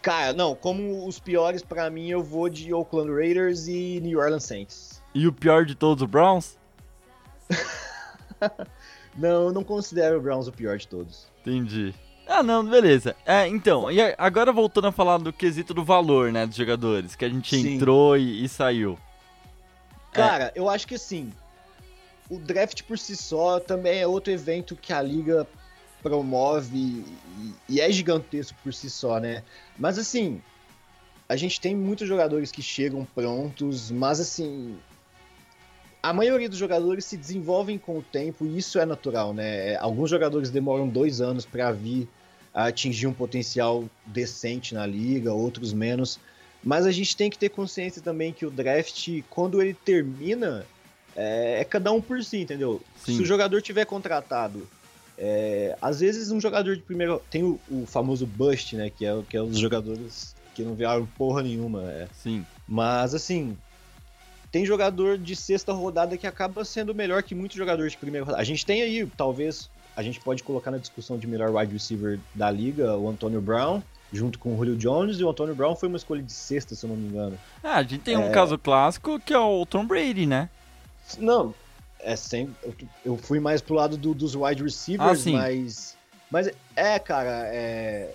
Cara, 0.00 0.32
não, 0.32 0.54
como 0.54 1.06
os 1.06 1.18
piores 1.18 1.62
para 1.62 1.90
mim 1.90 2.08
eu 2.08 2.22
vou 2.22 2.48
de 2.48 2.72
Oakland 2.72 3.12
Raiders 3.12 3.68
e 3.68 4.00
New 4.00 4.18
Orleans 4.18 4.44
Saints. 4.44 5.02
E 5.14 5.26
o 5.26 5.32
pior 5.32 5.64
de 5.64 5.74
todos 5.74 6.02
o 6.02 6.06
Browns? 6.06 6.56
não, 9.16 9.46
eu 9.46 9.52
não 9.52 9.64
considero 9.64 10.18
o 10.18 10.20
Browns 10.20 10.46
o 10.46 10.52
pior 10.52 10.78
de 10.78 10.86
todos. 10.86 11.26
Entendi. 11.40 11.94
Ah, 12.28 12.42
não, 12.42 12.62
beleza. 12.62 13.16
É, 13.24 13.48
então, 13.48 13.90
e 13.90 13.98
agora 14.18 14.52
voltando 14.52 14.88
a 14.88 14.92
falar 14.92 15.16
do 15.16 15.32
quesito 15.32 15.72
do 15.72 15.82
valor, 15.82 16.30
né, 16.30 16.46
dos 16.46 16.56
jogadores, 16.56 17.16
que 17.16 17.24
a 17.24 17.28
gente 17.28 17.56
Sim. 17.56 17.76
entrou 17.76 18.18
e, 18.18 18.44
e, 18.44 18.48
saiu. 18.48 18.98
Cara, 20.12 20.44
é. 20.44 20.52
eu 20.54 20.68
acho 20.68 20.86
que 20.86 20.94
assim, 20.94 21.32
o 22.28 22.38
draft 22.38 22.82
por 22.82 22.98
si 22.98 23.16
só 23.16 23.58
também 23.58 24.00
é 24.00 24.06
outro 24.06 24.30
evento 24.30 24.76
que 24.76 24.92
a 24.92 25.00
liga 25.00 25.46
promove 26.02 26.76
e, 26.76 27.54
e 27.66 27.80
é 27.80 27.90
gigantesco 27.90 28.56
por 28.62 28.74
si 28.74 28.90
só, 28.90 29.18
né? 29.18 29.42
Mas 29.78 29.98
assim, 29.98 30.42
a 31.26 31.34
gente 31.34 31.58
tem 31.58 31.74
muitos 31.74 32.06
jogadores 32.06 32.52
que 32.52 32.60
chegam 32.60 33.06
prontos, 33.14 33.90
mas 33.90 34.20
assim, 34.20 34.76
a 36.02 36.12
maioria 36.12 36.48
dos 36.48 36.58
jogadores 36.58 37.06
se 37.06 37.16
desenvolvem 37.16 37.78
com 37.78 37.98
o 37.98 38.02
tempo 38.02 38.44
e 38.44 38.58
isso 38.58 38.78
é 38.78 38.84
natural, 38.84 39.32
né? 39.32 39.76
Alguns 39.76 40.10
jogadores 40.10 40.50
demoram 40.50 40.86
dois 40.86 41.22
anos 41.22 41.46
para 41.46 41.72
vir 41.72 42.06
a 42.58 42.66
atingir 42.66 43.06
um 43.06 43.12
potencial 43.12 43.84
decente 44.04 44.74
na 44.74 44.84
liga, 44.84 45.32
outros 45.32 45.72
menos. 45.72 46.18
Mas 46.60 46.86
a 46.86 46.90
gente 46.90 47.16
tem 47.16 47.30
que 47.30 47.38
ter 47.38 47.50
consciência 47.50 48.02
também 48.02 48.32
que 48.32 48.44
o 48.44 48.50
draft, 48.50 49.08
quando 49.30 49.62
ele 49.62 49.74
termina, 49.74 50.66
é, 51.14 51.60
é 51.60 51.64
cada 51.64 51.92
um 51.92 52.00
por 52.00 52.20
si, 52.24 52.38
entendeu? 52.38 52.82
Sim. 52.96 53.14
Se 53.14 53.22
o 53.22 53.24
jogador 53.24 53.62
tiver 53.62 53.84
contratado, 53.84 54.68
é, 55.16 55.78
às 55.80 56.00
vezes 56.00 56.32
um 56.32 56.40
jogador 56.40 56.74
de 56.74 56.82
primeiro. 56.82 57.22
Tem 57.30 57.44
o, 57.44 57.60
o, 57.70 57.86
famoso 57.86 58.26
bust, 58.26 58.74
né? 58.74 58.90
Que 58.90 59.06
é, 59.06 59.22
que 59.30 59.36
é 59.36 59.40
os 59.40 59.56
jogadores 59.56 60.34
que 60.52 60.62
não 60.64 60.74
vieram 60.74 61.06
porra 61.16 61.44
nenhuma. 61.44 61.84
É. 61.84 62.08
Sim. 62.12 62.44
Mas 62.66 63.14
assim. 63.14 63.56
Tem 64.50 64.64
jogador 64.64 65.18
de 65.18 65.36
sexta 65.36 65.72
rodada 65.74 66.16
que 66.16 66.26
acaba 66.26 66.64
sendo 66.64 66.94
melhor 66.94 67.22
que 67.22 67.34
muitos 67.34 67.56
jogadores 67.56 67.92
de 67.92 67.98
primeira 67.98 68.24
rodada. 68.24 68.42
A 68.42 68.44
gente 68.44 68.64
tem 68.64 68.80
aí, 68.80 69.06
talvez, 69.14 69.68
a 69.98 70.02
gente 70.02 70.20
pode 70.20 70.44
colocar 70.44 70.70
na 70.70 70.78
discussão 70.78 71.18
de 71.18 71.26
melhor 71.26 71.52
wide 71.52 71.72
receiver 71.72 72.20
da 72.32 72.48
liga 72.48 72.96
o 72.96 73.10
Antônio 73.10 73.40
Brown, 73.40 73.82
junto 74.12 74.38
com 74.38 74.54
o 74.54 74.56
Julio 74.56 74.76
Jones, 74.76 75.18
e 75.18 75.24
o 75.24 75.28
Antônio 75.28 75.56
Brown 75.56 75.74
foi 75.74 75.88
uma 75.88 75.96
escolha 75.96 76.22
de 76.22 76.32
sexta, 76.32 76.76
se 76.76 76.86
eu 76.86 76.90
não 76.90 76.96
me 76.96 77.08
engano. 77.08 77.36
Ah, 77.64 77.78
a 77.78 77.82
gente 77.82 78.02
tem 78.02 78.14
é... 78.14 78.18
um 78.18 78.30
caso 78.30 78.56
clássico 78.56 79.18
que 79.18 79.34
é 79.34 79.38
o 79.40 79.66
Tom 79.66 79.84
Brady, 79.84 80.24
né? 80.24 80.48
Não, 81.18 81.52
é 81.98 82.14
sempre. 82.14 82.54
Eu, 82.62 82.74
eu 83.04 83.16
fui 83.16 83.40
mais 83.40 83.60
pro 83.60 83.74
lado 83.74 83.96
do, 83.96 84.14
dos 84.14 84.36
wide 84.36 84.62
receivers, 84.62 85.26
Ah, 85.26 85.30
mas. 85.32 85.96
Mas 86.30 86.48
é, 86.76 86.96
cara, 87.00 87.48
é. 87.48 88.14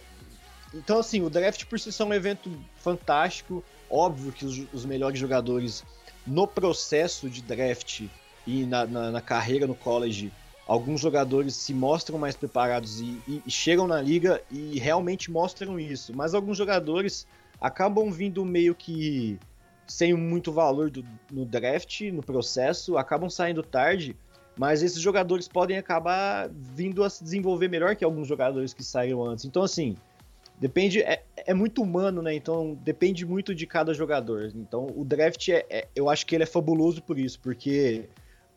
Então, 0.74 1.00
assim, 1.00 1.22
o 1.22 1.30
draft 1.30 1.66
por 1.66 1.78
si 1.78 1.92
só 1.92 2.06
é 2.06 2.08
um 2.08 2.14
evento 2.14 2.50
fantástico. 2.78 3.62
Óbvio 3.90 4.32
que 4.32 4.46
os, 4.46 4.62
os 4.72 4.86
melhores 4.86 5.20
jogadores 5.20 5.84
no 6.26 6.48
processo 6.48 7.30
de 7.30 7.42
draft 7.42 8.04
e 8.48 8.64
na, 8.64 8.86
na, 8.86 9.12
na 9.12 9.22
carreira 9.22 9.68
no 9.68 9.76
college, 9.76 10.32
alguns 10.68 11.02
jogadores 11.02 11.56
se 11.56 11.74
mostram 11.74 12.18
mais 12.18 12.36
preparados 12.36 13.00
e, 13.02 13.22
e, 13.28 13.42
e 13.46 13.52
chegam 13.52 13.88
na 13.88 14.02
liga 14.02 14.42
e 14.50 14.80
realmente 14.80 15.32
mostram 15.32 15.80
isso. 15.80 16.16
Mas 16.16 16.34
alguns 16.34 16.58
jogadores 16.58 17.28
acabam 17.60 18.12
vindo 18.12 18.44
meio 18.46 18.74
que 18.74 19.38
sem 19.88 20.14
muito 20.14 20.52
valor 20.52 20.90
do, 20.90 21.06
no 21.32 21.46
draft, 21.46 22.02
no 22.12 22.24
processo, 22.24 22.98
acabam 22.98 23.30
saindo 23.30 23.62
tarde, 23.62 24.16
mas 24.58 24.82
esses 24.82 25.00
jogadores 25.00 25.48
podem 25.48 25.78
acabar 25.78 26.50
vindo 26.50 27.04
a 27.04 27.10
se 27.10 27.24
desenvolver 27.24 27.68
melhor 27.68 27.96
que 27.96 28.06
alguns 28.06 28.28
jogadores 28.28 28.74
que 28.74 28.84
saíram 28.84 29.24
antes. 29.24 29.46
Então, 29.46 29.64
assim, 29.64 29.98
depende, 30.60 31.02
é, 31.02 31.24
é 31.36 31.54
muito 31.54 31.82
humano, 31.82 32.22
né? 32.22 32.34
Então, 32.34 32.78
depende 32.84 33.26
muito 33.26 33.54
de 33.54 33.66
cada 33.66 33.94
jogador. 33.94 34.52
Então, 34.56 34.88
o 34.96 35.04
draft, 35.04 35.50
é, 35.50 35.66
é, 35.70 35.88
eu 35.96 36.10
acho 36.10 36.26
que 36.26 36.36
ele 36.36 36.44
é 36.44 36.48
fabuloso 36.48 37.02
por 37.02 37.18
isso, 37.18 37.40
porque 37.42 38.08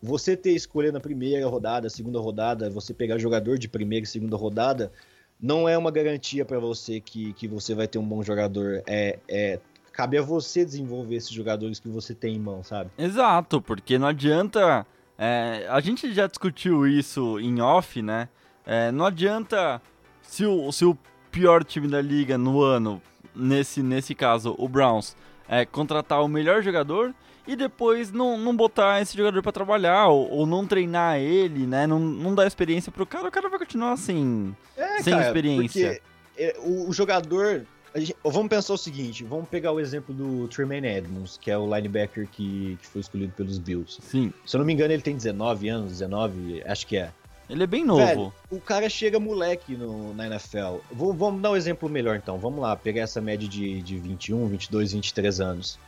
você 0.07 0.37
ter 0.37 0.53
escolha 0.53 0.93
na 0.93 1.01
primeira 1.01 1.47
rodada, 1.49 1.91
segunda 1.91 2.21
rodada, 2.21 2.71
você 2.71 2.95
pegar 2.95 3.19
jogador 3.19 3.59
de 3.59 3.69
primeira 3.69 4.05
e 4.05 4.09
segunda 4.09 4.37
rodada, 4.37 4.93
não 5.41 5.69
é 5.69 5.77
uma 5.77 5.91
garantia 5.91 6.45
para 6.45 6.59
você 6.59 7.01
que, 7.01 7.33
que 7.35 7.49
você 7.49 7.75
vai 7.75 7.89
ter 7.89 7.99
um 7.99 8.07
bom 8.07 8.23
jogador. 8.23 8.83
É, 8.87 9.19
é 9.29 9.59
cabe 9.93 10.19
a 10.19 10.23
você 10.23 10.65
desenvolver 10.65 11.17
esses 11.17 11.31
jogadores 11.31 11.81
que 11.81 11.89
você 11.89 12.15
tem 12.15 12.37
em 12.37 12.39
mão, 12.39 12.63
sabe? 12.63 12.91
Exato, 12.97 13.61
porque 13.61 13.99
não 13.99 14.07
adianta. 14.07 14.87
É, 15.19 15.67
a 15.71 15.81
gente 15.81 16.13
já 16.13 16.27
discutiu 16.27 16.87
isso 16.87 17.41
em 17.41 17.61
off, 17.61 18.01
né? 18.03 18.29
É, 18.65 18.93
não 18.93 19.07
adianta 19.07 19.81
se 20.23 20.45
o, 20.45 20.71
se 20.71 20.85
o 20.85 20.97
pior 21.31 21.65
time 21.65 21.89
da 21.89 22.01
liga 22.01 22.37
no 22.37 22.63
ano, 22.63 23.01
nesse, 23.35 23.83
nesse 23.83 24.15
caso, 24.15 24.55
o 24.59 24.69
Browns, 24.69 25.17
é, 25.49 25.65
contratar 25.65 26.23
o 26.23 26.29
melhor 26.29 26.63
jogador 26.63 27.15
e 27.47 27.55
depois 27.55 28.13
não, 28.13 28.37
não 28.37 28.55
botar 28.55 29.01
esse 29.01 29.17
jogador 29.17 29.43
para 29.43 29.53
trabalhar 29.53 30.09
ou, 30.09 30.31
ou, 30.31 30.47
não 30.47 30.67
treinar 30.67 31.19
ele, 31.19 31.67
né? 31.67 31.87
Não, 31.87 31.99
não 31.99 32.35
dar 32.35 32.47
experiência 32.47 32.91
pro 32.91 33.07
cara, 33.07 33.29
o 33.29 33.31
cara 33.31 33.49
vai 33.49 33.59
continuar 33.59 33.93
assim, 33.93 34.55
é, 34.77 35.03
sem 35.03 35.13
cara, 35.13 35.27
experiência. 35.27 36.01
Porque 36.35 36.57
o, 36.61 36.89
o 36.89 36.93
jogador 36.93 37.67
Gente, 37.95 38.15
vamos 38.23 38.49
pensar 38.49 38.75
o 38.75 38.77
seguinte, 38.77 39.25
vamos 39.25 39.49
pegar 39.49 39.73
o 39.73 39.81
exemplo 39.81 40.15
do 40.15 40.47
Tremaine 40.49 40.87
Edmonds, 40.87 41.39
que 41.41 41.51
é 41.51 41.57
o 41.57 41.65
linebacker 41.75 42.29
que, 42.31 42.77
que, 42.81 42.87
foi 42.87 43.01
escolhido 43.01 43.33
pelos 43.33 43.59
Bills. 43.59 43.99
Sim. 44.03 44.33
Se 44.45 44.55
eu 44.55 44.59
não 44.59 44.67
me 44.67 44.75
engano, 44.75 44.93
ele 44.93 45.01
tem 45.01 45.17
19 45.17 45.69
anos, 45.69 45.93
19, 45.93 46.63
acho 46.67 46.87
que 46.87 46.99
é. 46.99 47.11
Ele 47.49 47.63
é 47.63 47.67
bem 47.67 47.85
novo. 47.85 48.05
Velho, 48.05 48.33
o 48.51 48.61
cara 48.61 48.89
chega 48.91 49.19
moleque 49.19 49.77
no, 49.77 50.13
na 50.13 50.27
NFL. 50.27 50.79
Vou, 50.93 51.15
vamos 51.15 51.41
dar 51.41 51.53
um 51.53 51.57
exemplo 51.57 51.89
melhor 51.89 52.17
então. 52.17 52.39
Vamos 52.39 52.61
lá, 52.61 52.77
pegar 52.77 53.03
essa 53.03 53.21
média 53.21 53.49
de, 53.49 53.81
de 53.81 53.97
21, 53.97 54.47
22, 54.49 54.93
23 54.93 55.41
anos. 55.41 55.79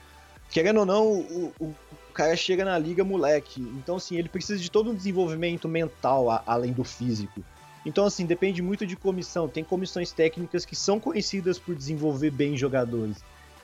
Querendo 0.50 0.80
ou 0.80 0.86
não, 0.86 1.06
o, 1.06 1.52
o, 1.60 1.64
o 1.64 2.12
cara 2.12 2.34
chega 2.36 2.64
na 2.64 2.78
liga 2.78 3.04
moleque. 3.04 3.60
Então, 3.60 3.96
assim, 3.96 4.16
ele 4.16 4.28
precisa 4.28 4.58
de 4.58 4.70
todo 4.70 4.90
um 4.90 4.94
desenvolvimento 4.94 5.68
mental 5.68 6.30
a, 6.30 6.42
além 6.46 6.72
do 6.72 6.84
físico. 6.84 7.44
Então, 7.84 8.04
assim, 8.04 8.26
depende 8.26 8.60
muito 8.60 8.86
de 8.86 8.96
comissão. 8.96 9.48
Tem 9.48 9.62
comissões 9.62 10.12
técnicas 10.12 10.64
que 10.64 10.74
são 10.74 10.98
conhecidas 10.98 11.58
por 11.58 11.74
desenvolver 11.74 12.30
bem 12.30 12.56
jogadores. 12.56 13.18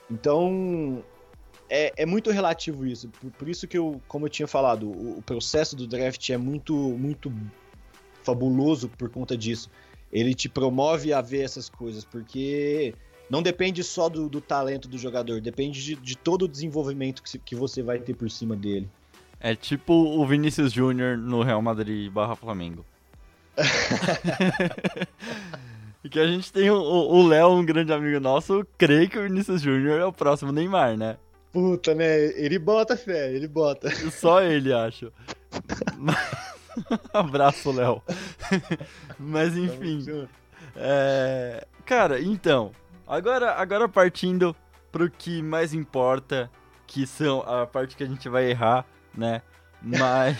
Então, 0.09 1.03
é, 1.69 1.93
é 1.97 2.05
muito 2.05 2.31
relativo 2.31 2.85
isso. 2.85 3.09
Por, 3.09 3.31
por, 3.31 3.49
isso 3.49 3.67
que 3.67 3.77
eu, 3.77 4.01
como 4.07 4.25
eu 4.25 4.29
tinha 4.29 4.47
falado, 4.47 4.87
o, 4.87 5.19
o, 5.19 5.21
processo 5.21 5.75
do 5.75 5.87
draft 5.87 6.29
é 6.29 6.37
muito, 6.37 6.73
muito 6.73 7.31
fabuloso 8.23 8.89
por 8.89 9.09
conta 9.09 9.35
disso. 9.37 9.69
Ele 10.11 10.33
te 10.33 10.47
promove 10.47 11.11
a 11.11 11.21
ver 11.21 11.41
essas 11.41 11.67
coisas, 11.67 12.05
porque 12.05 12.93
não 13.29 13.41
depende 13.41 13.83
só 13.83 14.09
do, 14.09 14.29
do 14.29 14.41
talento 14.41 14.87
do 14.87 14.97
jogador, 14.97 15.41
depende 15.41 15.83
de, 15.83 15.95
de 15.95 16.17
todo 16.17 16.43
o 16.43 16.47
desenvolvimento 16.47 17.23
que, 17.23 17.29
se, 17.29 17.39
que 17.39 17.55
você 17.55 17.81
vai 17.81 17.99
ter 17.99 18.13
por 18.13 18.29
cima 18.29 18.55
dele. 18.55 18.87
É 19.39 19.55
tipo 19.55 19.93
o 19.93 20.25
Vinícius 20.25 20.71
Júnior 20.71 21.17
no 21.17 21.43
Real 21.43 21.61
Madrid 21.61 22.11
barra 22.11 22.35
Flamengo. 22.35 22.85
e 26.03 26.09
que 26.09 26.19
a 26.19 26.27
gente 26.27 26.51
tem 26.51 26.69
o 26.69 27.27
Léo, 27.27 27.51
um 27.51 27.65
grande 27.65 27.93
amigo 27.93 28.19
nosso, 28.19 28.65
crê 28.77 29.07
que 29.07 29.17
o 29.17 29.23
Vinícius 29.23 29.61
Júnior 29.61 29.99
é 29.99 30.05
o 30.05 30.13
próximo 30.13 30.51
Neymar, 30.51 30.97
né? 30.97 31.17
Puta, 31.51 31.95
né? 31.95 32.25
Ele 32.37 32.59
bota 32.59 32.97
fé, 32.97 33.33
ele 33.33 33.47
bota. 33.47 33.89
Só 34.11 34.41
ele, 34.41 34.73
acho. 34.73 35.11
Abraço, 37.13 37.71
Léo. 37.71 38.01
Mas 39.17 39.55
enfim. 39.55 40.27
É... 40.75 41.65
Cara, 41.85 42.19
então. 42.19 42.73
Agora, 43.07 43.53
agora 43.53 43.87
partindo 43.87 44.55
pro 44.91 45.09
que 45.09 45.41
mais 45.41 45.73
importa, 45.73 46.49
que 46.87 47.05
são 47.05 47.41
a 47.41 47.65
parte 47.65 47.95
que 47.95 48.03
a 48.03 48.07
gente 48.07 48.27
vai 48.29 48.49
errar, 48.49 48.85
né? 49.13 49.41
Mas. 49.81 50.37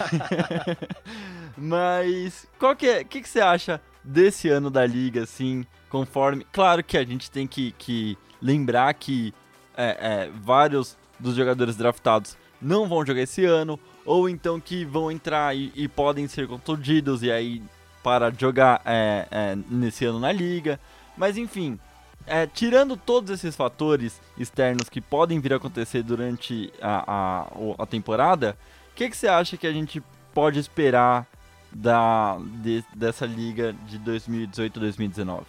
Mas. 1.57 2.47
Qual 2.57 2.75
que 2.75 2.87
é. 2.87 3.01
O 3.01 3.05
que, 3.05 3.21
que 3.21 3.29
você 3.29 3.39
acha 3.39 3.81
desse 4.03 4.49
ano 4.49 4.69
da 4.69 4.85
liga, 4.85 5.23
assim, 5.23 5.65
conforme. 5.89 6.45
Claro 6.51 6.83
que 6.83 6.97
a 6.97 7.03
gente 7.03 7.29
tem 7.29 7.47
que, 7.47 7.71
que 7.77 8.17
lembrar 8.41 8.93
que 8.93 9.33
é, 9.75 9.97
é, 9.99 10.31
vários 10.41 10.97
dos 11.19 11.35
jogadores 11.35 11.75
draftados 11.75 12.37
não 12.61 12.87
vão 12.87 13.05
jogar 13.05 13.21
esse 13.21 13.45
ano, 13.45 13.79
ou 14.05 14.29
então 14.29 14.59
que 14.59 14.85
vão 14.85 15.11
entrar 15.11 15.55
e, 15.55 15.71
e 15.75 15.87
podem 15.87 16.27
ser 16.27 16.47
contundidos 16.47 17.21
e 17.23 17.31
aí 17.31 17.61
para 18.03 18.29
de 18.29 18.39
jogar 18.39 18.81
é, 18.85 19.27
é, 19.31 19.57
nesse 19.69 20.05
ano 20.05 20.19
na 20.19 20.31
liga. 20.31 20.79
Mas 21.17 21.37
enfim, 21.37 21.79
é, 22.27 22.47
tirando 22.47 22.97
todos 22.97 23.29
esses 23.29 23.55
fatores 23.55 24.19
externos 24.37 24.89
que 24.89 24.99
podem 24.99 25.39
vir 25.39 25.53
a 25.53 25.57
acontecer 25.57 26.03
durante 26.03 26.71
a, 26.81 27.03
a, 27.07 27.47
a 27.83 27.85
temporada, 27.85 28.57
o 28.91 28.95
que, 28.95 29.09
que 29.09 29.17
você 29.17 29.27
acha 29.27 29.57
que 29.57 29.67
a 29.67 29.71
gente 29.71 30.01
pode 30.33 30.59
esperar 30.59 31.27
da, 31.71 32.37
de, 32.61 32.83
dessa 32.95 33.25
liga 33.25 33.73
de 33.87 33.99
2018-2019? 33.99 35.43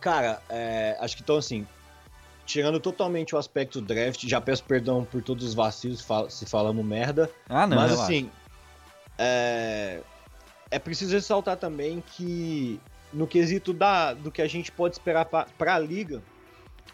Cara, 0.00 0.40
é, 0.48 0.96
acho 1.00 1.16
que 1.16 1.22
então 1.22 1.36
assim, 1.36 1.66
tirando 2.46 2.78
totalmente 2.78 3.34
o 3.34 3.38
aspecto 3.38 3.80
draft, 3.80 4.26
já 4.26 4.40
peço 4.40 4.62
perdão 4.64 5.04
por 5.04 5.22
todos 5.22 5.44
os 5.44 5.54
vacilos 5.54 6.06
se 6.30 6.46
falamos 6.46 6.84
merda. 6.84 7.30
Ah, 7.48 7.66
não, 7.66 7.76
mas 7.76 7.90
relaxa. 7.90 8.04
assim, 8.04 8.30
é, 9.18 10.00
é 10.70 10.78
preciso 10.78 11.14
ressaltar 11.14 11.56
também 11.56 12.02
que 12.14 12.80
no 13.12 13.26
quesito 13.26 13.72
da, 13.72 14.12
do 14.14 14.30
que 14.30 14.42
a 14.42 14.46
gente 14.46 14.70
pode 14.70 14.94
esperar 14.94 15.24
para 15.24 15.74
a 15.74 15.78
liga, 15.78 16.22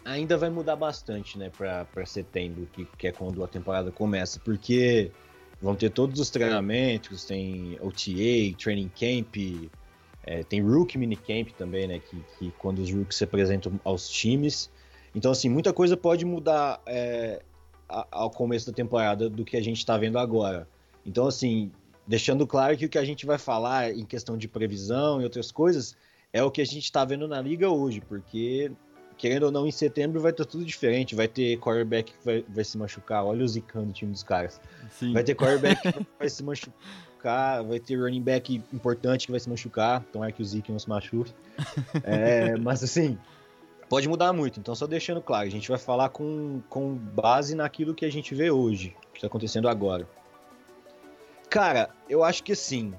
ainda 0.03 0.37
vai 0.37 0.49
mudar 0.49 0.75
bastante, 0.75 1.37
né, 1.37 1.49
para 1.49 2.05
setembro, 2.05 2.67
que, 2.71 2.85
que 2.97 3.07
é 3.07 3.11
quando 3.11 3.43
a 3.43 3.47
temporada 3.47 3.91
começa, 3.91 4.39
porque 4.39 5.11
vão 5.61 5.75
ter 5.75 5.89
todos 5.89 6.19
os 6.19 6.29
treinamentos, 6.29 7.25
tem 7.25 7.77
OTA, 7.81 8.57
Training 8.57 8.89
Camp, 8.89 9.35
é, 10.23 10.43
tem 10.43 10.61
Rook 10.61 10.97
Minicamp 10.97 11.53
também, 11.53 11.87
né, 11.87 11.99
que, 11.99 12.23
que 12.37 12.51
quando 12.57 12.79
os 12.79 12.91
Rooks 12.91 13.17
se 13.17 13.23
apresentam 13.23 13.79
aos 13.83 14.09
times. 14.09 14.69
Então, 15.13 15.31
assim, 15.31 15.49
muita 15.49 15.71
coisa 15.71 15.95
pode 15.95 16.25
mudar 16.25 16.81
é, 16.85 17.41
ao 17.87 18.29
começo 18.29 18.67
da 18.67 18.73
temporada 18.73 19.29
do 19.29 19.45
que 19.45 19.55
a 19.55 19.61
gente 19.61 19.77
está 19.77 19.97
vendo 19.97 20.17
agora. 20.17 20.67
Então, 21.05 21.27
assim, 21.27 21.71
deixando 22.07 22.45
claro 22.45 22.77
que 22.77 22.85
o 22.85 22.89
que 22.89 22.97
a 22.97 23.05
gente 23.05 23.25
vai 23.25 23.37
falar 23.37 23.91
em 23.91 24.05
questão 24.05 24.37
de 24.37 24.47
previsão 24.47 25.21
e 25.21 25.23
outras 25.23 25.51
coisas 25.51 25.95
é 26.31 26.43
o 26.43 26.51
que 26.51 26.61
a 26.61 26.65
gente 26.65 26.83
está 26.83 27.05
vendo 27.05 27.27
na 27.27 27.41
liga 27.41 27.69
hoje, 27.69 28.01
porque 28.01 28.71
querendo 29.17 29.43
ou 29.43 29.51
não, 29.51 29.65
em 29.65 29.71
setembro 29.71 30.19
vai 30.19 30.31
estar 30.31 30.45
tudo 30.45 30.65
diferente. 30.65 31.15
Vai 31.15 31.27
ter 31.27 31.57
quarterback 31.59 32.11
que 32.11 32.25
vai, 32.25 32.45
vai 32.47 32.63
se 32.63 32.77
machucar. 32.77 33.23
Olha 33.23 33.43
o 33.43 33.47
zicando 33.47 33.89
o 33.89 33.93
time 33.93 34.11
dos 34.11 34.23
caras. 34.23 34.59
Sim. 34.91 35.13
Vai 35.13 35.23
ter 35.23 35.35
quarterback 35.35 35.81
que 35.81 36.05
vai 36.19 36.29
se 36.29 36.43
machucar. 36.43 37.63
Vai 37.63 37.79
ter 37.79 37.95
running 37.95 38.21
back 38.21 38.61
importante 38.73 39.25
que 39.25 39.31
vai 39.31 39.39
se 39.39 39.49
machucar. 39.49 40.03
Tomara 40.11 40.31
que 40.31 40.41
o 40.41 40.45
Zeke 40.45 40.71
não 40.71 40.79
se 40.79 40.89
machuque. 40.89 41.33
É, 42.03 42.57
mas 42.57 42.83
assim, 42.83 43.17
pode 43.89 44.07
mudar 44.07 44.33
muito. 44.33 44.59
Então, 44.59 44.75
só 44.75 44.85
deixando 44.85 45.21
claro, 45.21 45.47
a 45.47 45.51
gente 45.51 45.69
vai 45.69 45.77
falar 45.77 46.09
com, 46.09 46.61
com 46.69 46.93
base 46.93 47.55
naquilo 47.55 47.95
que 47.95 48.05
a 48.05 48.11
gente 48.11 48.35
vê 48.35 48.51
hoje, 48.51 48.95
que 49.13 49.19
está 49.19 49.27
acontecendo 49.27 49.69
agora. 49.69 50.07
Cara, 51.55 51.89
eu 52.09 52.21
acho 52.21 52.43
que 52.43 52.51
assim. 52.51 52.93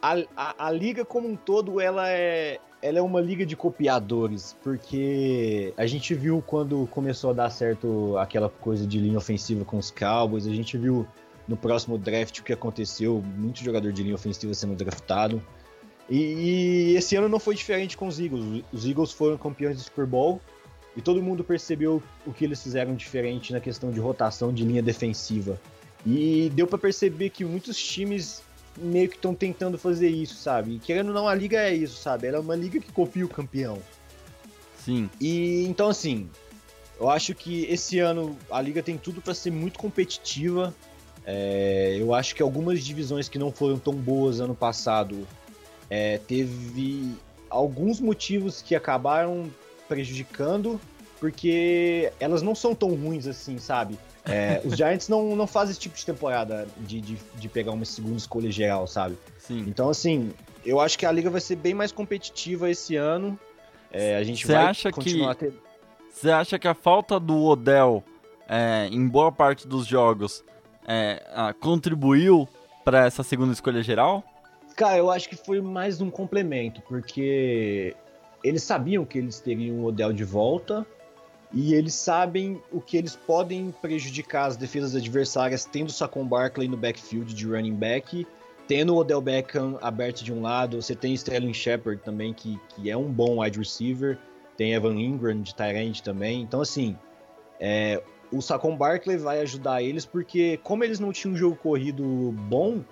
A, 0.00 0.14
a, 0.36 0.68
a 0.68 0.70
liga 0.70 1.04
como 1.04 1.26
um 1.26 1.34
todo, 1.34 1.80
ela 1.80 2.08
é, 2.08 2.60
ela 2.80 3.00
é 3.00 3.02
uma 3.02 3.20
liga 3.20 3.44
de 3.44 3.56
copiadores, 3.56 4.56
porque 4.62 5.74
a 5.76 5.84
gente 5.84 6.14
viu 6.14 6.40
quando 6.46 6.86
começou 6.92 7.30
a 7.30 7.32
dar 7.32 7.50
certo 7.50 8.16
aquela 8.18 8.48
coisa 8.48 8.86
de 8.86 9.00
linha 9.00 9.18
ofensiva 9.18 9.64
com 9.64 9.78
os 9.78 9.90
Cowboys, 9.90 10.46
a 10.46 10.54
gente 10.54 10.78
viu 10.78 11.04
no 11.48 11.56
próximo 11.56 11.98
draft 11.98 12.38
o 12.38 12.44
que 12.44 12.52
aconteceu, 12.52 13.20
muito 13.36 13.64
jogador 13.64 13.92
de 13.92 14.04
linha 14.04 14.14
ofensiva 14.14 14.54
sendo 14.54 14.76
draftado. 14.76 15.42
E, 16.08 16.18
e, 16.18 16.94
esse 16.94 17.16
ano 17.16 17.28
não 17.28 17.40
foi 17.40 17.56
diferente 17.56 17.96
com 17.96 18.06
os 18.06 18.20
Eagles. 18.20 18.62
Os 18.72 18.86
Eagles 18.86 19.10
foram 19.10 19.36
campeões 19.36 19.76
do 19.76 19.82
Super 19.82 20.06
Bowl 20.06 20.40
e 20.96 21.02
todo 21.02 21.20
mundo 21.20 21.42
percebeu 21.42 22.00
o 22.24 22.32
que 22.32 22.44
eles 22.44 22.62
fizeram 22.62 22.94
diferente 22.94 23.52
na 23.52 23.58
questão 23.58 23.90
de 23.90 23.98
rotação 23.98 24.52
de 24.52 24.62
linha 24.62 24.84
defensiva. 24.84 25.60
E 26.06 26.50
deu 26.54 26.66
para 26.66 26.78
perceber 26.78 27.30
que 27.30 27.44
muitos 27.44 27.76
times 27.76 28.42
meio 28.78 29.08
que 29.08 29.16
estão 29.16 29.34
tentando 29.34 29.76
fazer 29.76 30.08
isso, 30.08 30.36
sabe? 30.36 30.76
E 30.76 30.78
querendo 30.78 31.08
ou 31.08 31.14
não, 31.14 31.26
a 31.26 31.34
liga 31.34 31.58
é 31.58 31.74
isso, 31.74 31.96
sabe? 31.96 32.28
Ela 32.28 32.36
é 32.36 32.40
uma 32.40 32.54
liga 32.54 32.78
que 32.78 32.92
copia 32.92 33.24
o 33.24 33.28
campeão. 33.28 33.78
Sim. 34.84 35.10
E 35.20 35.64
então, 35.66 35.88
assim, 35.88 36.28
eu 37.00 37.10
acho 37.10 37.34
que 37.34 37.64
esse 37.64 37.98
ano 37.98 38.36
a 38.50 38.60
liga 38.60 38.82
tem 38.82 38.96
tudo 38.96 39.20
para 39.20 39.34
ser 39.34 39.50
muito 39.50 39.78
competitiva. 39.78 40.72
É, 41.24 41.96
eu 41.98 42.14
acho 42.14 42.36
que 42.36 42.42
algumas 42.42 42.84
divisões 42.84 43.28
que 43.28 43.38
não 43.38 43.50
foram 43.50 43.78
tão 43.78 43.94
boas 43.94 44.38
ano 44.38 44.54
passado 44.54 45.26
é, 45.90 46.18
teve 46.18 47.16
alguns 47.50 48.00
motivos 48.00 48.62
que 48.62 48.76
acabaram 48.76 49.50
prejudicando, 49.88 50.80
porque 51.18 52.12
elas 52.20 52.42
não 52.42 52.54
são 52.54 52.74
tão 52.74 52.94
ruins 52.94 53.26
assim, 53.26 53.58
sabe? 53.58 53.98
É, 54.28 54.60
os 54.64 54.76
Giants 54.76 55.08
não, 55.08 55.36
não 55.36 55.46
fazem 55.46 55.70
esse 55.70 55.80
tipo 55.80 55.96
de 55.96 56.04
temporada 56.04 56.66
de, 56.78 57.00
de, 57.00 57.18
de, 57.36 57.48
pegar 57.48 57.70
uma 57.70 57.84
segunda 57.84 58.16
escolha 58.16 58.50
geral, 58.50 58.86
sabe? 58.86 59.16
Sim. 59.38 59.64
Então, 59.68 59.88
assim, 59.88 60.32
eu 60.64 60.80
acho 60.80 60.98
que 60.98 61.06
a 61.06 61.12
liga 61.12 61.30
vai 61.30 61.40
ser 61.40 61.54
bem 61.54 61.74
mais 61.74 61.92
competitiva 61.92 62.68
esse 62.68 62.96
ano. 62.96 63.38
É, 63.92 64.16
a 64.16 64.24
gente 64.24 64.44
Cê 64.44 64.52
vai 64.52 64.64
acha 64.64 64.90
continuar 64.90 65.36
que... 65.36 65.46
ter. 65.46 65.54
Você 66.10 66.30
acha 66.30 66.58
que 66.58 66.66
a 66.66 66.74
falta 66.74 67.20
do 67.20 67.44
Odell 67.44 68.02
é, 68.48 68.88
em 68.90 69.06
boa 69.06 69.30
parte 69.30 69.68
dos 69.68 69.86
jogos 69.86 70.42
é, 70.88 71.22
a, 71.32 71.52
contribuiu 71.52 72.48
para 72.84 73.06
essa 73.06 73.22
segunda 73.22 73.52
escolha 73.52 73.82
geral? 73.82 74.24
Cara, 74.74 74.98
eu 74.98 75.10
acho 75.10 75.28
que 75.28 75.36
foi 75.36 75.60
mais 75.60 76.00
um 76.00 76.10
complemento, 76.10 76.82
porque 76.82 77.94
eles 78.42 78.62
sabiam 78.62 79.04
que 79.04 79.18
eles 79.18 79.40
teriam 79.40 79.76
o 79.76 79.84
Odell 79.86 80.12
de 80.12 80.24
volta 80.24 80.86
e 81.52 81.74
eles 81.74 81.94
sabem 81.94 82.60
o 82.72 82.80
que 82.80 82.96
eles 82.96 83.16
podem 83.16 83.72
prejudicar 83.80 84.46
as 84.46 84.56
defesas 84.56 84.94
adversárias 84.94 85.64
tendo 85.64 85.88
o 85.88 85.92
Saquon 85.92 86.26
Barkley 86.26 86.68
no 86.68 86.76
backfield 86.76 87.32
de 87.34 87.46
running 87.46 87.74
back, 87.74 88.26
tendo 88.66 88.94
o 88.94 88.98
Odell 88.98 89.20
Beckham 89.20 89.78
aberto 89.80 90.24
de 90.24 90.32
um 90.32 90.42
lado, 90.42 90.82
você 90.82 90.94
tem 90.94 91.14
Sterling 91.14 91.54
Shepard 91.54 92.02
também, 92.02 92.34
que, 92.34 92.58
que 92.68 92.90
é 92.90 92.96
um 92.96 93.10
bom 93.10 93.40
wide 93.40 93.58
receiver, 93.58 94.18
tem 94.56 94.72
Evan 94.72 94.94
Ingram 94.94 95.40
de 95.40 95.54
Tyrant 95.54 96.00
também. 96.00 96.42
Então, 96.42 96.60
assim, 96.60 96.98
é, 97.60 98.02
o 98.32 98.42
Saquon 98.42 98.76
Barkley 98.76 99.16
vai 99.16 99.40
ajudar 99.40 99.82
eles, 99.82 100.04
porque 100.04 100.58
como 100.62 100.82
eles 100.82 100.98
não 100.98 101.12
tinham 101.12 101.34
um 101.34 101.36
jogo 101.36 101.56
corrido 101.56 102.34
bom, 102.48 102.82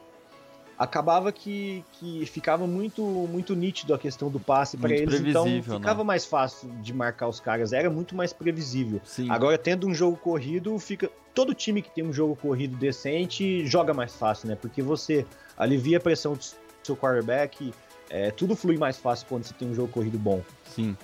acabava 0.79 1.31
que, 1.33 1.85
que 1.93 2.27
ficava 2.27 2.67
muito 2.67 3.03
muito 3.03 3.55
nítido 3.55 3.95
a 3.95 3.99
questão 3.99 4.31
do 4.31 4.41
passe 4.41 4.77
para 4.77 4.93
eles, 4.93 5.21
então 5.21 5.47
ficava 5.63 5.99
né? 5.99 6.05
mais 6.05 6.25
fácil 6.25 6.69
de 6.83 6.93
marcar 6.93 7.29
os 7.29 7.41
caras, 7.41 7.73
era 7.73 7.89
muito 7.89 8.15
mais 8.15 8.33
previsível. 8.33 9.01
Sim. 9.05 9.31
Agora, 9.31 9.57
tendo 9.57 9.87
um 9.87 9.95
jogo 9.95 10.17
corrido, 10.17 10.79
fica. 10.79 11.11
Todo 11.35 11.53
time 11.53 11.83
que 11.83 11.91
tem 11.91 12.05
um 12.05 12.13
jogo 12.13 12.37
corrido 12.37 12.77
decente 12.77 13.67
joga 13.67 13.93
mais 13.93 14.15
fácil, 14.15 14.49
né? 14.49 14.57
Porque 14.61 14.81
você 14.81 15.27
alivia 15.57 15.99
a 15.99 16.01
pressão 16.01 16.35
do 16.35 16.45
seu 16.83 16.97
quarterback, 16.97 17.73
é, 18.09 18.31
tudo 18.31 18.55
flui 18.55 18.77
mais 18.77 18.97
fácil 18.97 19.27
quando 19.29 19.45
você 19.45 19.55
tem 19.55 19.69
um 19.69 19.75
jogo 19.75 19.89
corrido 19.89 20.19
bom. 20.19 20.43
Sim. 20.75 20.97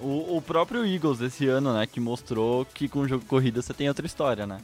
O, 0.00 0.36
o 0.36 0.42
próprio 0.42 0.84
Eagles 0.84 1.20
esse 1.20 1.46
ano, 1.46 1.72
né, 1.72 1.86
que 1.86 2.00
mostrou 2.00 2.66
que 2.66 2.88
com 2.88 3.00
o 3.00 3.08
jogo 3.08 3.24
corrido 3.24 3.62
você 3.62 3.72
tem 3.72 3.88
outra 3.88 4.04
história, 4.04 4.46
né? 4.46 4.58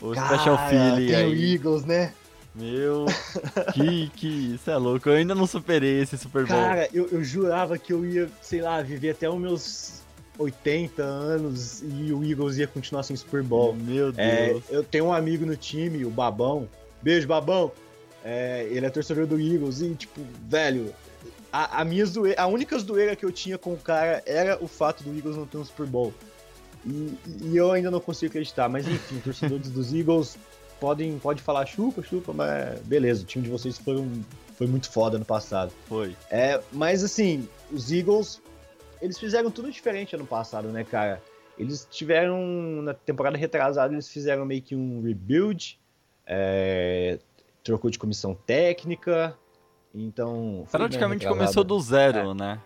O 0.00 0.12
Cara, 0.12 0.26
Special 0.36 0.68
Philly 0.68 1.06
tem 1.06 1.16
aí. 1.16 1.32
o 1.32 1.54
Eagles, 1.54 1.84
né? 1.84 2.12
Meu, 2.56 3.04
que, 3.74 4.08
que 4.10 4.54
isso 4.54 4.70
é 4.70 4.76
louco. 4.76 5.08
Eu 5.08 5.14
ainda 5.14 5.34
não 5.34 5.46
superei 5.46 6.00
esse 6.00 6.16
Super 6.16 6.46
Bowl. 6.46 6.56
Cara, 6.56 6.88
eu, 6.92 7.06
eu 7.10 7.22
jurava 7.22 7.76
que 7.76 7.92
eu 7.92 8.04
ia, 8.04 8.28
sei 8.40 8.62
lá, 8.62 8.80
viver 8.80 9.10
até 9.10 9.28
os 9.28 9.38
meus 9.38 10.00
80 10.38 11.02
anos 11.02 11.82
e 11.82 12.12
o 12.12 12.24
Eagles 12.24 12.56
ia 12.56 12.66
continuar 12.66 13.02
sem 13.02 13.14
Super 13.14 13.42
Bowl. 13.42 13.74
Meu 13.74 14.12
É, 14.16 14.48
Deus. 14.48 14.64
eu 14.70 14.82
tenho 14.82 15.06
um 15.06 15.12
amigo 15.12 15.44
no 15.44 15.56
time, 15.56 16.04
o 16.04 16.10
Babão. 16.10 16.68
Beijo, 17.02 17.28
Babão. 17.28 17.70
É, 18.24 18.66
ele 18.70 18.84
é 18.86 18.90
torcedor 18.90 19.26
do 19.26 19.38
Eagles 19.38 19.80
e, 19.82 19.94
tipo, 19.94 20.20
velho, 20.48 20.92
a, 21.52 21.82
a, 21.82 21.84
minha 21.84 22.04
zoeira, 22.04 22.42
a 22.42 22.46
única 22.46 22.76
zoeira 22.78 23.14
que 23.14 23.24
eu 23.24 23.30
tinha 23.30 23.56
com 23.56 23.72
o 23.72 23.76
cara 23.76 24.22
era 24.26 24.58
o 24.62 24.66
fato 24.66 25.04
do 25.04 25.16
Eagles 25.16 25.36
não 25.36 25.46
ter 25.46 25.58
um 25.58 25.64
Super 25.64 25.86
Bowl. 25.86 26.12
E, 26.84 27.14
e 27.42 27.56
eu 27.56 27.70
ainda 27.70 27.90
não 27.90 28.00
consigo 28.00 28.30
acreditar. 28.30 28.68
Mas 28.68 28.86
enfim, 28.88 29.18
torcedores 29.20 29.68
dos 29.70 29.92
Eagles 29.92 30.36
podem 30.80 31.18
pode 31.18 31.42
falar 31.42 31.66
chupa, 31.66 32.02
chupa, 32.02 32.32
mas 32.32 32.78
beleza, 32.80 33.22
o 33.22 33.26
time 33.26 33.44
de 33.44 33.50
vocês 33.50 33.78
foi, 33.78 33.96
um, 33.96 34.22
foi 34.56 34.66
muito 34.66 34.90
foda 34.90 35.18
no 35.18 35.24
passado. 35.24 35.72
Foi. 35.86 36.16
É, 36.30 36.60
mas 36.72 37.02
assim, 37.02 37.48
os 37.70 37.90
Eagles, 37.90 38.42
eles 39.00 39.18
fizeram 39.18 39.50
tudo 39.50 39.70
diferente 39.70 40.14
ano 40.14 40.26
passado, 40.26 40.68
né, 40.68 40.84
cara? 40.84 41.22
Eles 41.58 41.86
tiveram, 41.90 42.42
na 42.82 42.92
temporada 42.92 43.36
retrasada, 43.36 43.94
eles 43.94 44.08
fizeram 44.08 44.44
meio 44.44 44.62
que 44.62 44.76
um 44.76 45.02
rebuild, 45.02 45.78
é, 46.26 47.18
trocou 47.64 47.90
de 47.90 47.98
comissão 47.98 48.34
técnica, 48.34 49.36
então... 49.94 50.58
bem 50.58 50.66
Praticamente 50.70 51.26
começou 51.26 51.64
do 51.64 51.80
zero, 51.80 52.34
né? 52.34 52.60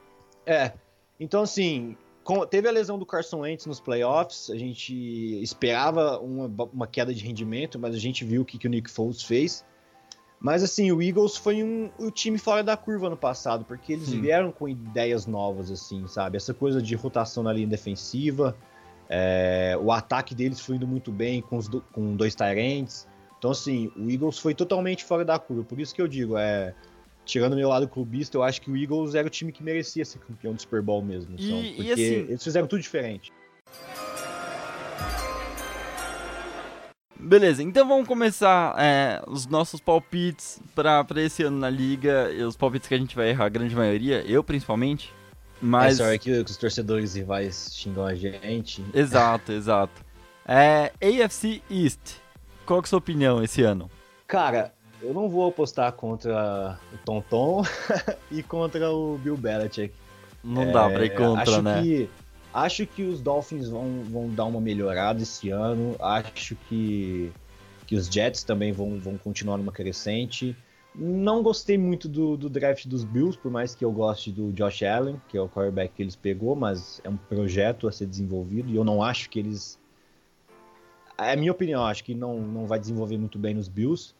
É, 0.44 0.72
então 1.18 1.42
assim, 1.42 1.96
com- 2.30 2.46
teve 2.46 2.68
a 2.68 2.70
lesão 2.70 2.98
do 2.98 3.04
Carson 3.04 3.40
Wentz 3.40 3.66
nos 3.66 3.80
playoffs, 3.80 4.50
a 4.50 4.56
gente 4.56 4.94
esperava 5.42 6.18
uma, 6.20 6.48
uma 6.72 6.86
queda 6.86 7.12
de 7.12 7.24
rendimento, 7.24 7.78
mas 7.78 7.94
a 7.94 7.98
gente 7.98 8.24
viu 8.24 8.42
o 8.42 8.44
que, 8.44 8.56
que 8.56 8.66
o 8.68 8.70
Nick 8.70 8.88
Foles 8.90 9.22
fez. 9.22 9.64
Mas 10.40 10.62
assim, 10.62 10.90
o 10.92 11.02
Eagles 11.02 11.36
foi 11.36 11.62
um, 11.62 11.90
o 11.98 12.10
time 12.10 12.38
fora 12.38 12.62
da 12.62 12.76
curva 12.76 13.10
no 13.10 13.16
passado, 13.16 13.64
porque 13.64 13.92
eles 13.92 14.08
Sim. 14.08 14.20
vieram 14.22 14.50
com 14.52 14.68
ideias 14.68 15.26
novas, 15.26 15.70
assim, 15.70 16.06
sabe? 16.06 16.36
Essa 16.36 16.54
coisa 16.54 16.80
de 16.80 16.94
rotação 16.94 17.42
na 17.42 17.52
linha 17.52 17.66
defensiva, 17.66 18.56
é, 19.08 19.76
o 19.82 19.90
ataque 19.92 20.34
deles 20.34 20.60
foi 20.60 20.76
indo 20.76 20.86
muito 20.86 21.10
bem 21.12 21.42
com, 21.42 21.56
os 21.58 21.68
do- 21.68 21.82
com 21.92 22.14
dois 22.16 22.34
Tyrants. 22.34 23.06
Então, 23.38 23.50
assim, 23.50 23.90
o 23.96 24.08
Eagles 24.10 24.38
foi 24.38 24.54
totalmente 24.54 25.04
fora 25.04 25.24
da 25.24 25.38
curva. 25.38 25.64
Por 25.64 25.78
isso 25.80 25.94
que 25.94 26.00
eu 26.00 26.06
digo, 26.08 26.38
é, 26.38 26.74
tirando 27.30 27.54
meu 27.56 27.68
lado 27.68 27.88
clubista, 27.88 28.36
eu 28.36 28.42
acho 28.42 28.60
que 28.60 28.70
o 28.70 28.76
Eagles 28.76 29.14
era 29.14 29.26
o 29.26 29.30
time 29.30 29.52
que 29.52 29.62
merecia 29.62 30.04
ser 30.04 30.18
campeão 30.18 30.52
do 30.52 30.60
Super 30.60 30.82
Bowl 30.82 31.00
mesmo. 31.02 31.36
E- 31.38 31.48
são, 31.48 31.60
e 31.62 31.74
porque 31.76 31.92
assim- 31.92 32.02
eles 32.02 32.42
fizeram 32.44 32.66
tudo 32.66 32.80
diferente. 32.82 33.32
Beleza, 37.22 37.62
então 37.62 37.86
vamos 37.86 38.08
começar 38.08 38.74
é, 38.78 39.22
os 39.26 39.46
nossos 39.46 39.78
palpites 39.78 40.58
pra, 40.74 41.04
pra 41.04 41.20
esse 41.20 41.42
ano 41.42 41.58
na 41.58 41.68
liga. 41.68 42.32
E 42.32 42.42
os 42.42 42.56
palpites 42.56 42.88
que 42.88 42.94
a 42.94 42.98
gente 42.98 43.14
vai 43.14 43.28
errar, 43.28 43.44
a 43.44 43.48
grande 43.50 43.76
maioria, 43.76 44.22
eu 44.26 44.42
principalmente. 44.42 45.12
Mas. 45.60 45.94
Essa 45.94 46.04
hora 46.08 46.18
que 46.18 46.30
os 46.30 46.56
torcedores 46.56 47.14
rivais 47.14 47.70
xingam 47.74 48.06
a 48.06 48.14
gente. 48.14 48.82
Exato, 48.94 49.52
exato. 49.52 50.02
É, 50.46 50.92
AFC 51.00 51.62
East, 51.70 52.16
qual 52.64 52.80
que 52.80 52.86
é 52.86 52.88
a 52.88 52.90
sua 52.90 52.98
opinião 52.98 53.42
esse 53.44 53.62
ano? 53.62 53.90
Cara, 54.26 54.72
eu 55.02 55.14
não 55.14 55.28
vou 55.28 55.48
apostar 55.48 55.92
contra 55.92 56.78
o 56.92 56.98
Tonton 57.04 57.62
e 58.30 58.42
contra 58.42 58.90
o 58.90 59.18
Bill 59.18 59.36
Belichick. 59.36 59.94
Não 60.42 60.70
dá 60.72 60.88
pra 60.88 61.04
ir 61.04 61.12
É, 61.12 61.16
contra, 61.16 61.42
acho 61.42 61.62
né? 61.62 61.82
Que, 61.82 62.10
acho 62.52 62.86
que 62.86 63.02
os 63.02 63.20
Dolphins 63.20 63.68
vão, 63.68 64.02
vão 64.04 64.28
dar 64.28 64.44
uma 64.44 64.60
melhorada 64.60 65.22
esse 65.22 65.50
ano. 65.50 65.96
Acho 66.00 66.56
que, 66.68 67.30
que 67.86 67.94
os 67.94 68.06
Jets 68.06 68.42
também 68.42 68.72
vão, 68.72 68.98
vão 68.98 69.18
continuar 69.18 69.58
numa 69.58 69.72
crescente. 69.72 70.56
Não 70.94 71.42
gostei 71.42 71.78
muito 71.78 72.08
do, 72.08 72.36
do 72.36 72.50
draft 72.50 72.86
dos 72.86 73.04
Bills, 73.04 73.38
por 73.38 73.50
mais 73.50 73.74
que 73.74 73.84
eu 73.84 73.92
goste 73.92 74.32
do 74.32 74.50
Josh 74.52 74.82
Allen, 74.82 75.20
que 75.28 75.36
é 75.36 75.40
o 75.40 75.48
quarterback 75.48 75.94
que 75.94 76.02
eles 76.02 76.16
pegou, 76.16 76.56
mas 76.56 77.00
é 77.04 77.08
um 77.08 77.16
projeto 77.16 77.86
a 77.86 77.92
ser 77.92 78.06
desenvolvido 78.06 78.68
e 78.70 78.74
eu 78.76 78.82
não 78.82 79.02
acho 79.02 79.30
que 79.30 79.38
eles. 79.38 79.78
É 81.16 81.32
a 81.32 81.36
minha 81.36 81.52
opinião, 81.52 81.84
acho 81.84 82.02
que 82.02 82.14
não, 82.14 82.40
não 82.40 82.66
vai 82.66 82.78
desenvolver 82.80 83.18
muito 83.18 83.38
bem 83.38 83.54
nos 83.54 83.68
Bills. 83.68 84.14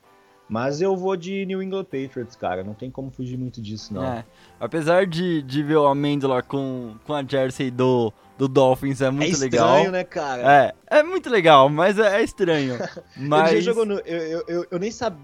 Mas 0.50 0.82
eu 0.82 0.96
vou 0.96 1.16
de 1.16 1.46
New 1.46 1.62
England 1.62 1.84
Patriots, 1.84 2.34
cara. 2.34 2.64
Não 2.64 2.74
tem 2.74 2.90
como 2.90 3.08
fugir 3.08 3.38
muito 3.38 3.62
disso, 3.62 3.94
não. 3.94 4.04
É, 4.04 4.24
apesar 4.58 5.06
de, 5.06 5.42
de 5.42 5.62
ver 5.62 5.76
o 5.76 5.86
Amêndola 5.86 6.42
com, 6.42 6.96
com 7.06 7.14
a 7.14 7.22
jersey 7.22 7.70
do, 7.70 8.12
do 8.36 8.48
Dolphins 8.48 9.00
é 9.00 9.10
muito 9.12 9.26
é 9.26 9.28
estranho, 9.28 9.52
legal. 9.52 9.92
né, 9.92 10.02
cara? 10.02 10.74
É, 10.90 10.98
é 10.98 11.02
muito 11.04 11.30
legal, 11.30 11.68
mas 11.68 12.00
é, 12.00 12.20
é 12.20 12.24
estranho. 12.24 12.76
mas 13.16 13.52
Ele 13.52 13.60
jogou 13.60 13.86
no. 13.86 14.00
Eu, 14.00 14.18
eu, 14.18 14.44
eu, 14.48 14.66
eu 14.72 14.78
nem 14.80 14.90
sabia. 14.90 15.20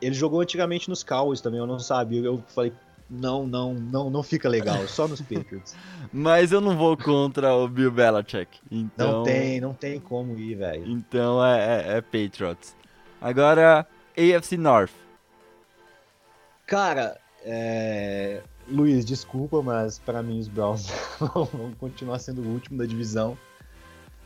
Ele 0.00 0.14
jogou 0.14 0.40
antigamente 0.40 0.88
nos 0.88 1.02
Cowboys 1.02 1.40
também, 1.40 1.58
eu 1.58 1.66
não 1.66 1.80
sabia. 1.80 2.20
Eu 2.20 2.40
falei, 2.46 2.72
não, 3.10 3.44
não, 3.44 3.74
não, 3.74 4.08
não 4.08 4.22
fica 4.22 4.48
legal, 4.48 4.86
só 4.86 5.08
nos 5.08 5.20
Patriots. 5.20 5.74
Mas 6.12 6.52
eu 6.52 6.60
não 6.60 6.76
vou 6.76 6.96
contra 6.96 7.52
o 7.56 7.66
Bill 7.66 7.90
Belichick. 7.90 8.60
Então, 8.70 9.12
Não 9.12 9.22
tem, 9.24 9.60
não 9.60 9.74
tem 9.74 9.98
como 9.98 10.38
ir, 10.38 10.54
velho. 10.54 10.86
Então 10.86 11.44
é, 11.44 11.58
é, 11.58 11.96
é 11.96 12.00
Patriots. 12.00 12.76
Agora, 13.20 13.84
AFC 14.20 14.56
North. 14.56 14.92
Cara, 16.66 17.18
é... 17.44 18.42
Luiz, 18.68 19.04
desculpa, 19.04 19.60
mas 19.62 19.98
pra 19.98 20.22
mim 20.22 20.38
os 20.38 20.46
Browns 20.46 20.86
vão 21.18 21.72
continuar 21.78 22.18
sendo 22.20 22.42
o 22.42 22.46
último 22.46 22.78
da 22.78 22.86
divisão. 22.86 23.36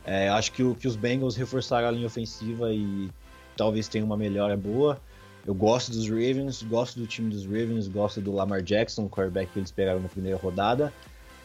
É, 0.05 0.28
acho 0.28 0.53
que, 0.53 0.62
o, 0.62 0.74
que 0.74 0.86
os 0.86 0.97
Bengals 0.97 1.34
reforçaram 1.34 1.88
a 1.88 1.90
linha 1.90 2.07
ofensiva 2.07 2.70
e 2.72 3.11
talvez 3.57 3.88
tenha 3.88 4.05
uma 4.05 4.16
melhora 4.16 4.57
boa. 4.57 5.01
Eu 5.47 5.55
gosto 5.55 5.92
dos 5.92 6.09
Ravens, 6.09 6.62
gosto 6.62 6.99
do 6.99 7.07
time 7.07 7.30
dos 7.30 7.45
Ravens, 7.45 7.88
gosto 7.88 8.20
do 8.20 8.32
Lamar 8.32 8.62
Jackson, 8.62 9.05
o 9.05 9.09
quarterback 9.09 9.53
que 9.53 9.59
eles 9.59 9.70
pegaram 9.70 10.01
na 10.01 10.09
primeira 10.09 10.36
rodada. 10.36 10.92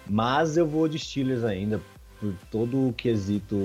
Mas 0.07 0.57
eu 0.57 0.67
vou 0.67 0.87
de 0.87 0.99
Steelers 0.99 1.43
ainda. 1.43 1.79
por 2.19 2.33
todo 2.51 2.89
o 2.89 2.93
quesito 2.93 3.55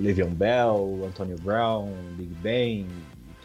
Le'Veon 0.00 0.30
Bell, 0.30 1.04
Antonio 1.06 1.36
Brown, 1.40 1.92
Big 2.16 2.32
Ben, 2.34 2.86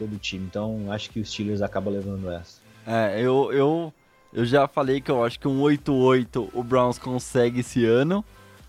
todo 0.00 0.14
o 0.14 0.18
time. 0.18 0.46
Então 0.46 0.90
acho 0.90 1.10
que 1.10 1.20
os 1.20 1.30
Steelers 1.30 1.60
acabam 1.60 1.92
levando 1.92 2.30
essa. 2.30 2.58
É, 2.86 3.20
eu, 3.20 3.52
eu, 3.52 3.92
eu 4.32 4.44
já 4.46 4.66
falei 4.66 5.00
que 5.00 5.10
eu 5.10 5.22
acho 5.22 5.38
que 5.38 5.46
um 5.46 5.60
8-8 5.60 6.48
o 6.54 6.62
Browns 6.64 6.98
consegue 6.98 7.60
esse 7.60 7.84
ano. 7.84 8.24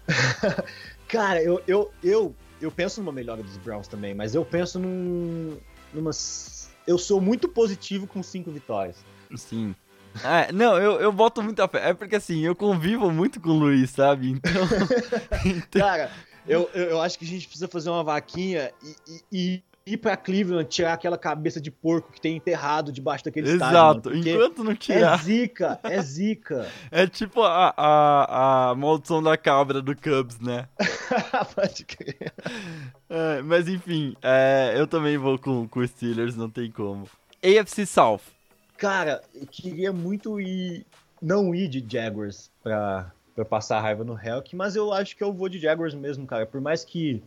Cara, 1.08 1.42
eu, 1.42 1.62
eu, 1.66 1.92
eu, 2.04 2.36
eu 2.60 2.70
penso 2.70 3.00
numa 3.00 3.14
melhora 3.14 3.42
dos 3.42 3.56
Browns 3.58 3.88
também, 3.88 4.14
mas 4.14 4.36
eu 4.36 4.44
penso 4.44 4.78
num, 4.78 5.58
numa. 5.94 6.12
Eu 6.86 6.98
sou 6.98 7.22
muito 7.22 7.48
positivo 7.48 8.06
com 8.06 8.22
cinco 8.22 8.52
vitórias. 8.52 8.98
Sim. 9.36 9.74
É, 10.26 10.52
não, 10.52 10.78
eu, 10.78 11.00
eu 11.00 11.12
boto 11.12 11.42
muita 11.42 11.66
fé. 11.70 11.90
É 11.90 11.94
porque 11.94 12.18
assim, 12.18 12.42
eu 12.42 12.54
convivo 12.54 13.10
muito 13.10 13.40
com 13.40 13.50
o 13.50 13.60
Luiz, 13.60 13.92
sabe? 13.92 14.32
Então. 14.32 14.52
então... 15.46 15.82
Cara, 15.82 16.12
eu, 16.46 16.70
eu 16.74 17.00
acho 17.02 17.18
que 17.18 17.24
a 17.24 17.28
gente 17.28 17.48
precisa 17.48 17.70
fazer 17.70 17.90
uma 17.90 18.04
vaquinha 18.04 18.72
e, 19.08 19.22
e 19.32 19.64
ir 19.86 19.98
pra 19.98 20.16
Cleveland 20.16 20.70
tirar 20.70 20.94
aquela 20.94 21.18
cabeça 21.18 21.60
de 21.60 21.72
porco 21.72 22.12
que 22.12 22.22
tem 22.22 22.38
enterrado 22.38 22.92
debaixo 22.92 23.26
daquele 23.26 23.50
Exato, 23.50 24.10
estádio. 24.10 24.12
Exato, 24.14 24.30
enquanto 24.30 24.64
não 24.64 24.76
tirar. 24.76 25.20
É 25.20 25.24
zica, 25.24 25.80
é 25.84 26.02
zica. 26.02 26.68
é 26.92 27.08
tipo 27.08 27.42
a, 27.42 27.74
a, 27.76 28.70
a 28.70 28.76
maldição 28.76 29.22
da 29.22 29.36
cabra 29.38 29.82
do 29.82 29.96
Cubs, 29.96 30.40
né? 30.40 30.68
Pode 31.56 31.86
crer. 31.86 32.34
É, 33.10 33.42
mas 33.42 33.68
enfim, 33.68 34.16
é, 34.22 34.74
eu 34.76 34.88
também 34.88 35.18
vou 35.18 35.38
com, 35.38 35.68
com 35.68 35.80
os 35.80 35.90
Steelers, 35.90 36.36
não 36.36 36.50
tem 36.50 36.72
como. 36.72 37.08
AFC 37.44 37.86
South. 37.86 38.22
Cara, 38.78 39.22
eu 39.36 39.46
queria 39.46 39.92
muito 39.92 40.40
ir. 40.40 40.86
Não 41.22 41.54
ir 41.54 41.68
de 41.68 41.86
Jaguars 41.88 42.50
pra, 42.64 43.12
pra 43.36 43.46
passar 43.46 43.80
raiva 43.80 44.04
no 44.04 44.20
Helk, 44.20 44.56
mas 44.56 44.76
eu 44.76 44.92
acho 44.92 45.16
que 45.16 45.24
eu 45.24 45.32
vou 45.32 45.48
de 45.48 45.60
Jaguars 45.60 45.94
mesmo, 45.94 46.26
cara. 46.26 46.48
Por 46.48 46.60
mais 46.60 46.84
que. 46.84 47.22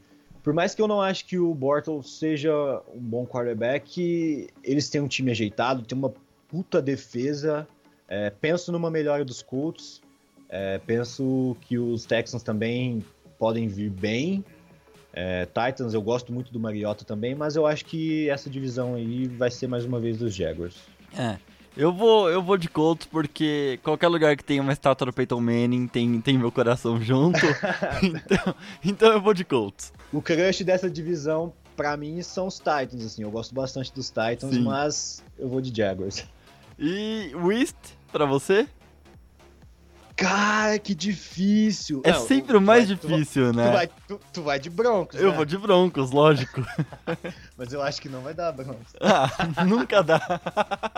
Por 0.44 0.52
mais 0.52 0.74
que 0.74 0.82
eu 0.82 0.86
não 0.86 1.00
acho 1.00 1.24
que 1.24 1.38
o 1.38 1.54
Bortles 1.54 2.18
seja 2.18 2.52
um 2.94 3.00
bom 3.00 3.26
quarterback, 3.26 4.46
eles 4.62 4.90
têm 4.90 5.00
um 5.00 5.08
time 5.08 5.30
ajeitado, 5.30 5.82
tem 5.82 5.96
uma 5.96 6.12
puta 6.46 6.82
defesa. 6.82 7.66
É, 8.06 8.28
penso 8.28 8.70
numa 8.70 8.90
melhora 8.90 9.24
dos 9.24 9.40
Colts. 9.40 10.02
É, 10.50 10.78
penso 10.86 11.56
que 11.62 11.78
os 11.78 12.04
Texans 12.04 12.42
também 12.42 13.02
podem 13.38 13.66
vir 13.68 13.88
bem. 13.88 14.44
É, 15.14 15.46
Titans, 15.46 15.94
eu 15.94 16.02
gosto 16.02 16.30
muito 16.30 16.52
do 16.52 16.60
Mariota 16.60 17.06
também, 17.06 17.34
mas 17.34 17.56
eu 17.56 17.66
acho 17.66 17.86
que 17.86 18.28
essa 18.28 18.50
divisão 18.50 18.96
aí 18.96 19.26
vai 19.26 19.50
ser 19.50 19.66
mais 19.66 19.86
uma 19.86 19.98
vez 19.98 20.18
dos 20.18 20.34
Jaguars. 20.34 20.76
É. 21.16 21.38
Eu 21.76 21.92
vou, 21.92 22.30
eu 22.30 22.40
vou 22.40 22.56
de 22.56 22.68
Colts 22.68 23.06
porque 23.06 23.80
qualquer 23.82 24.06
lugar 24.06 24.36
que 24.36 24.44
tenha 24.44 24.62
uma 24.62 24.72
estátua 24.72 25.06
do 25.06 25.12
Peyton 25.12 25.40
Manning 25.40 25.88
tem, 25.88 26.20
tem 26.20 26.38
meu 26.38 26.52
coração 26.52 27.02
junto. 27.02 27.40
então, 28.02 28.54
então 28.84 29.12
eu 29.12 29.20
vou 29.20 29.34
de 29.34 29.44
Colts. 29.44 29.92
O 30.12 30.22
crush 30.22 30.62
dessa 30.62 30.88
divisão, 30.88 31.52
pra 31.76 31.96
mim, 31.96 32.22
são 32.22 32.46
os 32.46 32.58
Titans, 32.58 33.04
assim. 33.04 33.22
Eu 33.22 33.30
gosto 33.30 33.52
bastante 33.52 33.92
dos 33.92 34.08
Titans, 34.08 34.54
Sim. 34.54 34.62
mas 34.62 35.24
eu 35.36 35.48
vou 35.48 35.60
de 35.60 35.76
Jaguars. 35.76 36.24
E 36.78 37.32
Wist, 37.34 37.76
pra 38.12 38.24
você? 38.24 38.68
Cara, 40.16 40.78
que 40.78 40.94
difícil. 40.94 42.00
É 42.04 42.12
Não, 42.12 42.24
sempre 42.24 42.56
o 42.56 42.60
mais 42.60 42.86
vai, 42.86 42.96
difícil, 42.96 43.50
tu, 43.50 43.56
né? 43.56 43.66
Tu 43.66 43.72
vai, 43.72 43.86
tu, 44.06 44.20
tu 44.32 44.42
vai, 44.42 44.58
de 44.60 44.70
Broncos, 44.70 45.20
Eu 45.20 45.30
né? 45.30 45.36
vou 45.36 45.44
de 45.44 45.58
Broncos, 45.58 46.12
lógico. 46.12 46.64
Mas 47.58 47.72
eu 47.72 47.82
acho 47.82 48.00
que 48.00 48.08
não 48.08 48.20
vai 48.20 48.32
dar 48.32 48.52
Broncos. 48.52 48.94
Ah, 49.00 49.28
nunca 49.66 50.02
dá. 50.04 50.40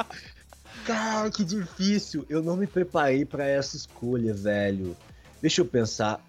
Cara, 0.87 1.29
que 1.31 1.45
difícil. 1.45 2.25
Eu 2.29 2.43
não 2.43 2.57
me 2.57 2.67
preparei 2.67 3.25
para 3.25 3.45
essa 3.45 3.77
escolha, 3.77 4.33
velho. 4.33 4.97
Deixa 5.43 5.61
eu 5.61 5.67
pensar. 5.67 6.21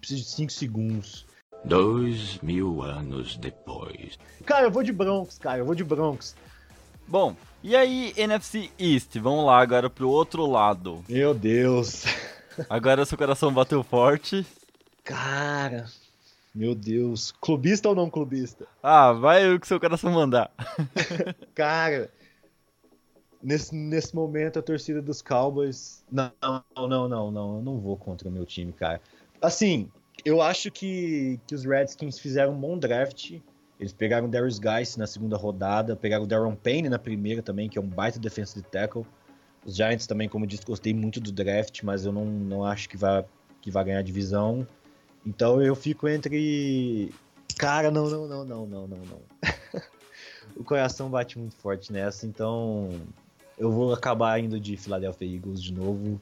Preciso 0.00 0.22
de 0.22 0.30
5 0.30 0.52
segundos. 0.52 1.26
Dois 1.62 2.38
mil 2.38 2.82
anos 2.82 3.36
depois. 3.36 4.18
Cara, 4.46 4.66
eu 4.66 4.70
vou 4.70 4.82
de 4.82 4.92
Broncos, 4.92 5.38
cara. 5.38 5.58
Eu 5.58 5.66
vou 5.66 5.74
de 5.74 5.84
Broncos. 5.84 6.34
Bom, 7.06 7.36
e 7.62 7.76
aí, 7.76 8.14
NFC 8.16 8.70
East, 8.78 9.18
vamos 9.18 9.44
lá 9.44 9.60
agora 9.60 9.90
pro 9.90 10.08
outro 10.08 10.46
lado. 10.46 11.04
Meu 11.06 11.34
Deus. 11.34 12.04
Agora 12.70 13.04
seu 13.04 13.18
coração 13.18 13.52
bateu 13.52 13.82
forte. 13.82 14.46
Cara, 15.04 15.86
meu 16.54 16.74
Deus. 16.74 17.32
Clubista 17.38 17.90
ou 17.90 17.94
não 17.94 18.08
clubista? 18.08 18.66
Ah, 18.82 19.12
vai 19.12 19.52
o 19.52 19.60
que 19.60 19.66
seu 19.66 19.78
coração 19.78 20.10
mandar. 20.12 20.50
Cara, 21.54 22.10
nesse, 23.42 23.74
nesse 23.74 24.14
momento 24.14 24.58
a 24.58 24.62
torcida 24.62 25.00
dos 25.00 25.22
Cowboys. 25.22 26.04
Não, 26.10 26.32
não, 26.76 27.08
não, 27.08 27.30
não. 27.30 27.56
Eu 27.56 27.62
não 27.62 27.78
vou 27.78 27.96
contra 27.96 28.28
o 28.28 28.32
meu 28.32 28.44
time, 28.44 28.72
cara. 28.72 29.00
Assim, 29.40 29.90
eu 30.24 30.40
acho 30.40 30.70
que, 30.70 31.40
que 31.46 31.54
os 31.54 31.64
Redskins 31.64 32.18
fizeram 32.18 32.52
um 32.52 32.60
bom 32.60 32.78
draft. 32.78 33.38
Eles 33.78 33.92
pegaram 33.92 34.26
o 34.26 34.30
Darius 34.30 34.58
Guice 34.58 34.98
na 34.98 35.06
segunda 35.06 35.36
rodada, 35.36 35.96
pegaram 35.96 36.24
o 36.24 36.26
Darren 36.26 36.54
Payne 36.54 36.90
na 36.90 36.98
primeira 36.98 37.42
também, 37.42 37.68
que 37.68 37.78
é 37.78 37.80
um 37.80 37.86
baita 37.86 38.18
defensive 38.18 38.62
tackle. 38.62 39.06
Os 39.64 39.76
Giants 39.76 40.06
também, 40.06 40.28
como 40.28 40.44
eu 40.44 40.48
disse, 40.48 40.64
gostei 40.64 40.92
muito 40.92 41.20
do 41.20 41.32
draft, 41.32 41.82
mas 41.82 42.04
eu 42.04 42.12
não, 42.12 42.26
não 42.26 42.64
acho 42.64 42.88
que 42.88 42.96
vai, 42.96 43.24
que 43.62 43.70
vai 43.70 43.84
ganhar 43.84 44.02
divisão. 44.02 44.66
Então 45.24 45.62
eu 45.62 45.74
fico 45.74 46.08
entre. 46.08 47.12
Cara, 47.58 47.90
não, 47.90 48.08
não, 48.08 48.26
não, 48.26 48.44
não, 48.44 48.66
não, 48.66 48.86
não, 48.86 48.98
não. 48.98 49.22
o 50.56 50.64
coração 50.64 51.10
bate 51.10 51.38
muito 51.38 51.56
forte 51.56 51.92
nessa, 51.92 52.26
então 52.26 52.90
eu 53.60 53.70
vou 53.70 53.92
acabar 53.92 54.40
indo 54.40 54.58
de 54.58 54.74
Philadelphia 54.76 55.36
Eagles 55.36 55.62
de 55.62 55.72
novo. 55.72 56.18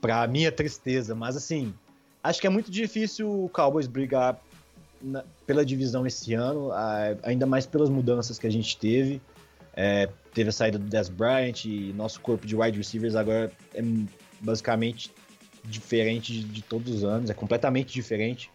Pra 0.00 0.26
minha 0.26 0.50
tristeza, 0.50 1.14
mas 1.14 1.36
assim, 1.36 1.72
acho 2.22 2.40
que 2.40 2.46
é 2.46 2.50
muito 2.50 2.70
difícil 2.70 3.44
o 3.44 3.48
Cowboys 3.48 3.86
brigar 3.86 4.40
na, 5.00 5.24
pela 5.46 5.64
divisão 5.64 6.06
esse 6.06 6.34
ano, 6.34 6.70
ainda 7.22 7.46
mais 7.46 7.66
pelas 7.66 7.88
mudanças 7.88 8.38
que 8.38 8.46
a 8.46 8.50
gente 8.50 8.76
teve. 8.76 9.20
É, 9.74 10.08
teve 10.34 10.48
a 10.48 10.52
saída 10.52 10.78
do 10.78 10.86
Des 10.86 11.08
Bryant 11.08 11.64
e 11.64 11.92
nosso 11.92 12.20
corpo 12.20 12.46
de 12.46 12.56
wide 12.56 12.76
receivers 12.76 13.14
agora 13.14 13.52
é 13.72 13.82
basicamente 14.40 15.12
diferente 15.64 16.32
de, 16.32 16.42
de 16.42 16.62
todos 16.62 16.92
os 16.92 17.04
anos, 17.04 17.30
é 17.30 17.34
completamente 17.34 17.92
diferente 17.92 18.50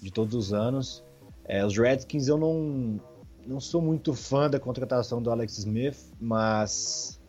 de 0.00 0.10
todos 0.10 0.34
os 0.34 0.52
anos. 0.52 1.04
É, 1.44 1.64
os 1.64 1.76
Redskins 1.76 2.26
eu 2.26 2.38
não, 2.38 2.98
não 3.46 3.60
sou 3.60 3.80
muito 3.80 4.14
fã 4.14 4.48
da 4.50 4.58
contratação 4.58 5.22
do 5.22 5.30
Alex 5.30 5.58
Smith, 5.58 5.98
mas 6.18 7.19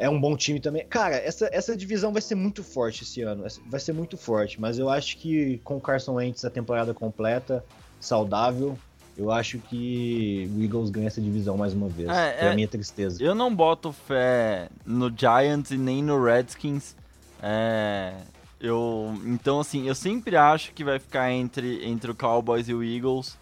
é 0.00 0.08
um 0.08 0.18
bom 0.18 0.34
time 0.34 0.58
também. 0.58 0.86
Cara, 0.86 1.16
essa, 1.16 1.48
essa 1.52 1.76
divisão 1.76 2.12
vai 2.12 2.22
ser 2.22 2.34
muito 2.34 2.64
forte 2.64 3.04
esse 3.04 3.20
ano. 3.20 3.44
Vai 3.66 3.78
ser 3.78 3.92
muito 3.92 4.16
forte. 4.16 4.60
Mas 4.60 4.78
eu 4.78 4.88
acho 4.88 5.18
que 5.18 5.58
com 5.62 5.76
o 5.76 5.80
Carson 5.80 6.14
Wentz 6.14 6.44
a 6.44 6.50
temporada 6.50 6.94
completa, 6.94 7.62
saudável, 8.00 8.78
eu 9.16 9.30
acho 9.30 9.58
que 9.58 10.50
o 10.56 10.62
Eagles 10.62 10.88
ganha 10.88 11.06
essa 11.06 11.20
divisão 11.20 11.56
mais 11.58 11.74
uma 11.74 11.88
vez. 11.88 12.08
É, 12.08 12.46
é 12.46 12.48
a 12.48 12.54
minha 12.54 12.66
tristeza. 12.66 13.22
Eu 13.22 13.34
não 13.34 13.54
boto 13.54 13.92
fé 13.92 14.70
no 14.86 15.12
Giants 15.14 15.70
e 15.70 15.76
nem 15.76 16.02
no 16.02 16.24
Redskins. 16.24 16.96
É, 17.42 18.14
eu, 18.58 19.14
então, 19.26 19.60
assim, 19.60 19.86
eu 19.86 19.94
sempre 19.94 20.34
acho 20.34 20.72
que 20.72 20.82
vai 20.82 20.98
ficar 20.98 21.30
entre, 21.30 21.86
entre 21.86 22.10
o 22.10 22.14
Cowboys 22.14 22.68
e 22.68 22.74
o 22.74 22.82
Eagles. 22.82 23.36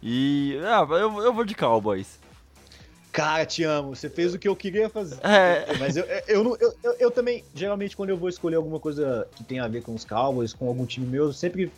E 0.00 0.56
ah, 0.62 0.86
eu, 0.90 1.22
eu 1.22 1.32
vou 1.34 1.44
de 1.44 1.56
Cowboys. 1.56 2.20
Cara, 3.14 3.46
te 3.46 3.62
amo. 3.62 3.94
Você 3.94 4.10
fez 4.10 4.34
o 4.34 4.38
que 4.40 4.48
eu 4.48 4.56
queria 4.56 4.90
fazer. 4.90 5.20
É. 5.22 5.78
Mas 5.78 5.96
eu, 5.96 6.04
eu, 6.26 6.56
eu, 6.60 6.74
eu, 6.82 6.96
eu, 6.98 7.10
também, 7.12 7.44
geralmente, 7.54 7.96
quando 7.96 8.10
eu 8.10 8.16
vou 8.16 8.28
escolher 8.28 8.56
alguma 8.56 8.80
coisa 8.80 9.28
que 9.36 9.44
tem 9.44 9.60
a 9.60 9.68
ver 9.68 9.84
com 9.84 9.94
os 9.94 10.04
Cowboys, 10.04 10.52
com 10.52 10.66
algum 10.66 10.84
time 10.84 11.06
meu, 11.06 11.26
eu 11.26 11.32
sempre 11.32 11.70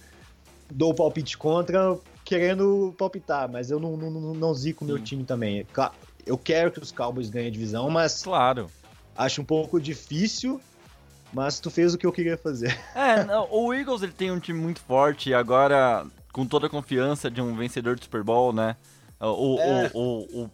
dou 0.70 0.92
o 0.92 0.94
palpite 0.94 1.36
contra, 1.36 1.98
querendo 2.24 2.94
palpitar. 2.96 3.50
Mas 3.52 3.70
eu 3.70 3.78
não, 3.78 3.98
não, 3.98 4.10
não, 4.10 4.34
não 4.34 4.54
zico 4.54 4.82
o 4.82 4.86
meu 4.86 4.98
time 4.98 5.24
também. 5.24 5.66
Claro, 5.74 5.92
eu 6.24 6.38
quero 6.38 6.72
que 6.72 6.78
os 6.78 6.90
Cowboys 6.90 7.28
ganhem 7.28 7.48
a 7.48 7.52
divisão, 7.52 7.90
mas. 7.90 8.22
Claro. 8.22 8.70
Acho 9.14 9.42
um 9.42 9.44
pouco 9.44 9.78
difícil. 9.78 10.58
Mas 11.34 11.60
tu 11.60 11.70
fez 11.70 11.92
o 11.92 11.98
que 11.98 12.06
eu 12.06 12.12
queria 12.12 12.38
fazer. 12.38 12.74
É, 12.94 13.24
não, 13.24 13.46
o 13.52 13.74
Eagles 13.74 14.00
ele 14.00 14.12
tem 14.12 14.30
um 14.30 14.40
time 14.40 14.58
muito 14.58 14.80
forte 14.80 15.28
e 15.28 15.34
agora, 15.34 16.06
com 16.32 16.46
toda 16.46 16.66
a 16.66 16.70
confiança 16.70 17.30
de 17.30 17.42
um 17.42 17.54
vencedor 17.54 17.94
de 17.94 18.04
Super 18.04 18.22
Bowl, 18.22 18.54
né? 18.54 18.74
O, 19.20 19.58
é. 19.60 19.90
o, 19.92 20.00
o, 20.00 20.44
o 20.44 20.50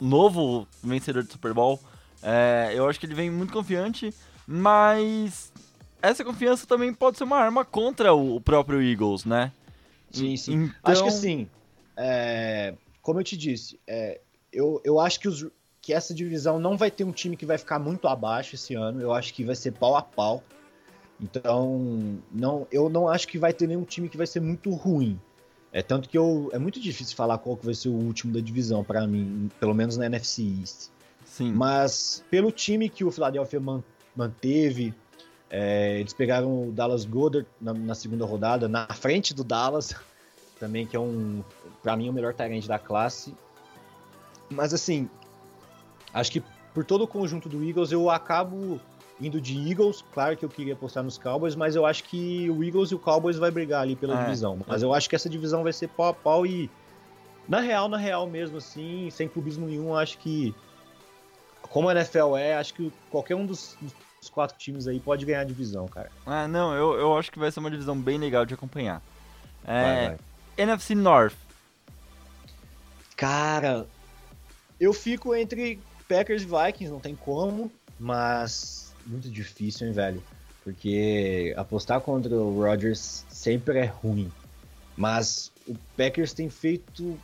novo 0.00 0.66
vencedor 0.82 1.22
do 1.22 1.32
Super 1.32 1.52
Bowl. 1.52 1.80
É, 2.22 2.72
eu 2.74 2.88
acho 2.88 2.98
que 2.98 3.06
ele 3.06 3.14
vem 3.14 3.30
muito 3.30 3.52
confiante, 3.52 4.12
mas 4.46 5.52
essa 6.00 6.24
confiança 6.24 6.66
também 6.66 6.92
pode 6.92 7.18
ser 7.18 7.24
uma 7.24 7.36
arma 7.36 7.64
contra 7.64 8.12
o 8.14 8.40
próprio 8.40 8.82
Eagles, 8.82 9.24
né? 9.24 9.52
Sim, 10.10 10.36
sim. 10.36 10.52
Então... 10.52 10.92
Acho 10.92 11.04
que 11.04 11.10
sim. 11.10 11.48
É, 11.96 12.74
como 13.02 13.20
eu 13.20 13.24
te 13.24 13.36
disse, 13.36 13.78
é, 13.86 14.20
eu, 14.52 14.80
eu 14.84 14.98
acho 15.00 15.20
que, 15.20 15.28
os, 15.28 15.46
que 15.80 15.92
essa 15.92 16.14
divisão 16.14 16.58
não 16.58 16.76
vai 16.76 16.90
ter 16.90 17.04
um 17.04 17.12
time 17.12 17.36
que 17.36 17.44
vai 17.44 17.58
ficar 17.58 17.78
muito 17.78 18.08
abaixo 18.08 18.54
esse 18.54 18.74
ano. 18.74 19.00
Eu 19.00 19.12
acho 19.12 19.34
que 19.34 19.44
vai 19.44 19.54
ser 19.54 19.72
pau 19.72 19.96
a 19.96 20.02
pau. 20.02 20.42
Então, 21.20 22.18
não, 22.32 22.66
eu 22.70 22.88
não 22.88 23.08
acho 23.08 23.28
que 23.28 23.38
vai 23.38 23.52
ter 23.52 23.66
nenhum 23.66 23.84
time 23.84 24.08
que 24.08 24.16
vai 24.16 24.26
ser 24.26 24.40
muito 24.40 24.70
ruim. 24.70 25.20
É 25.74 25.82
tanto 25.82 26.08
que 26.08 26.16
eu, 26.16 26.50
é 26.52 26.58
muito 26.58 26.78
difícil 26.78 27.16
falar 27.16 27.36
qual 27.38 27.56
que 27.56 27.66
vai 27.66 27.74
ser 27.74 27.88
o 27.88 27.94
último 27.94 28.32
da 28.32 28.38
divisão 28.38 28.84
para 28.84 29.04
mim, 29.08 29.50
pelo 29.58 29.74
menos 29.74 29.96
na 29.96 30.06
NFC 30.06 30.42
East. 30.60 30.90
Sim. 31.24 31.52
Mas 31.52 32.24
pelo 32.30 32.52
time 32.52 32.88
que 32.88 33.04
o 33.04 33.10
Philadelphia 33.10 33.60
manteve, 34.14 34.94
É, 35.50 36.00
eles 36.00 36.12
pegaram 36.12 36.68
o 36.68 36.72
Dallas 36.72 37.04
Goddard 37.04 37.46
na, 37.60 37.72
na, 37.72 37.94
segunda 37.94 38.24
rodada, 38.24 38.66
na 38.66 38.86
frente 38.86 39.34
do 39.34 39.44
Dallas, 39.44 39.94
também, 40.58 40.86
que 40.86 40.96
é 40.96 41.00
um, 41.00 41.44
para 41.82 41.96
mim, 41.96 42.08
o 42.08 42.12
melhor 42.12 42.34
talento 42.34 42.66
da 42.66 42.78
classe. 42.78 43.34
Mas 44.50 44.72
assim, 44.72 45.08
acho 46.12 46.32
que 46.32 46.42
por 46.72 46.84
todo 46.84 47.02
o 47.02 47.08
conjunto 47.08 47.48
do 47.48 47.62
Eagles, 47.64 47.92
eu 47.92 48.10
acabo 48.10 48.80
indo 49.20 49.40
de 49.40 49.70
Eagles. 49.70 50.04
Claro 50.12 50.36
que 50.36 50.44
eu 50.44 50.48
queria 50.48 50.74
apostar 50.74 51.02
nos 51.02 51.18
Cowboys, 51.18 51.54
mas 51.54 51.76
eu 51.76 51.86
acho 51.86 52.04
que 52.04 52.50
o 52.50 52.62
Eagles 52.62 52.90
e 52.90 52.94
o 52.94 52.98
Cowboys 52.98 53.36
vai 53.36 53.50
brigar 53.50 53.82
ali 53.82 53.96
pela 53.96 54.20
é. 54.20 54.24
divisão. 54.24 54.58
Mas 54.66 54.82
eu 54.82 54.92
acho 54.92 55.08
que 55.08 55.16
essa 55.16 55.28
divisão 55.28 55.62
vai 55.62 55.72
ser 55.72 55.88
pau 55.88 56.08
a 56.08 56.14
pau 56.14 56.46
e 56.46 56.70
na 57.48 57.60
real, 57.60 57.88
na 57.88 57.98
real 57.98 58.26
mesmo, 58.26 58.56
assim, 58.58 59.08
sem 59.10 59.28
clubismo 59.28 59.66
nenhum, 59.66 59.94
acho 59.94 60.18
que. 60.18 60.54
Como 61.62 61.88
a 61.88 61.92
NFL 61.92 62.36
é, 62.36 62.54
acho 62.56 62.74
que 62.74 62.92
qualquer 63.10 63.34
um 63.34 63.44
dos, 63.44 63.76
dos 63.80 64.30
quatro 64.30 64.56
times 64.56 64.86
aí 64.86 65.00
pode 65.00 65.24
ganhar 65.24 65.40
a 65.40 65.44
divisão, 65.44 65.88
cara. 65.88 66.10
Ah, 66.24 66.46
não, 66.46 66.74
eu, 66.74 66.94
eu 66.94 67.18
acho 67.18 67.32
que 67.32 67.38
vai 67.38 67.50
ser 67.50 67.60
uma 67.60 67.70
divisão 67.70 67.98
bem 67.98 68.16
legal 68.16 68.46
de 68.46 68.54
acompanhar. 68.54 69.02
É, 69.64 69.82
vai, 69.82 70.08
vai. 70.08 70.18
NFC 70.56 70.94
North. 70.94 71.34
Cara, 73.16 73.86
eu 74.78 74.92
fico 74.92 75.34
entre 75.34 75.80
Packers 76.08 76.42
e 76.42 76.46
Vikings, 76.46 76.92
não 76.92 77.00
tem 77.00 77.16
como, 77.16 77.72
mas 77.98 78.83
muito 79.06 79.28
difícil, 79.30 79.86
hein, 79.86 79.92
velho? 79.92 80.22
Porque 80.62 81.54
apostar 81.56 82.00
contra 82.00 82.34
o 82.34 82.62
Rodgers 82.62 83.24
sempre 83.28 83.78
é 83.78 83.84
ruim. 83.84 84.30
Mas 84.96 85.50
o 85.66 85.74
Packers 85.96 86.32
tem 86.32 86.48
feito 86.48 87.18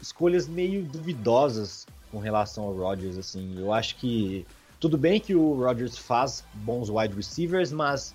escolhas 0.00 0.46
meio 0.46 0.82
duvidosas 0.82 1.86
com 2.10 2.18
relação 2.18 2.64
ao 2.64 2.74
Rodgers, 2.74 3.18
assim. 3.18 3.58
Eu 3.58 3.72
acho 3.72 3.96
que 3.96 4.46
tudo 4.80 4.96
bem 4.96 5.18
que 5.18 5.34
o 5.34 5.54
Rodgers 5.54 5.98
faz 5.98 6.44
bons 6.54 6.88
wide 6.88 7.14
receivers, 7.14 7.72
mas 7.72 8.14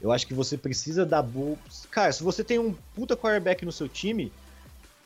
eu 0.00 0.12
acho 0.12 0.26
que 0.26 0.34
você 0.34 0.56
precisa 0.56 1.04
dar 1.06 1.22
boas. 1.22 1.86
Cara, 1.90 2.12
se 2.12 2.22
você 2.22 2.44
tem 2.44 2.58
um 2.58 2.74
puta 2.94 3.16
quarterback 3.16 3.64
no 3.64 3.72
seu 3.72 3.88
time, 3.88 4.32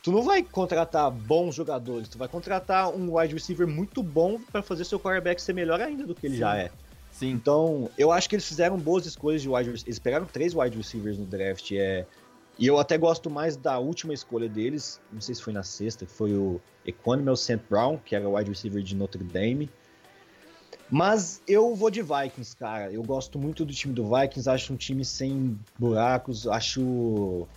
tu 0.03 0.11
não 0.11 0.21
vai 0.21 0.43
contratar 0.43 1.09
bons 1.09 1.55
jogadores, 1.55 2.09
tu 2.09 2.17
vai 2.17 2.27
contratar 2.27 2.89
um 2.89 3.17
wide 3.17 3.33
receiver 3.33 3.67
muito 3.67 4.03
bom 4.03 4.39
para 4.51 4.61
fazer 4.61 4.85
seu 4.85 4.99
quarterback 4.99 5.41
ser 5.41 5.53
melhor 5.53 5.79
ainda 5.79 6.05
do 6.05 6.13
que 6.13 6.27
ele 6.27 6.35
Sim. 6.35 6.41
já 6.41 6.57
é. 6.57 6.71
Sim. 7.13 7.29
Então, 7.31 7.89
eu 7.97 8.11
acho 8.11 8.27
que 8.27 8.35
eles 8.35 8.45
fizeram 8.45 8.77
boas 8.77 9.05
escolhas 9.05 9.41
de 9.41 9.47
wide 9.47 9.69
receivers. 9.69 9.85
Eles 9.85 9.99
pegaram 9.99 10.25
três 10.25 10.53
wide 10.53 10.75
receivers 10.75 11.17
no 11.17 11.25
draft. 11.25 11.71
É, 11.71 12.05
e 12.57 12.67
eu 12.67 12.77
até 12.77 12.97
gosto 12.97 13.29
mais 13.29 13.55
da 13.55 13.79
última 13.79 14.13
escolha 14.13 14.49
deles, 14.49 14.99
não 15.11 15.21
sei 15.21 15.33
se 15.35 15.41
foi 15.41 15.53
na 15.53 15.63
sexta, 15.63 16.05
que 16.05 16.11
foi 16.11 16.33
o 16.33 16.59
Equanimal 16.85 17.35
St. 17.35 17.61
Brown, 17.69 17.97
que 17.97 18.15
era 18.15 18.27
wide 18.27 18.49
receiver 18.49 18.81
de 18.81 18.95
Notre 18.95 19.23
Dame. 19.23 19.69
Mas 20.89 21.41
eu 21.47 21.73
vou 21.75 21.89
de 21.89 22.01
Vikings, 22.01 22.55
cara. 22.55 22.91
Eu 22.91 23.03
gosto 23.03 23.39
muito 23.39 23.63
do 23.63 23.73
time 23.73 23.93
do 23.93 24.03
Vikings, 24.03 24.49
acho 24.49 24.73
um 24.73 24.75
time 24.75 25.05
sem 25.05 25.57
buracos, 25.77 26.47
acho. 26.47 27.47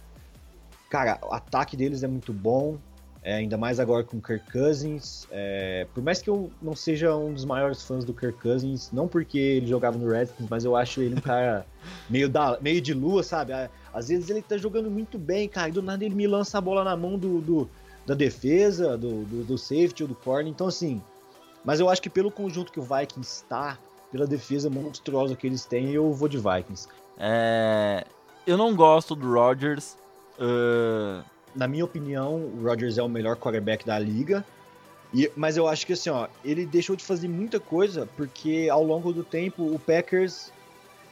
Cara, 0.88 1.18
o 1.22 1.34
ataque 1.34 1.76
deles 1.76 2.02
é 2.02 2.06
muito 2.06 2.32
bom. 2.32 2.78
É, 3.26 3.34
ainda 3.34 3.56
mais 3.56 3.80
agora 3.80 4.04
com 4.04 4.18
o 4.18 4.22
Kirk 4.22 4.52
Cousins. 4.52 5.26
É, 5.32 5.84
por 5.92 6.00
mais 6.00 6.22
que 6.22 6.30
eu 6.30 6.48
não 6.62 6.76
seja 6.76 7.16
um 7.16 7.34
dos 7.34 7.44
maiores 7.44 7.82
fãs 7.82 8.04
do 8.04 8.14
Kirk 8.14 8.38
Cousins, 8.40 8.88
não 8.92 9.08
porque 9.08 9.36
ele 9.36 9.66
jogava 9.66 9.98
no 9.98 10.08
Redskins, 10.08 10.46
mas 10.48 10.64
eu 10.64 10.76
acho 10.76 11.02
ele 11.02 11.16
um 11.16 11.20
cara 11.20 11.66
meio, 12.08 12.28
da, 12.28 12.56
meio 12.60 12.80
de 12.80 12.94
lua, 12.94 13.24
sabe? 13.24 13.52
Às 13.92 14.06
vezes 14.06 14.30
ele 14.30 14.42
tá 14.42 14.56
jogando 14.56 14.88
muito 14.88 15.18
bem, 15.18 15.48
cara, 15.48 15.68
e 15.68 15.72
do 15.72 15.82
nada 15.82 16.04
ele 16.04 16.14
me 16.14 16.24
lança 16.24 16.58
a 16.58 16.60
bola 16.60 16.84
na 16.84 16.96
mão 16.96 17.18
do, 17.18 17.40
do 17.40 17.68
da 18.06 18.14
defesa, 18.14 18.96
do, 18.96 19.24
do, 19.24 19.42
do, 19.42 19.58
safety 19.58 20.04
ou 20.04 20.08
do 20.08 20.14
corner. 20.14 20.46
Então, 20.46 20.68
assim, 20.68 21.02
mas 21.64 21.80
eu 21.80 21.88
acho 21.88 22.00
que 22.00 22.08
pelo 22.08 22.30
conjunto 22.30 22.70
que 22.70 22.78
o 22.78 22.84
Vikings 22.84 23.42
está, 23.42 23.76
pela 24.12 24.24
defesa 24.24 24.70
monstruosa 24.70 25.34
que 25.34 25.48
eles 25.48 25.64
têm, 25.64 25.90
eu 25.90 26.12
vou 26.12 26.28
de 26.28 26.38
Vikings. 26.38 26.86
É... 27.18 28.06
Eu 28.46 28.56
não 28.56 28.76
gosto 28.76 29.16
do 29.16 29.32
Rodgers. 29.32 29.96
Uh 30.38 31.24
na 31.56 31.66
minha 31.66 31.84
opinião, 31.84 32.36
o 32.36 32.62
Rodgers 32.62 32.98
é 32.98 33.02
o 33.02 33.08
melhor 33.08 33.36
quarterback 33.36 33.84
da 33.84 33.98
liga. 33.98 34.44
E, 35.14 35.30
mas 35.36 35.56
eu 35.56 35.66
acho 35.66 35.86
que 35.86 35.92
assim, 35.92 36.10
ó, 36.10 36.28
ele 36.44 36.66
deixou 36.66 36.96
de 36.96 37.04
fazer 37.04 37.28
muita 37.28 37.58
coisa 37.58 38.06
porque 38.16 38.68
ao 38.70 38.82
longo 38.82 39.12
do 39.12 39.24
tempo 39.24 39.62
o 39.74 39.78
Packers, 39.78 40.52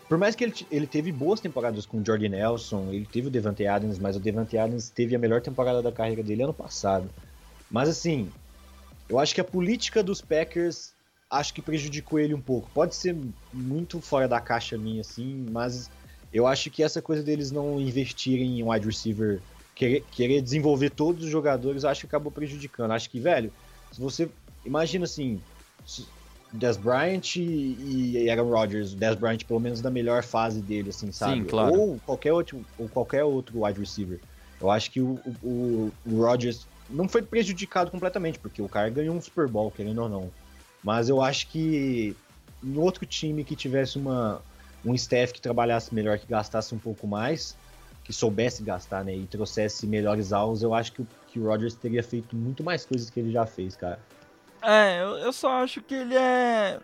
por 0.09 0.19
mais 0.19 0.35
que 0.35 0.45
ele, 0.45 0.55
ele 0.71 0.87
teve 0.87 1.11
boas 1.13 1.41
temporadas 1.41 1.87
com 1.87 1.99
o 1.99 2.05
Jordan 2.05 2.29
Nelson, 2.31 2.89
ele 2.91 3.07
teve 3.07 3.29
o 3.29 3.31
Devante 3.31 3.67
Adams, 3.67 3.99
mas 3.99 4.17
o 4.17 4.21
Devante 4.21 4.59
Adams 4.59 4.91
teve 4.91 5.15
a 5.15 5.19
melhor 5.19 5.41
temporada 5.41 5.81
da 5.81 5.93
carreira 5.93 6.23
dele 6.23 6.43
ano 6.43 6.53
passado. 6.53 7.09
Mas 7.71 7.89
assim, 7.89 8.31
eu 9.09 9.19
acho 9.19 9.35
que 9.35 9.41
a 9.41 9.45
política 9.45 10.03
dos 10.03 10.21
Packers 10.21 10.93
acho 11.31 11.55
que 11.55 11.63
prejudicou 11.63 12.19
ele 12.19 12.35
um 12.35 12.41
pouco. 12.41 12.69
Pode 12.75 12.95
ser 12.95 13.17
muito 13.53 14.01
fora 14.01 14.29
da 14.29 14.41
caixa 14.41 14.77
minha 14.77 15.01
assim, 15.01 15.47
mas 15.51 15.91
eu 16.33 16.47
acho 16.47 16.71
que 16.71 16.83
essa 16.83 17.01
coisa 17.01 17.23
deles 17.23 17.51
não 17.51 17.81
investirem 17.81 18.59
em 18.59 18.69
wide 18.69 18.87
receiver 18.87 19.41
querer, 19.75 20.05
querer 20.11 20.41
desenvolver 20.41 20.91
todos 20.91 21.25
os 21.25 21.31
jogadores, 21.31 21.85
acho 21.85 22.01
que 22.01 22.07
acabou 22.07 22.31
prejudicando. 22.31 22.93
Acho 22.93 23.11
que, 23.11 23.21
velho, 23.21 23.53
se 23.93 24.01
você. 24.01 24.29
Imagina 24.65 25.05
assim. 25.05 25.41
Des 26.53 26.77
Bryant 26.77 27.35
e, 27.35 27.77
e 27.81 28.31
Aaron 28.31 28.49
Rodgers, 28.49 28.95
Des 28.95 29.17
Bryant 29.17 29.39
pelo 29.45 29.59
menos 29.59 29.83
na 29.83 29.91
melhor 29.91 30.23
fase 30.23 30.63
dele, 30.63 30.91
assim, 30.91 31.11
sabe? 31.11 31.41
Sim, 31.41 31.45
claro. 31.45 31.77
Ou 31.77 32.01
qualquer 32.07 32.33
outro, 32.33 32.65
ou 32.79 32.89
qualquer 32.89 33.25
outro 33.25 33.65
wide 33.65 33.81
receiver. 33.81 34.21
Eu 34.61 34.71
acho 34.71 34.91
que 34.93 35.01
o, 35.01 35.19
o, 35.43 35.93
o 36.07 36.23
Rodgers 36.23 36.65
não 36.89 37.09
foi 37.09 37.23
prejudicado 37.23 37.91
completamente, 37.91 38.39
porque 38.39 38.63
o 38.63 38.69
cara 38.69 38.89
ganhou 38.89 39.17
um 39.17 39.21
Super 39.21 39.49
Bowl, 39.49 39.71
querendo 39.71 40.03
ou 40.03 40.09
não. 40.09 40.31
Mas 40.83 41.09
eu 41.09 41.21
acho 41.21 41.49
que 41.49 42.15
em 42.63 42.79
outro 42.79 43.05
time 43.05 43.43
que 43.43 43.57
tivesse 43.57 43.99
uma, 43.99 44.41
um 44.85 44.95
staff 44.95 45.33
que 45.33 45.41
trabalhasse 45.41 45.95
melhor, 45.95 46.19
que 46.19 46.27
gastasse 46.27 46.75
um 46.75 46.79
pouco 46.79 47.07
mais, 47.07 47.57
que 48.05 48.13
soubesse 48.13 48.63
gastar, 48.63 49.03
né, 49.03 49.17
e 49.17 49.27
trouxesse 49.27 49.87
melhores 49.87 50.33
alvos, 50.33 50.63
eu 50.63 50.75
acho 50.75 50.93
que 50.93 51.03
o, 51.03 51.09
que 51.27 51.41
o 51.41 51.47
Rodgers 51.47 51.75
teria 51.75 52.03
feito 52.03 52.37
muito 52.37 52.63
mais 52.63 52.85
coisas 52.85 53.09
que 53.09 53.19
ele 53.19 53.33
já 53.33 53.47
fez, 53.47 53.75
cara. 53.75 53.99
É, 54.63 55.03
eu, 55.03 55.17
eu 55.19 55.33
só 55.33 55.63
acho 55.63 55.83
que 55.83 55.95
ele 55.95 56.15
é. 56.15 56.79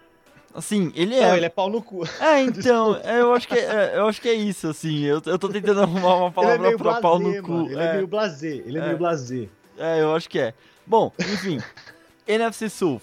Assim, 0.55 0.93
ele 0.95 1.15
é. 1.15 1.29
Não, 1.29 1.37
ele 1.37 1.47
é 1.47 1.49
pau 1.49 1.71
no 1.71 1.83
cu. 1.83 2.03
É, 2.21 2.43
então, 2.43 2.97
é, 3.05 3.21
eu, 3.21 3.33
acho 3.33 3.47
que 3.47 3.55
é, 3.55 3.97
eu 3.97 4.07
acho 4.07 4.21
que 4.21 4.29
é 4.29 4.35
isso, 4.35 4.69
assim. 4.69 5.05
Eu, 5.05 5.23
eu 5.25 5.39
tô 5.39 5.49
tentando 5.49 5.81
arrumar 5.81 6.17
uma 6.17 6.33
palavra 6.33 6.73
é 6.73 6.77
pra 6.77 7.01
pau 7.01 7.19
no 7.19 7.43
cu. 7.43 7.67
Ele 7.67 7.79
é, 7.79 7.87
é 7.87 7.93
meio 7.95 8.07
blazer, 8.07 8.63
ele 8.67 8.79
é, 8.79 8.81
é, 8.81 8.87
meio 8.87 8.99
blazer. 8.99 9.49
É, 9.79 10.01
eu 10.01 10.15
acho 10.15 10.29
que 10.29 10.39
é. 10.39 10.55
Bom, 10.87 11.13
enfim. 11.19 11.59
NFC 12.27 12.69
Sul. 12.69 13.01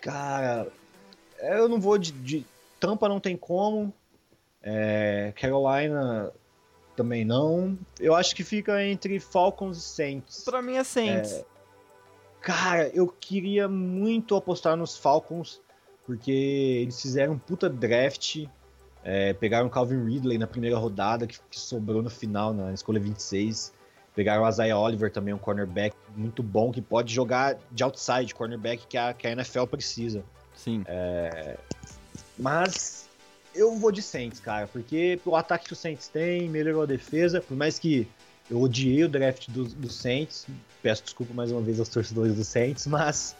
Cara, 0.00 0.68
eu 1.40 1.68
não 1.68 1.80
vou 1.80 1.98
de, 1.98 2.12
de. 2.12 2.46
Tampa 2.78 3.08
não 3.08 3.20
tem 3.20 3.36
como. 3.36 3.92
É, 4.62 5.32
Carolina 5.36 6.32
também 7.00 7.24
não. 7.24 7.78
Eu 7.98 8.14
acho 8.14 8.36
que 8.36 8.44
fica 8.44 8.84
entre 8.84 9.18
Falcons 9.18 9.78
e 9.78 9.80
Saints. 9.80 10.44
Pra 10.44 10.60
mim 10.60 10.74
é 10.74 10.84
Saints. 10.84 11.32
É... 11.32 11.44
Cara, 12.42 12.88
eu 12.88 13.08
queria 13.08 13.66
muito 13.66 14.36
apostar 14.36 14.76
nos 14.76 14.98
Falcons, 14.98 15.62
porque 16.04 16.30
eles 16.82 17.00
fizeram 17.00 17.32
um 17.34 17.38
puta 17.38 17.70
draft. 17.70 18.44
É, 19.02 19.32
pegaram 19.32 19.70
Calvin 19.70 20.04
Ridley 20.04 20.36
na 20.36 20.46
primeira 20.46 20.76
rodada, 20.76 21.26
que, 21.26 21.38
que, 21.50 21.58
sobrou 21.58 22.02
no 22.02 22.10
final, 22.10 22.52
na 22.52 22.70
escolha 22.74 23.00
26. 23.00 23.72
Pegaram 24.14 24.42
o 24.42 24.48
Isaiah 24.48 24.76
Oliver 24.76 25.10
também, 25.10 25.32
um 25.32 25.38
cornerback 25.38 25.96
muito 26.14 26.42
bom, 26.42 26.70
que 26.70 26.82
pode 26.82 27.14
jogar 27.14 27.56
de 27.72 27.82
outside, 27.82 28.34
cornerback 28.34 28.86
que 28.86 28.98
a, 28.98 29.14
que 29.14 29.26
a 29.26 29.32
NFL 29.32 29.64
precisa. 29.64 30.22
Sim. 30.54 30.82
É, 30.86 31.56
mas 32.38 32.99
eu 33.54 33.74
vou 33.76 33.90
de 33.90 34.02
Saints, 34.02 34.40
cara, 34.40 34.66
porque 34.66 35.20
o 35.24 35.36
ataque 35.36 35.66
que 35.66 35.72
o 35.72 35.76
Saints 35.76 36.08
tem 36.08 36.48
melhorou 36.48 36.82
a 36.82 36.86
defesa, 36.86 37.40
por 37.40 37.56
mais 37.56 37.78
que 37.78 38.06
eu 38.50 38.60
odiei 38.60 39.04
o 39.04 39.08
draft 39.08 39.48
do, 39.48 39.64
do 39.64 39.90
Saints, 39.90 40.46
peço 40.82 41.04
desculpa 41.04 41.32
mais 41.32 41.52
uma 41.52 41.60
vez 41.60 41.78
aos 41.78 41.88
torcedores 41.88 42.34
do 42.34 42.44
Saints, 42.44 42.86
mas 42.86 43.36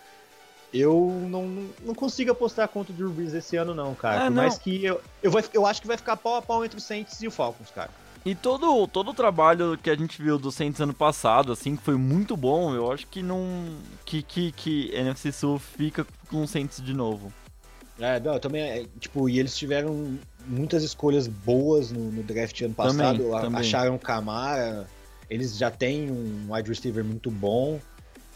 eu 0.72 1.26
não, 1.28 1.68
não 1.84 1.94
consigo 1.94 2.30
apostar 2.30 2.68
contra 2.68 2.92
o 2.92 2.96
Drew 2.96 3.10
Brees 3.10 3.34
esse 3.34 3.56
ano 3.56 3.74
não, 3.74 3.94
cara, 3.94 4.22
ah, 4.22 4.24
por 4.26 4.34
não. 4.34 4.42
mais 4.42 4.58
que 4.58 4.84
eu, 4.84 5.00
eu, 5.22 5.30
vai, 5.30 5.44
eu 5.52 5.66
acho 5.66 5.80
que 5.80 5.86
vai 5.86 5.96
ficar 5.96 6.16
pau 6.16 6.36
a 6.36 6.42
pau 6.42 6.64
entre 6.64 6.78
o 6.78 6.80
Saints 6.80 7.20
e 7.22 7.26
o 7.26 7.30
Falcons, 7.30 7.70
cara. 7.70 7.90
E 8.24 8.34
todo, 8.34 8.86
todo 8.86 9.12
o 9.12 9.14
trabalho 9.14 9.78
que 9.82 9.88
a 9.88 9.96
gente 9.96 10.20
viu 10.20 10.38
do 10.38 10.52
Saints 10.52 10.78
ano 10.80 10.92
passado, 10.92 11.52
assim, 11.52 11.74
que 11.74 11.82
foi 11.82 11.96
muito 11.96 12.36
bom, 12.36 12.74
eu 12.74 12.92
acho 12.92 13.06
que 13.06 13.22
não. 13.22 13.78
que, 14.04 14.22
que, 14.22 14.52
que 14.52 14.94
NFC 14.94 15.32
Sul 15.32 15.58
fica 15.58 16.06
com 16.28 16.42
o 16.42 16.46
Saints 16.46 16.84
de 16.84 16.92
novo. 16.92 17.32
É, 18.00 18.18
não, 18.18 18.38
também, 18.38 18.62
é, 18.62 18.86
tipo, 18.98 19.28
e 19.28 19.38
eles 19.38 19.56
tiveram 19.56 20.18
muitas 20.46 20.82
escolhas 20.82 21.26
boas 21.26 21.92
no, 21.92 22.10
no 22.10 22.22
draft 22.22 22.60
ano 22.62 22.74
passado, 22.74 23.18
também, 23.18 23.34
a, 23.34 23.40
também. 23.40 23.60
acharam 23.60 23.98
Camara, 23.98 24.86
eles 25.28 25.56
já 25.56 25.70
têm 25.70 26.10
um 26.10 26.46
wide 26.52 26.68
receiver 26.68 27.04
muito 27.04 27.30
bom, 27.30 27.78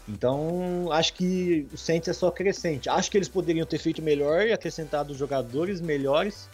então 0.07 0.91
acho 0.91 1.13
que 1.13 1.67
o 1.73 1.77
Saints 1.77 2.07
é 2.07 2.13
só 2.13 2.29
crescente. 2.29 2.89
Acho 2.89 3.09
que 3.09 3.17
eles 3.17 3.27
poderiam 3.27 3.65
ter 3.65 3.79
feito 3.79 4.01
melhor 4.01 4.45
e 4.45 4.53
acrescentado 4.53 5.15
jogadores 5.15 5.81
melhores, 5.81 6.47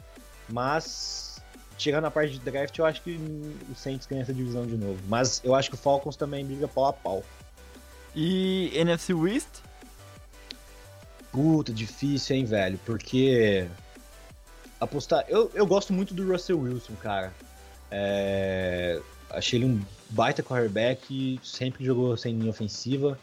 mas 0.50 1.42
tirando 1.78 2.06
a 2.06 2.12
parte 2.12 2.34
de 2.34 2.40
draft, 2.40 2.78
eu 2.78 2.86
acho 2.86 3.02
que 3.02 3.20
o 3.70 3.76
Saints 3.76 4.08
ganha 4.08 4.22
essa 4.22 4.34
divisão 4.34 4.66
de 4.66 4.78
novo. 4.78 5.00
Mas 5.08 5.42
eu 5.44 5.54
acho 5.54 5.70
que 5.70 5.76
o 5.76 5.78
Falcons 5.78 6.16
também 6.16 6.46
briga 6.46 6.68
pau 6.68 6.86
a 6.86 6.94
pau. 6.94 7.24
E 8.16 8.72
NFC 8.74 9.14
West? 9.14 9.62
Puta, 11.32 11.72
difícil, 11.72 12.36
hein, 12.36 12.46
velho? 12.46 12.80
Porque. 12.86 13.68
apostar. 14.80 15.26
Eu, 15.28 15.50
eu 15.54 15.66
gosto 15.66 15.94
muito 15.94 16.14
do 16.14 16.30
Russell 16.30 16.60
Wilson, 16.60 16.96
cara. 16.96 17.34
É, 17.90 19.02
achei 19.30 19.60
ele 19.60 19.66
um 19.66 19.82
baita 20.10 20.44
quarterback, 20.44 21.40
sempre 21.44 21.86
jogou 21.86 22.16
sem 22.18 22.36
linha 22.36 22.50
ofensiva. 22.50 23.18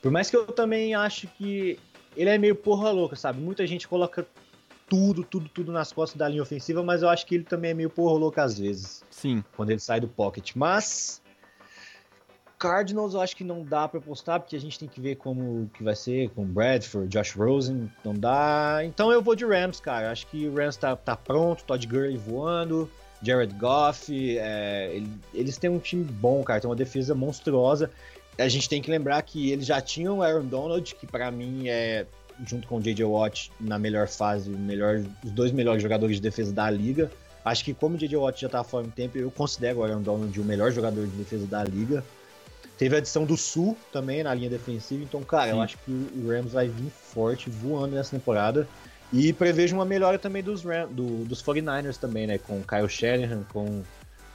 Por 0.00 0.10
mais 0.10 0.30
que 0.30 0.36
eu 0.36 0.46
também 0.46 0.94
acho 0.94 1.26
que 1.26 1.78
ele 2.16 2.30
é 2.30 2.38
meio 2.38 2.54
porra 2.54 2.90
louca, 2.90 3.16
sabe? 3.16 3.40
Muita 3.40 3.66
gente 3.66 3.86
coloca 3.86 4.26
tudo, 4.88 5.22
tudo, 5.22 5.48
tudo 5.48 5.72
nas 5.72 5.92
costas 5.92 6.16
da 6.16 6.28
linha 6.28 6.42
ofensiva, 6.42 6.82
mas 6.82 7.02
eu 7.02 7.08
acho 7.08 7.26
que 7.26 7.34
ele 7.34 7.44
também 7.44 7.72
é 7.72 7.74
meio 7.74 7.90
porra 7.90 8.18
louca 8.18 8.42
às 8.42 8.58
vezes. 8.58 9.04
Sim. 9.10 9.44
Quando 9.56 9.70
ele 9.70 9.80
sai 9.80 10.00
do 10.00 10.08
pocket. 10.08 10.52
Mas 10.54 11.20
Cardinals 12.58 13.14
eu 13.14 13.20
acho 13.20 13.36
que 13.36 13.44
não 13.44 13.62
dá 13.62 13.86
para 13.86 13.98
apostar, 13.98 14.40
porque 14.40 14.56
a 14.56 14.60
gente 14.60 14.78
tem 14.78 14.88
que 14.88 15.00
ver 15.00 15.16
como 15.16 15.70
que 15.74 15.82
vai 15.84 15.94
ser 15.94 16.28
com 16.30 16.44
Bradford, 16.44 17.08
Josh 17.08 17.32
Rosen, 17.32 17.90
não 18.04 18.14
dá. 18.14 18.80
Então 18.84 19.12
eu 19.12 19.22
vou 19.22 19.36
de 19.36 19.44
Rams, 19.44 19.80
cara. 19.80 20.10
Acho 20.10 20.26
que 20.26 20.46
o 20.46 20.54
Rams 20.54 20.76
tá, 20.76 20.96
tá 20.96 21.16
pronto, 21.16 21.64
Todd 21.64 21.86
Gurley 21.86 22.16
voando, 22.16 22.90
Jared 23.22 23.54
Goff, 23.54 24.38
é, 24.38 25.00
eles 25.32 25.56
têm 25.56 25.70
um 25.70 25.78
time 25.78 26.04
bom, 26.04 26.42
cara, 26.42 26.60
tem 26.60 26.68
uma 26.68 26.76
defesa 26.76 27.14
monstruosa. 27.14 27.90
A 28.36 28.48
gente 28.48 28.68
tem 28.68 28.80
que 28.80 28.90
lembrar 28.90 29.20
que 29.22 29.50
eles 29.50 29.66
já 29.66 29.80
tinham 29.80 30.18
o 30.18 30.22
Aaron 30.22 30.46
Donald, 30.46 30.94
que 30.94 31.06
para 31.06 31.30
mim 31.30 31.68
é 31.68 32.06
junto 32.46 32.68
com 32.68 32.76
o 32.76 32.80
J.J. 32.80 33.04
Watt 33.04 33.50
na 33.58 33.78
melhor 33.78 34.06
fase, 34.06 34.48
melhor, 34.50 35.02
os 35.24 35.32
dois 35.32 35.50
melhores 35.50 35.82
jogadores 35.82 36.16
de 36.16 36.22
defesa 36.22 36.52
da 36.52 36.70
liga. 36.70 37.10
Acho 37.44 37.64
que 37.64 37.74
como 37.74 37.96
o 37.96 37.98
J.J. 37.98 38.16
Watt 38.16 38.40
já 38.40 38.48
tá 38.48 38.62
fora 38.62 38.86
um 38.86 38.90
tempo, 38.90 39.18
eu 39.18 39.30
considero 39.30 39.78
o 39.80 39.84
Aaron 39.84 40.02
Donald 40.02 40.38
o 40.38 40.44
melhor 40.44 40.70
jogador 40.70 41.06
de 41.06 41.16
defesa 41.16 41.46
da 41.46 41.64
liga. 41.64 42.04
Teve 42.78 42.94
a 42.94 42.98
adição 42.98 43.24
do 43.24 43.36
Sul 43.36 43.76
também 43.92 44.22
na 44.22 44.32
linha 44.32 44.48
defensiva, 44.48 45.02
então, 45.02 45.20
cara, 45.22 45.50
Sim. 45.50 45.56
eu 45.56 45.62
acho 45.62 45.78
que 45.78 45.90
o 45.90 46.28
Rams 46.28 46.52
vai 46.52 46.68
vir 46.68 46.90
forte, 46.90 47.50
voando 47.50 47.96
nessa 47.96 48.12
temporada. 48.12 48.68
E 49.12 49.32
prevejo 49.32 49.74
uma 49.74 49.84
melhora 49.84 50.18
também 50.18 50.42
dos, 50.42 50.62
Ram, 50.62 50.86
do, 50.88 51.24
dos 51.24 51.42
49ers 51.42 51.96
também, 51.96 52.26
né? 52.26 52.38
Com 52.38 52.60
o 52.60 52.64
Kyle 52.64 52.88
Shanahan, 52.88 53.42
com, 53.52 53.82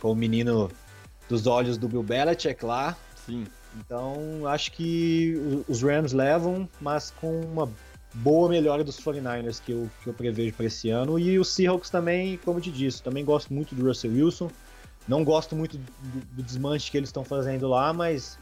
com 0.02 0.12
o 0.12 0.16
menino 0.16 0.70
dos 1.30 1.48
olhos 1.48 1.78
do 1.78 1.88
Bill 1.88 2.04
Belichick 2.04 2.66
lá. 2.66 2.98
Sim. 3.26 3.46
Então, 3.78 4.46
acho 4.48 4.72
que 4.72 5.64
os 5.68 5.82
Rams 5.82 6.12
levam, 6.12 6.68
mas 6.82 7.12
com 7.12 7.39
uma 7.41 7.70
boa 8.14 8.50
melhora 8.50 8.84
dos 8.84 9.00
49ers 9.00 9.62
que 9.64 9.72
eu, 9.72 9.89
que 10.04 10.10
eu 10.10 10.14
prevejo 10.14 10.54
para 10.54 10.66
esse 10.66 10.89
ano. 10.89 11.18
E 11.18 11.39
os 11.39 11.50
Seahawks 11.50 11.89
também, 11.89 12.38
como 12.38 12.58
eu 12.60 12.62
te 12.62 12.72
disse, 12.72 13.02
também 13.02 13.24
gosto 13.24 13.54
muito 13.54 13.74
do 13.74 13.88
Russell 13.88 14.12
Wilson. 14.12 14.50
Não 15.08 15.24
gosto 15.24 15.56
muito 15.56 15.78
do, 15.78 16.20
do 16.32 16.43
desmanche 16.43 16.89
que 16.89 16.97
eles 16.97 17.10
estão 17.10 17.24
fazendo 17.24 17.68
lá, 17.68 17.91
mas 17.91 18.38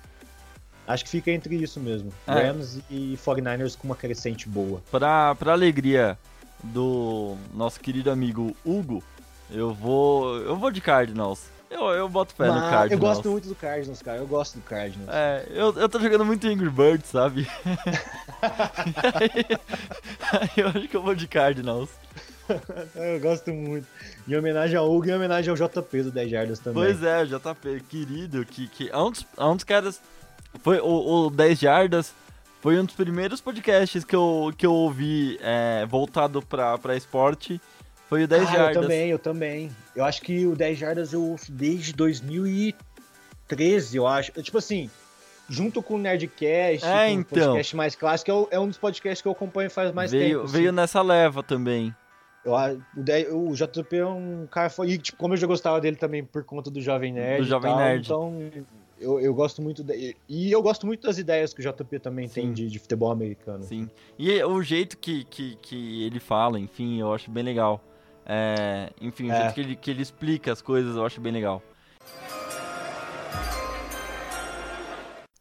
acho 0.88 1.04
que 1.04 1.10
fica 1.10 1.32
entre 1.32 1.56
isso 1.56 1.80
mesmo. 1.80 2.12
É. 2.28 2.34
Rams 2.34 2.80
e 2.90 3.18
49ers 3.18 3.78
com 3.78 3.88
uma 3.88 3.96
crescente 3.96 4.48
boa. 4.48 4.82
Pra, 4.92 5.36
pra 5.36 5.54
alegria 5.54 6.18
do 6.64 7.36
nosso 7.54 7.80
querido 7.80 8.12
amigo 8.12 8.56
Hugo, 8.66 9.04
eu 9.50 9.74
vou. 9.74 10.38
Eu 10.38 10.56
vou 10.56 10.72
de 10.72 10.82
Cardinals. 10.82 11.50
Eu, 11.70 11.86
eu 11.92 12.10
boto 12.10 12.36
fé 12.36 12.48
Mas, 12.50 12.56
no 12.56 12.70
Cardinals. 12.70 12.92
Eu 12.92 13.00
gosto 13.00 13.32
muito 13.32 13.48
do 13.48 13.56
Cardinals, 13.56 14.02
cara. 14.02 14.18
Eu 14.18 14.28
gosto 14.28 14.56
do 14.56 14.62
Cardinals. 14.62 15.10
É, 15.10 15.48
eu, 15.50 15.74
eu 15.74 15.88
tô 15.88 16.02
jogando 16.02 16.26
muito 16.26 16.46
Angry 16.46 16.70
Birds, 16.70 17.10
sabe? 17.10 17.48
aí, 19.14 19.46
aí 20.34 20.50
eu 20.58 20.68
acho 20.68 20.88
que 20.90 20.98
eu 20.98 21.02
vou 21.02 21.16
de 21.16 21.28
Cardinals. 21.28 21.90
eu 22.96 23.20
gosto 23.20 23.52
muito. 23.52 23.88
Em 24.28 24.36
homenagem 24.36 24.78
ao 24.78 24.92
Hugo 24.92 25.08
e 25.08 25.12
em 25.12 25.16
homenagem 25.16 25.50
ao 25.50 25.56
JP 25.56 26.04
do 26.04 26.12
10 26.12 26.32
Jardas 26.32 26.60
também. 26.60 26.84
Pois 26.84 27.04
é, 27.04 27.26
JP, 27.26 27.84
querido, 27.90 28.46
que, 28.46 28.68
que 28.68 28.90
é, 28.90 28.98
um 28.98 29.12
dos, 29.12 29.26
é 29.38 29.44
um 29.44 29.56
dos 29.56 29.64
caras. 29.64 30.02
Foi 30.64 30.80
o, 30.80 31.28
o 31.28 31.30
10 31.30 31.60
Jardas. 31.60 32.14
Foi 32.62 32.80
um 32.80 32.86
dos 32.86 32.96
primeiros 32.96 33.42
podcasts 33.42 34.04
que 34.04 34.16
eu, 34.16 34.54
que 34.56 34.66
eu 34.66 34.74
ouvi 34.74 35.40
é, 35.42 35.86
voltado 35.88 36.42
pra, 36.42 36.78
pra 36.78 36.96
esporte. 36.96 37.60
Foi 38.08 38.24
o 38.24 38.28
10 38.28 38.42
ah, 38.42 38.46
Jardas. 38.46 38.76
Eu 38.76 38.82
também, 38.82 39.10
eu 39.10 39.20
também. 39.20 39.72
Eu 39.96 40.06
acho 40.06 40.22
que 40.22 40.46
o 40.46 40.56
10 40.56 40.78
Jardas 40.78 41.14
eu 41.14 41.24
ouço 41.24 41.52
desde 41.52 41.94
2013, 41.94 43.98
eu 43.98 44.06
acho. 44.06 44.32
Tipo 44.44 44.60
assim, 44.60 44.92
junto 45.52 45.84
com 45.84 45.96
o 45.96 45.98
Nerdcast, 45.98 46.86
é, 46.86 47.08
com 47.08 47.20
então. 47.20 47.22
o 47.22 47.26
podcast 47.26 47.76
mais 47.76 47.96
clássico, 47.96 48.48
é, 48.52 48.56
é, 48.56 48.60
um 48.60 48.68
dos 48.68 48.78
podcasts 48.78 49.22
que 49.22 49.28
eu 49.28 49.34
acompanho 49.34 49.70
faz 49.70 49.94
mais 49.94 50.12
veio, 50.12 50.24
tempo. 50.24 50.46
Assim. 50.46 50.54
Veio 50.54 50.72
nessa 50.72 51.02
leva 51.02 51.44
também. 51.44 51.94
Eu, 52.44 52.54
o, 53.36 53.50
o 53.50 53.56
JP 53.56 53.96
é 53.96 54.06
um 54.06 54.48
cara 54.50 54.70
foi, 54.70 54.98
tipo, 54.98 55.18
como 55.18 55.34
eu 55.34 55.38
já 55.38 55.46
gostava 55.46 55.80
dele 55.80 55.96
também 55.96 56.24
por 56.24 56.44
conta 56.44 56.72
do 56.72 56.82
Jovem 56.82 57.14
Nerd. 57.14 57.44
Do 57.44 57.48
Jovem 57.48 57.72
tal, 57.72 57.80
Nerd. 57.80 58.06
Então, 58.06 58.52
eu, 59.00 59.20
eu 59.20 59.34
gosto 59.34 59.62
muito. 59.62 59.84
De, 59.84 60.16
e 60.28 60.52
eu 60.52 60.62
gosto 60.62 60.86
muito 60.86 61.06
das 61.06 61.18
ideias 61.18 61.54
que 61.54 61.62
o 61.62 61.64
JP 61.64 62.00
também 62.00 62.28
Sim. 62.28 62.34
tem 62.34 62.54
de, 62.54 62.68
de, 62.68 62.80
futebol 62.80 63.12
americano. 63.12 63.64
Sim. 63.64 63.90
E 64.18 64.44
o 64.44 64.62
jeito 64.62 64.98
que, 64.98 65.24
que, 65.26 65.56
que 65.62 66.04
ele 66.04 66.20
fala, 66.20 66.60
enfim, 66.60 67.00
eu 67.00 67.14
acho 67.14 67.30
bem 67.30 67.44
legal. 67.44 67.82
É, 68.26 68.92
enfim, 69.02 69.30
o 69.30 69.34
é. 69.34 69.42
jeito 69.42 69.54
que 69.54 69.62
ele, 69.62 69.76
que 69.76 69.92
ele 69.92 70.02
explica 70.02 70.52
as 70.52 70.62
coisas, 70.62 70.96
eu 70.96 71.06
acho 71.06 71.20
bem 71.20 71.34
legal. 71.34 71.62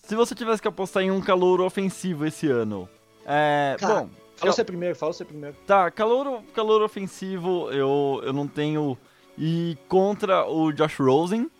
Se 0.02 0.16
você 0.16 0.34
tivesse 0.34 0.60
que 0.60 0.66
apostar 0.66 1.02
em 1.02 1.10
um 1.10 1.20
calor 1.20 1.60
ofensivo 1.60 2.26
esse 2.26 2.48
ano. 2.48 2.88
É, 3.24 3.76
Cara, 3.78 4.00
bom, 4.00 4.10
Fala 4.40 4.52
você 4.52 4.64
primeiro, 4.64 4.96
fala 4.96 5.12
você 5.12 5.24
primeiro. 5.24 5.56
Tá, 5.66 5.90
calor, 5.90 6.42
calor 6.54 6.82
ofensivo 6.82 7.70
eu, 7.70 8.22
eu 8.24 8.32
não 8.32 8.48
tenho. 8.48 8.96
E 9.38 9.76
contra 9.88 10.46
o 10.46 10.72
Josh 10.72 10.98
Rosen, 10.98 11.50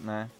né? 0.00 0.30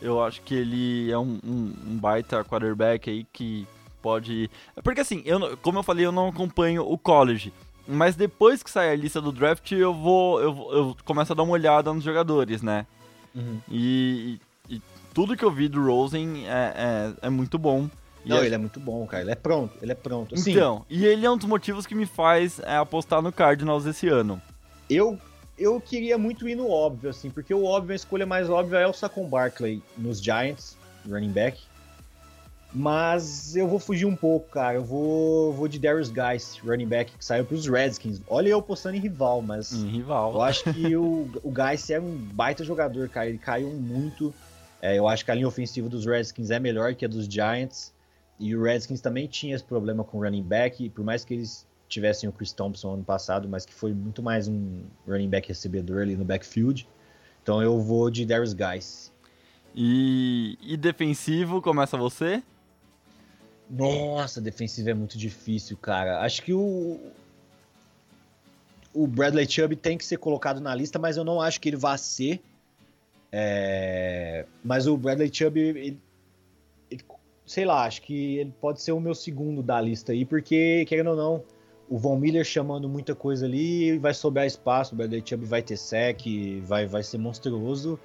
Eu 0.00 0.22
acho 0.22 0.42
que 0.42 0.54
ele 0.54 1.10
é 1.10 1.18
um, 1.18 1.40
um, 1.44 1.74
um 1.86 1.96
baita 1.96 2.44
quarterback 2.44 3.08
aí 3.08 3.24
que 3.32 3.66
pode. 4.02 4.50
Porque 4.82 5.00
assim, 5.00 5.22
eu, 5.24 5.56
como 5.58 5.78
eu 5.78 5.82
falei, 5.82 6.04
eu 6.04 6.12
não 6.12 6.28
acompanho 6.28 6.82
o 6.86 6.98
college. 6.98 7.52
Mas 7.88 8.16
depois 8.16 8.62
que 8.62 8.70
sai 8.70 8.90
a 8.90 8.96
lista 8.96 9.20
do 9.20 9.32
draft, 9.32 9.72
eu 9.72 9.94
vou. 9.94 10.40
Eu, 10.40 10.68
eu 10.72 10.96
começo 11.04 11.32
a 11.32 11.36
dar 11.36 11.42
uma 11.42 11.52
olhada 11.52 11.92
nos 11.92 12.04
jogadores, 12.04 12.60
né? 12.60 12.86
Uhum. 13.34 13.60
E, 13.70 14.40
e, 14.68 14.80
tudo 15.12 15.36
que 15.36 15.44
eu 15.44 15.50
vi 15.50 15.68
do 15.68 15.84
Rosen 15.84 16.46
é, 16.46 17.14
é, 17.22 17.26
é 17.26 17.30
muito 17.30 17.58
bom. 17.58 17.88
Não, 18.24 18.44
ele 18.44 18.54
é 18.54 18.58
muito 18.58 18.80
bom, 18.80 19.06
cara. 19.06 19.22
Ele 19.22 19.32
é 19.32 19.34
pronto, 19.34 19.76
ele 19.82 19.92
é 19.92 19.94
pronto. 19.94 20.34
Assim, 20.34 20.52
então, 20.52 20.84
e 20.88 21.04
ele 21.04 21.26
é 21.26 21.30
um 21.30 21.36
dos 21.36 21.46
motivos 21.46 21.86
que 21.86 21.94
me 21.94 22.06
faz 22.06 22.58
é, 22.60 22.76
apostar 22.76 23.20
no 23.20 23.32
Cardinals 23.32 23.86
esse 23.86 24.08
ano. 24.08 24.40
Eu 24.88 25.18
eu 25.56 25.80
queria 25.80 26.18
muito 26.18 26.48
ir 26.48 26.54
no 26.54 26.68
óbvio, 26.68 27.10
assim, 27.10 27.30
porque 27.30 27.54
o 27.54 27.64
óbvio, 27.64 27.92
a 27.92 27.96
escolha 27.96 28.26
mais 28.26 28.50
óbvia 28.50 28.78
é 28.78 28.86
o 28.86 28.92
Saquon 28.92 29.28
Barkley 29.28 29.82
nos 29.96 30.20
Giants, 30.20 30.76
running 31.08 31.30
back. 31.30 31.62
Mas 32.76 33.54
eu 33.54 33.68
vou 33.68 33.78
fugir 33.78 34.04
um 34.04 34.16
pouco, 34.16 34.48
cara. 34.50 34.78
Eu 34.78 34.84
vou, 34.84 35.52
vou 35.52 35.68
de 35.68 35.78
Darius 35.78 36.10
Guys, 36.10 36.58
running 36.58 36.88
back, 36.88 37.12
que 37.16 37.24
saiu 37.24 37.44
pros 37.44 37.68
Redskins. 37.68 38.20
Olha 38.26 38.48
eu 38.48 38.60
postando 38.60 38.96
em 38.96 39.00
rival, 39.00 39.40
mas. 39.40 39.72
Em 39.72 39.86
rival. 39.86 40.32
Eu 40.34 40.42
acho 40.42 40.64
que 40.64 40.94
o, 40.96 41.30
o 41.44 41.52
Guys 41.52 41.88
é 41.90 42.00
um 42.00 42.16
baita 42.16 42.64
jogador, 42.64 43.08
cara. 43.08 43.28
Ele 43.28 43.38
caiu 43.38 43.70
muito. 43.70 44.34
É, 44.82 44.98
eu 44.98 45.06
acho 45.06 45.24
que 45.24 45.30
a 45.30 45.34
linha 45.34 45.46
ofensiva 45.46 45.88
dos 45.88 46.04
Redskins 46.04 46.50
é 46.50 46.58
melhor 46.58 46.96
que 46.96 47.04
a 47.04 47.08
dos 47.08 47.26
Giants. 47.26 47.93
E 48.38 48.54
o 48.56 48.62
Redskins 48.62 49.00
também 49.00 49.26
tinha 49.26 49.54
esse 49.54 49.64
problema 49.64 50.02
com 50.02 50.18
running 50.18 50.42
back, 50.42 50.88
por 50.90 51.04
mais 51.04 51.24
que 51.24 51.34
eles 51.34 51.66
tivessem 51.88 52.28
o 52.28 52.32
Chris 52.32 52.52
Thompson 52.52 52.94
ano 52.94 53.04
passado, 53.04 53.48
mas 53.48 53.64
que 53.64 53.72
foi 53.72 53.92
muito 53.92 54.22
mais 54.22 54.48
um 54.48 54.82
running 55.06 55.28
back 55.28 55.48
recebedor 55.48 56.02
ali 56.02 56.16
no 56.16 56.24
backfield. 56.24 56.88
Então 57.42 57.62
eu 57.62 57.80
vou 57.80 58.10
de 58.10 58.24
Darius 58.24 58.52
Guys. 58.52 59.12
E, 59.74 60.58
e 60.62 60.76
defensivo, 60.76 61.60
começa 61.60 61.96
você? 61.96 62.42
Nossa, 63.68 64.40
defensivo 64.40 64.90
é 64.90 64.94
muito 64.94 65.16
difícil, 65.16 65.76
cara. 65.76 66.20
Acho 66.20 66.42
que 66.42 66.52
o 66.52 67.00
o 68.94 69.08
Bradley 69.08 69.50
Chubb 69.50 69.74
tem 69.74 69.98
que 69.98 70.04
ser 70.04 70.18
colocado 70.18 70.60
na 70.60 70.72
lista, 70.74 70.98
mas 70.98 71.16
eu 71.16 71.24
não 71.24 71.40
acho 71.40 71.60
que 71.60 71.68
ele 71.68 71.76
vá 71.76 71.98
ser. 71.98 72.40
É... 73.32 74.46
Mas 74.62 74.86
o 74.86 74.96
Bradley 74.96 75.28
Chubb, 75.32 75.58
ele 75.58 75.98
sei 77.46 77.64
lá, 77.64 77.84
acho 77.84 78.02
que 78.02 78.38
ele 78.38 78.52
pode 78.60 78.80
ser 78.80 78.92
o 78.92 79.00
meu 79.00 79.14
segundo 79.14 79.62
da 79.62 79.80
lista 79.80 80.12
aí, 80.12 80.24
porque, 80.24 80.84
querendo 80.86 81.10
ou 81.10 81.16
não, 81.16 81.44
o 81.88 81.98
Von 81.98 82.16
Miller 82.16 82.44
chamando 82.44 82.88
muita 82.88 83.14
coisa 83.14 83.44
ali, 83.46 83.98
vai 83.98 84.14
sobrar 84.14 84.46
espaço, 84.46 84.94
o 84.94 84.96
Bradley 84.96 85.22
Chubb 85.24 85.44
vai 85.44 85.62
ter 85.62 85.76
sec, 85.76 86.20
vai, 86.62 86.86
vai 86.86 87.02
ser 87.02 87.18
monstruoso. 87.18 87.98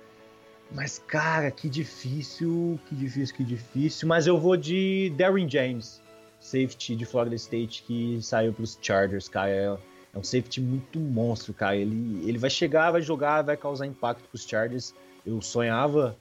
Mas, 0.71 0.99
cara, 0.99 1.49
que 1.49 1.67
difícil, 1.67 2.79
que 2.87 2.95
difícil, 2.95 3.35
que 3.35 3.43
difícil. 3.43 4.07
Mas 4.07 4.27
eu 4.27 4.39
vou 4.39 4.55
de 4.55 5.11
Darren 5.17 5.49
James, 5.49 6.01
safety 6.39 6.95
de 6.95 7.05
Florida 7.05 7.35
State, 7.35 7.83
que 7.83 8.19
saiu 8.21 8.53
para 8.53 8.63
os 8.63 8.77
Chargers, 8.79 9.27
cara. 9.27 9.49
É, 9.49 9.77
é, 10.13 10.17
um 10.17 10.23
safety 10.23 10.61
muito 10.61 10.99
monstro, 10.99 11.53
cara. 11.53 11.75
Ele, 11.75 12.21
ele 12.27 12.37
vai 12.37 12.49
chegar, 12.49 12.91
vai 12.91 13.01
jogar, 13.01 13.41
vai 13.41 13.57
causar 13.57 13.87
impacto 13.87 14.27
para 14.27 14.35
os 14.35 14.43
Chargers. 14.43 14.93
Eu 15.25 15.41
sonhava 15.41 16.15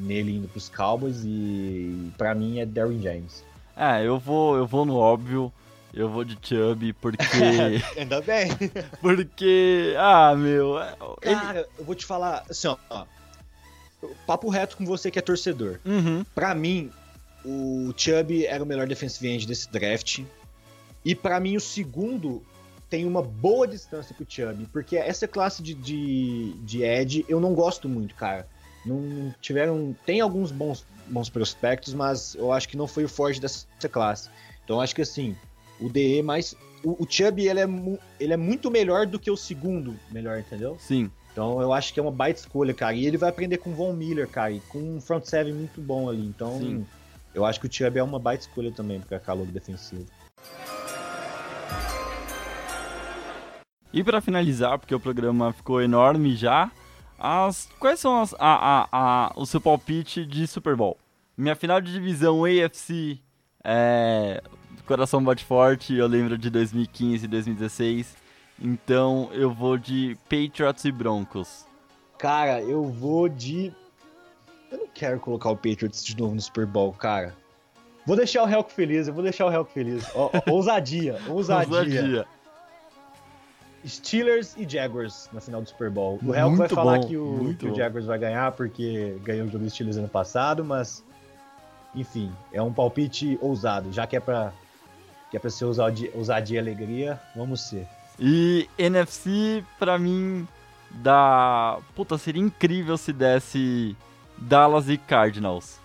nele 0.00 0.36
indo 0.36 0.48
pros 0.48 0.68
Cowboys 0.68 1.22
e 1.24 2.10
para 2.16 2.34
mim 2.34 2.58
é 2.58 2.66
Darren 2.66 3.00
James. 3.00 3.44
Ah, 3.76 4.02
eu 4.02 4.18
vou, 4.18 4.56
eu 4.56 4.66
vou 4.66 4.84
no 4.84 4.96
óbvio. 4.96 5.52
Eu 5.92 6.08
vou 6.08 6.24
de 6.24 6.38
Chubb 6.40 6.92
porque. 6.94 7.24
Ainda 7.98 8.20
bem. 8.20 8.48
porque. 9.00 9.94
Ah, 9.98 10.34
meu. 10.36 10.78
É, 10.78 11.34
Cara, 11.34 11.60
ele... 11.60 11.68
eu 11.78 11.84
vou 11.84 11.94
te 11.94 12.06
falar 12.06 12.44
assim, 12.48 12.68
ó. 12.68 13.06
Papo 14.26 14.48
reto 14.48 14.76
com 14.76 14.86
você 14.86 15.10
que 15.10 15.18
é 15.18 15.22
torcedor. 15.22 15.78
Uhum. 15.84 16.24
Pra 16.34 16.54
mim, 16.54 16.90
o 17.44 17.92
Chubb 17.96 18.46
era 18.46 18.62
o 18.62 18.66
melhor 18.66 18.86
defensive 18.86 19.28
end 19.28 19.46
desse 19.46 19.70
draft. 19.70 20.20
E 21.04 21.14
para 21.14 21.40
mim, 21.40 21.56
o 21.56 21.60
segundo 21.60 22.42
tem 22.88 23.06
uma 23.06 23.22
boa 23.22 23.66
distância 23.66 24.14
pro 24.14 24.26
Chubb, 24.28 24.66
porque 24.72 24.96
essa 24.96 25.28
classe 25.28 25.62
de, 25.62 25.74
de, 25.74 26.52
de 26.64 26.82
Ed 26.82 27.24
eu 27.28 27.40
não 27.40 27.54
gosto 27.54 27.88
muito, 27.88 28.14
cara. 28.14 28.46
Não 28.84 29.34
tiveram. 29.40 29.94
Tem 30.06 30.20
alguns 30.20 30.50
bons, 30.50 30.84
bons 31.06 31.28
prospectos, 31.28 31.94
mas 31.94 32.34
eu 32.34 32.52
acho 32.52 32.68
que 32.68 32.76
não 32.76 32.86
foi 32.86 33.04
o 33.04 33.08
forte 33.08 33.40
dessa 33.40 33.66
classe. 33.90 34.30
Então 34.64 34.76
eu 34.76 34.80
acho 34.80 34.94
que 34.94 35.02
assim, 35.02 35.36
o 35.80 35.88
DE 35.88 36.22
mais. 36.22 36.54
O, 36.82 37.02
o 37.02 37.06
Chubb 37.08 37.46
ele 37.46 37.60
é, 37.60 37.68
ele 38.18 38.32
é 38.32 38.36
muito 38.36 38.70
melhor 38.70 39.06
do 39.06 39.18
que 39.18 39.30
o 39.30 39.36
segundo 39.36 39.94
melhor, 40.10 40.38
entendeu? 40.38 40.76
Sim. 40.78 41.10
Então 41.32 41.60
eu 41.60 41.72
acho 41.72 41.92
que 41.92 42.00
é 42.00 42.02
uma 42.02 42.10
baita 42.10 42.40
escolha, 42.40 42.72
cara. 42.72 42.94
E 42.94 43.06
ele 43.06 43.16
vai 43.16 43.28
aprender 43.28 43.58
com 43.58 43.70
o 43.70 43.74
Von 43.74 43.92
Miller, 43.92 44.28
cara, 44.28 44.52
e 44.52 44.60
com 44.60 44.78
um 44.78 45.00
front 45.00 45.24
seven 45.24 45.52
muito 45.52 45.80
bom 45.80 46.08
ali. 46.08 46.24
Então 46.24 46.58
Sim. 46.58 46.86
eu 47.34 47.44
acho 47.44 47.60
que 47.60 47.66
o 47.66 47.72
Chubb 47.72 47.98
é 47.98 48.02
uma 48.02 48.18
baita 48.18 48.44
escolha 48.44 48.72
também 48.72 49.00
para 49.00 49.18
calor 49.18 49.46
defensivo. 49.46 50.06
E 53.92 54.04
para 54.04 54.20
finalizar, 54.20 54.78
porque 54.78 54.94
o 54.94 55.00
programa 55.00 55.52
ficou 55.52 55.82
enorme 55.82 56.36
já, 56.36 56.70
as, 57.20 57.68
quais 57.78 58.00
são 58.00 58.20
as, 58.20 58.34
a, 58.34 58.38
a, 58.40 58.88
a, 58.90 59.32
o 59.36 59.44
seu 59.44 59.60
palpite 59.60 60.24
de 60.24 60.46
Super 60.46 60.74
Bowl? 60.74 60.96
Minha 61.36 61.54
final 61.54 61.80
de 61.80 61.92
divisão 61.92 62.42
AFC, 62.44 63.20
é, 63.62 64.42
coração 64.86 65.22
bate 65.22 65.44
forte, 65.44 65.94
eu 65.94 66.06
lembro 66.08 66.36
de 66.36 66.50
2015 66.50 67.24
e 67.24 67.28
2016. 67.28 68.16
Então 68.60 69.30
eu 69.32 69.50
vou 69.50 69.78
de 69.78 70.16
Patriots 70.28 70.84
e 70.84 70.90
Broncos. 70.90 71.64
Cara, 72.18 72.60
eu 72.60 72.84
vou 72.84 73.28
de. 73.28 73.72
Eu 74.70 74.78
não 74.78 74.88
quero 74.92 75.20
colocar 75.20 75.50
o 75.50 75.56
Patriots 75.56 76.04
de 76.04 76.16
novo 76.16 76.34
no 76.34 76.40
Super 76.40 76.66
Bowl, 76.66 76.92
cara. 76.92 77.34
Vou 78.04 78.16
deixar 78.16 78.42
o 78.42 78.48
Helco 78.48 78.72
feliz, 78.72 79.06
eu 79.06 79.14
vou 79.14 79.22
deixar 79.22 79.46
o 79.46 79.52
Helco 79.52 79.70
feliz. 79.70 80.04
ousadia, 80.50 81.20
ousadia. 81.28 81.78
ousadia. 81.78 82.26
Steelers 83.86 84.56
e 84.56 84.68
Jaguars 84.68 85.28
na 85.32 85.40
final 85.40 85.62
do 85.62 85.68
Super 85.68 85.90
Bowl. 85.90 86.18
O 86.22 86.34
Helco 86.34 86.56
vai 86.56 86.68
falar 86.68 86.98
bom, 86.98 87.08
que, 87.08 87.16
o, 87.16 87.54
que 87.58 87.66
o, 87.66 87.74
Jaguars 87.74 88.06
vai 88.06 88.18
ganhar 88.18 88.52
porque 88.52 89.16
ganhou 89.22 89.46
o 89.46 89.50
jogo 89.50 89.64
dos 89.64 89.72
Steelers 89.72 89.96
ano 89.96 90.08
passado, 90.08 90.64
mas 90.64 91.04
enfim, 91.94 92.32
é 92.52 92.62
um 92.62 92.72
palpite 92.72 93.38
ousado, 93.40 93.92
já 93.92 94.06
que 94.06 94.16
é 94.16 94.20
pra, 94.20 94.52
que 95.30 95.36
é 95.36 95.40
pra 95.40 95.50
ser 95.50 95.64
ousadia, 95.64 96.10
ousadia 96.14 96.56
e 96.56 96.60
alegria, 96.60 97.20
vamos 97.34 97.62
ser. 97.62 97.86
E 98.18 98.68
NFC, 98.76 99.64
pra 99.78 99.98
mim, 99.98 100.46
dá. 100.90 101.78
Puta, 101.94 102.18
seria 102.18 102.42
incrível 102.42 102.98
se 102.98 103.12
desse 103.12 103.96
Dallas 104.36 104.88
e 104.88 104.98
Cardinals. 104.98 105.80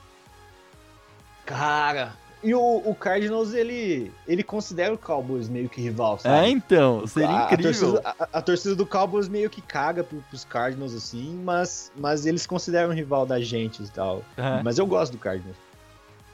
Cara, 1.46 2.14
e 2.46 2.54
o, 2.54 2.78
o, 2.86 2.94
Cardinals, 2.94 3.56
ele, 3.56 4.12
ele 4.28 4.44
considera 4.44 4.94
o 4.94 4.98
Cowboys 5.00 5.50
meio 5.50 5.68
que 5.68 5.82
rival, 5.82 6.20
sabe? 6.20 6.46
É, 6.46 6.50
então, 6.52 7.08
seria 7.08 7.28
a, 7.28 7.44
incrível. 7.46 7.72
A 7.72 7.74
torcida, 7.74 8.02
a, 8.04 8.38
a 8.38 8.42
torcida, 8.42 8.76
do 8.76 8.86
Cowboys 8.86 9.28
meio 9.28 9.50
que 9.50 9.64
caga 9.64 10.04
pro, 10.04 10.20
pros 10.30 10.46
Cardinals, 10.46 10.94
assim, 10.94 11.42
mas, 11.44 11.92
mas 11.98 12.28
eles 12.28 12.46
consideram 12.46 12.94
rival 12.94 13.26
da 13.26 13.42
gente 13.42 13.82
e 13.82 13.88
tal. 13.88 14.22
É. 14.38 14.62
Mas 14.62 14.78
eu 14.78 14.86
gosto 14.86 15.14
do 15.14 15.18
Cardinals. 15.18 15.58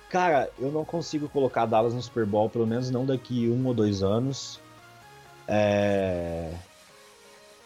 Cara, 0.09 0.49
eu 0.59 0.69
não 0.69 0.83
consigo 0.83 1.29
colocar 1.29 1.65
Dallas 1.65 1.93
no 1.93 2.01
Super 2.01 2.25
Bowl, 2.25 2.49
pelo 2.49 2.67
menos 2.67 2.91
não 2.91 3.05
daqui 3.05 3.47
um 3.47 3.65
ou 3.65 3.73
dois 3.73 4.03
anos. 4.03 4.59
É... 5.47 6.51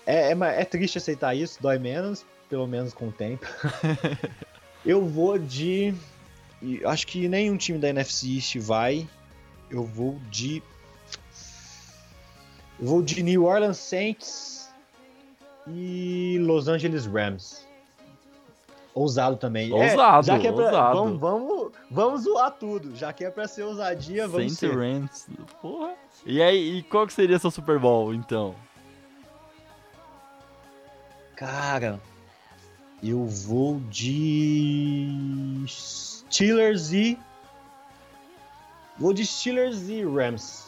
É, 0.05 0.31
é, 0.31 0.61
é 0.61 0.65
triste 0.65 0.99
aceitar 0.99 1.33
isso, 1.33 1.57
dói 1.59 1.79
menos, 1.79 2.23
pelo 2.47 2.67
menos 2.67 2.93
com 2.93 3.07
o 3.07 3.11
tempo. 3.11 3.47
eu 4.85 5.03
vou 5.03 5.39
de 5.39 5.95
e 6.65 6.83
acho 6.83 7.05
que 7.05 7.27
nenhum 7.27 7.55
time 7.57 7.77
da 7.77 7.89
NFC 7.89 8.35
East 8.35 8.57
vai. 8.57 9.07
Eu 9.69 9.83
vou 9.83 10.19
de. 10.31 10.63
Eu 12.79 12.87
vou 12.87 13.01
de 13.03 13.21
New 13.21 13.45
Orleans 13.45 13.77
Saints 13.77 14.73
e 15.67 16.37
Los 16.41 16.67
Angeles 16.67 17.05
Rams. 17.05 17.65
Ousado 18.95 19.37
também. 19.37 19.71
Ousado, 19.71 20.19
é, 20.19 20.23
já 20.23 20.39
que 20.39 20.47
é 20.47 20.51
pra, 20.51 20.65
ousado. 20.65 20.97
Vamos, 20.97 21.19
vamos, 21.19 21.71
vamos 21.91 22.21
zoar 22.21 22.51
tudo. 22.51 22.95
Já 22.95 23.13
que 23.13 23.25
é 23.25 23.29
pra 23.29 23.47
ser 23.47 23.63
ousadia, 23.63 24.27
vamos 24.27 24.53
Saints 24.53 24.57
ser. 24.57 24.75
Rams. 24.75 25.27
Porra. 25.61 25.93
E 26.25 26.41
aí, 26.41 26.77
e 26.77 26.83
qual 26.83 27.05
que 27.05 27.13
seria 27.13 27.37
seu 27.37 27.51
Super 27.51 27.77
Bowl, 27.77 28.13
então? 28.13 28.55
Cara, 31.35 31.99
eu 33.03 33.25
vou 33.25 33.81
de 33.89 35.65
Steelers 36.35 36.91
e. 36.91 37.17
Vou 38.97 39.13
de 39.13 39.25
Steelers 39.25 39.87
e 39.87 40.03
Rams. 40.03 40.65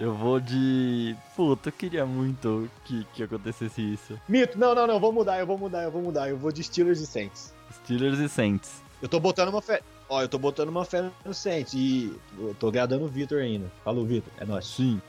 Eu 0.00 0.12
vou 0.12 0.40
de. 0.40 1.16
Puta, 1.36 1.68
eu 1.68 1.72
queria 1.72 2.04
muito 2.04 2.68
que, 2.84 3.04
que 3.14 3.22
acontecesse 3.22 3.80
isso. 3.80 4.18
Mito, 4.28 4.58
não, 4.58 4.74
não, 4.74 4.84
não, 4.84 4.98
vou 4.98 5.12
mudar, 5.12 5.38
eu 5.38 5.46
vou 5.46 5.56
mudar, 5.56 5.84
eu 5.84 5.92
vou 5.92 6.02
mudar. 6.02 6.28
Eu 6.28 6.36
vou 6.36 6.50
de 6.50 6.64
Steelers 6.64 7.00
e 7.00 7.06
Saints. 7.06 7.54
Steelers 7.84 8.18
e 8.18 8.28
Saints. 8.28 8.82
Eu 9.00 9.08
tô 9.08 9.20
botando 9.20 9.48
uma 9.48 9.62
fé. 9.62 9.80
Ó, 10.08 10.20
eu 10.20 10.28
tô 10.28 10.38
botando 10.38 10.70
uma 10.70 10.84
fé 10.84 11.08
no 11.24 11.32
Saints 11.32 11.72
e 11.74 12.12
eu 12.36 12.54
tô 12.58 12.66
agradando 12.66 13.04
o 13.04 13.08
Vitor 13.08 13.40
ainda. 13.40 13.70
Falou, 13.84 14.04
Vitor, 14.04 14.32
é 14.38 14.44
nóis. 14.44 14.66
Sim. 14.66 15.00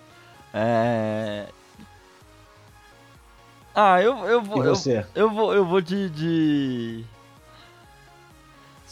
É. 0.53 1.47
Ah, 3.73 3.99
eu, 3.99 4.15
eu 4.25 4.43
vou. 4.43 4.63
E 4.63 4.67
você? 4.67 4.99
Eu, 5.15 5.23
eu 5.23 5.29
vou, 5.31 5.53
eu 5.55 5.65
vou 5.65 5.81
de... 5.81 6.07
de. 6.11 7.03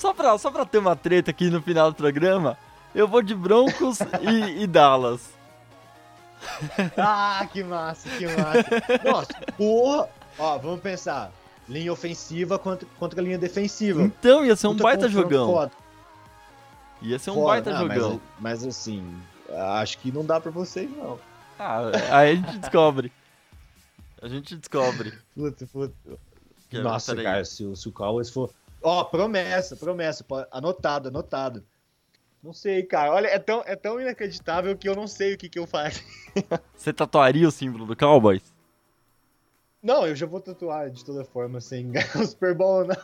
Só 0.01 0.15
pra, 0.15 0.35
só 0.39 0.49
pra 0.49 0.65
ter 0.65 0.79
uma 0.79 0.95
treta 0.95 1.29
aqui 1.29 1.47
no 1.51 1.61
final 1.61 1.91
do 1.91 1.95
programa, 1.95 2.57
eu 2.95 3.07
vou 3.07 3.21
de 3.21 3.35
Broncos 3.35 3.99
e, 4.19 4.63
e 4.63 4.65
Dallas. 4.65 5.29
ah, 6.97 7.47
que 7.53 7.63
massa, 7.63 8.09
que 8.09 8.25
massa. 8.25 8.99
Nossa, 9.05 9.33
porra. 9.55 10.09
Ó, 10.39 10.57
vamos 10.57 10.81
pensar. 10.81 11.31
Linha 11.69 11.93
ofensiva 11.93 12.57
contra, 12.57 12.87
contra 12.97 13.21
linha 13.21 13.37
defensiva. 13.37 14.01
Então, 14.01 14.43
ia 14.43 14.55
ser 14.55 14.65
um 14.65 14.71
Puta 14.71 14.83
baita 14.85 15.07
jogão. 15.07 15.45
Foda. 15.53 15.71
Ia 17.03 17.19
ser 17.19 17.29
um 17.29 17.35
foda. 17.35 17.47
baita 17.47 17.71
não, 17.71 17.81
jogão. 17.81 18.21
Mas, 18.39 18.63
mas, 18.63 18.65
assim, 18.65 19.05
acho 19.55 19.99
que 19.99 20.11
não 20.11 20.25
dá 20.25 20.41
pra 20.41 20.49
vocês, 20.49 20.89
não. 20.97 21.19
Ah, 21.59 21.91
aí 22.09 22.31
a 22.31 22.35
gente 22.37 22.57
descobre. 22.57 23.11
A 24.19 24.27
gente 24.27 24.55
descobre. 24.55 25.13
Puta, 25.35 25.67
puta. 25.67 25.93
Nossa, 26.73 27.15
cara, 27.15 27.45
se, 27.45 27.75
se 27.75 27.87
o 27.87 27.91
Cowboys 27.91 28.31
for 28.31 28.49
Ó, 28.81 29.03
promessa, 29.03 29.75
promessa. 29.75 30.25
Anotado, 30.51 31.09
anotado. 31.09 31.63
Não 32.41 32.53
sei, 32.53 32.83
cara. 32.83 33.11
Olha, 33.11 33.27
é 33.27 33.37
tão, 33.37 33.61
é 33.65 33.75
tão 33.75 34.01
inacreditável 34.01 34.75
que 34.75 34.89
eu 34.89 34.95
não 34.95 35.07
sei 35.07 35.35
o 35.35 35.37
que, 35.37 35.47
que 35.47 35.59
eu 35.59 35.67
faço. 35.67 36.01
Você 36.75 36.91
tatuaria 36.91 37.47
o 37.47 37.51
símbolo 37.51 37.85
do 37.85 37.95
Cowboys? 37.95 38.41
Não, 39.81 40.07
eu 40.07 40.15
já 40.15 40.25
vou 40.25 40.39
tatuar 40.39 40.89
de 40.89 41.05
toda 41.05 41.23
forma, 41.23 41.61
sem 41.61 41.91
ganhar 41.91 42.15
o 42.17 42.25
Super 42.25 42.55
Bowl, 42.55 42.85
não. 42.85 42.95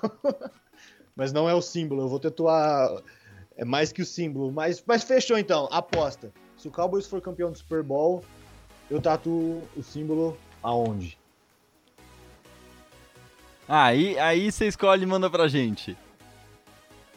Mas 1.16 1.32
não 1.32 1.50
é 1.50 1.54
o 1.54 1.62
símbolo, 1.62 2.04
eu 2.04 2.08
vou 2.08 2.20
tatuar. 2.20 3.02
É 3.56 3.66
mais 3.66 3.92
que 3.92 4.02
o 4.02 4.06
símbolo. 4.06 4.52
Mas, 4.52 4.84
mas 4.86 5.04
fechou 5.04 5.38
então, 5.38 5.68
aposta. 5.72 6.32
Se 6.58 6.68
o 6.68 6.72
Cowboys 6.72 7.06
for 7.06 7.22
campeão 7.22 7.52
do 7.52 7.58
Super 7.58 7.84
Bowl, 7.84 8.24
eu 8.90 9.00
tatuo 9.02 9.62
o 9.76 9.84
símbolo 9.84 10.38
aonde? 10.64 11.18
Aí, 13.68 14.18
aí 14.18 14.51
você 14.51 14.68
escolhe 14.68 15.03
e 15.03 15.05
manda 15.05 15.30
pra 15.30 15.47
gente. 15.47 15.97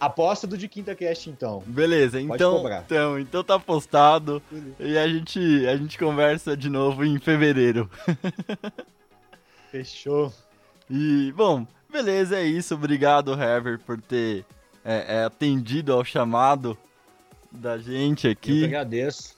Aposta 0.01 0.47
do 0.47 0.57
de 0.57 0.67
quinta 0.67 0.95
cast, 0.95 1.29
então. 1.29 1.63
Beleza, 1.67 2.19
Pode 2.19 2.33
então, 2.35 2.57
cobrar. 2.57 2.83
então, 2.87 3.19
então 3.19 3.45
tá 3.45 3.59
postado 3.61 4.43
e 4.79 4.97
a 4.97 5.07
gente, 5.07 5.39
a 5.67 5.77
gente 5.77 5.99
conversa 5.99 6.57
de 6.57 6.71
novo 6.71 7.05
em 7.05 7.19
fevereiro. 7.19 7.89
Fechou. 9.71 10.33
E, 10.89 11.33
bom, 11.37 11.67
beleza, 11.93 12.39
é 12.39 12.45
isso. 12.45 12.75
Obrigado, 12.75 13.33
Hever, 13.35 13.79
por 13.79 14.01
ter 14.01 14.45
é, 14.83 15.19
é, 15.19 15.25
atendido 15.25 15.93
ao 15.93 16.03
chamado 16.03 16.77
da 17.53 17.77
gente 17.77 18.27
aqui. 18.27 18.53
Eu 18.53 18.59
que 18.59 18.65
agradeço. 18.65 19.37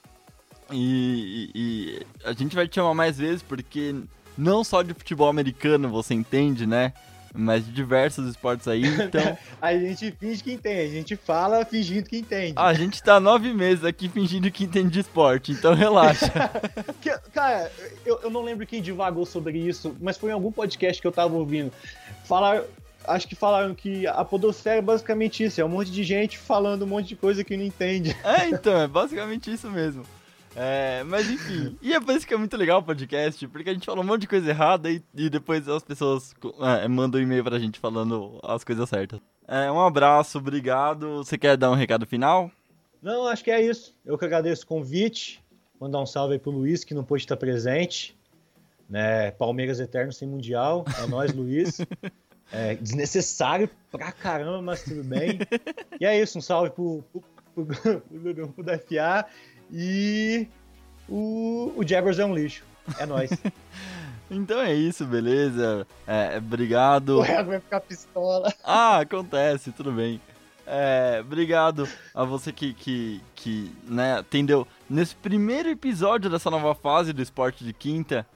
E, 0.70 1.50
e, 1.54 1.60
e 1.60 2.06
a 2.24 2.32
gente 2.32 2.54
vai 2.54 2.68
te 2.68 2.76
chamar 2.76 2.94
mais 2.94 3.18
vezes 3.18 3.42
porque 3.42 3.96
não 4.36 4.64
só 4.64 4.82
de 4.82 4.94
futebol 4.94 5.28
americano, 5.28 5.88
você 5.88 6.14
entende, 6.14 6.66
né? 6.66 6.92
Mas 7.34 7.64
de 7.64 7.72
diversos 7.72 8.28
esportes 8.28 8.68
aí, 8.68 8.84
então. 9.00 9.36
a 9.60 9.72
gente 9.72 10.10
finge 10.12 10.42
que 10.42 10.52
entende, 10.52 10.90
a 10.90 10.98
gente 10.98 11.16
fala 11.16 11.64
fingindo 11.64 12.06
que 12.06 12.18
entende. 12.18 12.52
A 12.56 12.74
gente 12.74 13.02
tá 13.02 13.18
nove 13.18 13.54
meses 13.54 13.84
aqui 13.84 14.06
fingindo 14.06 14.50
que 14.50 14.64
entende 14.64 14.90
de 14.90 15.00
esporte, 15.00 15.52
então 15.52 15.72
relaxa. 15.72 16.30
Cara, 17.32 17.72
eu, 18.04 18.20
eu 18.22 18.30
não 18.30 18.42
lembro 18.42 18.66
quem 18.66 18.82
divagou 18.82 19.24
sobre 19.24 19.58
isso, 19.58 19.96
mas 19.98 20.18
foi 20.18 20.30
em 20.30 20.34
algum 20.34 20.52
podcast 20.52 21.00
que 21.00 21.06
eu 21.06 21.12
tava 21.12 21.34
ouvindo. 21.34 21.72
Falar, 22.24 22.64
acho 23.06 23.26
que 23.26 23.34
falaram 23.34 23.74
que 23.74 24.06
a 24.06 24.24
podosfera 24.24 24.78
é 24.78 24.82
basicamente 24.82 25.42
isso, 25.42 25.58
é 25.58 25.64
um 25.64 25.70
monte 25.70 25.90
de 25.90 26.04
gente 26.04 26.36
falando 26.36 26.82
um 26.82 26.88
monte 26.88 27.08
de 27.08 27.16
coisa 27.16 27.42
que 27.42 27.56
não 27.56 27.64
entende. 27.64 28.14
É, 28.22 28.48
então, 28.48 28.78
é 28.78 28.86
basicamente 28.86 29.50
isso 29.50 29.70
mesmo. 29.70 30.04
É, 30.54 31.02
mas 31.04 31.30
enfim, 31.30 31.76
e 31.80 31.94
é 31.94 32.00
por 32.00 32.14
isso 32.14 32.26
que 32.26 32.34
é 32.34 32.36
muito 32.36 32.56
legal 32.56 32.80
o 32.80 32.82
podcast, 32.82 33.46
porque 33.48 33.70
a 33.70 33.72
gente 33.72 33.86
fala 33.86 34.00
um 34.00 34.04
monte 34.04 34.22
de 34.22 34.28
coisa 34.28 34.50
errada 34.50 34.90
e, 34.90 35.02
e 35.14 35.30
depois 35.30 35.66
as 35.68 35.82
pessoas 35.82 36.34
é, 36.60 36.86
mandam 36.88 37.20
um 37.20 37.24
e-mail 37.24 37.42
pra 37.42 37.58
gente 37.58 37.78
falando 37.78 38.38
as 38.42 38.62
coisas 38.62 38.88
certas. 38.88 39.20
É, 39.48 39.70
um 39.70 39.80
abraço, 39.80 40.38
obrigado. 40.38 41.18
Você 41.18 41.36
quer 41.36 41.56
dar 41.56 41.70
um 41.70 41.74
recado 41.74 42.06
final? 42.06 42.50
Não, 43.02 43.26
acho 43.26 43.42
que 43.42 43.50
é 43.50 43.60
isso. 43.60 43.94
Eu 44.04 44.16
que 44.16 44.24
agradeço 44.24 44.64
o 44.64 44.66
convite. 44.66 45.42
Mandar 45.80 46.00
um 46.00 46.06
salve 46.06 46.34
aí 46.34 46.38
pro 46.38 46.52
Luiz, 46.52 46.84
que 46.84 46.94
não 46.94 47.02
pôde 47.02 47.24
estar 47.24 47.36
presente. 47.36 48.16
Né? 48.88 49.32
Palmeiras 49.32 49.80
Eterno 49.80 50.12
sem 50.12 50.28
Mundial. 50.28 50.84
É 51.02 51.06
nós, 51.06 51.32
Luiz. 51.32 51.78
É, 52.54 52.74
desnecessário 52.74 53.70
pra 53.90 54.12
caramba, 54.12 54.60
mas 54.60 54.84
tudo 54.84 55.02
bem. 55.02 55.38
E 55.98 56.04
é 56.04 56.20
isso, 56.20 56.36
um 56.36 56.42
salve 56.42 56.68
pro, 56.68 57.02
pro, 57.10 57.64
pro, 57.64 58.00
pro 58.02 58.34
grupo 58.34 58.62
da 58.62 58.78
FA. 58.78 59.26
E 59.72 60.46
o, 61.08 61.72
o 61.76 61.86
Jaguars 61.86 62.18
é 62.18 62.26
um 62.26 62.34
lixo. 62.34 62.62
É 62.98 63.06
nóis. 63.06 63.30
Então 64.34 64.58
é 64.62 64.72
isso, 64.72 65.04
beleza? 65.04 65.86
É, 66.06 66.38
obrigado. 66.38 67.18
O 67.18 67.20
Rego 67.20 67.50
vai 67.50 67.60
ficar 67.60 67.80
pistola. 67.80 68.50
Ah, 68.64 69.00
acontece, 69.00 69.72
tudo 69.72 69.92
bem. 69.92 70.18
É, 70.66 71.18
obrigado 71.20 71.86
a 72.14 72.24
você 72.24 72.50
que, 72.50 72.72
que, 72.72 73.20
que 73.34 73.70
né, 73.84 74.14
atendeu 74.14 74.66
nesse 74.88 75.14
primeiro 75.14 75.68
episódio 75.68 76.30
dessa 76.30 76.50
nova 76.50 76.74
fase 76.74 77.12
do 77.12 77.20
Esporte 77.20 77.62
de 77.62 77.74
Quinta. 77.74 78.26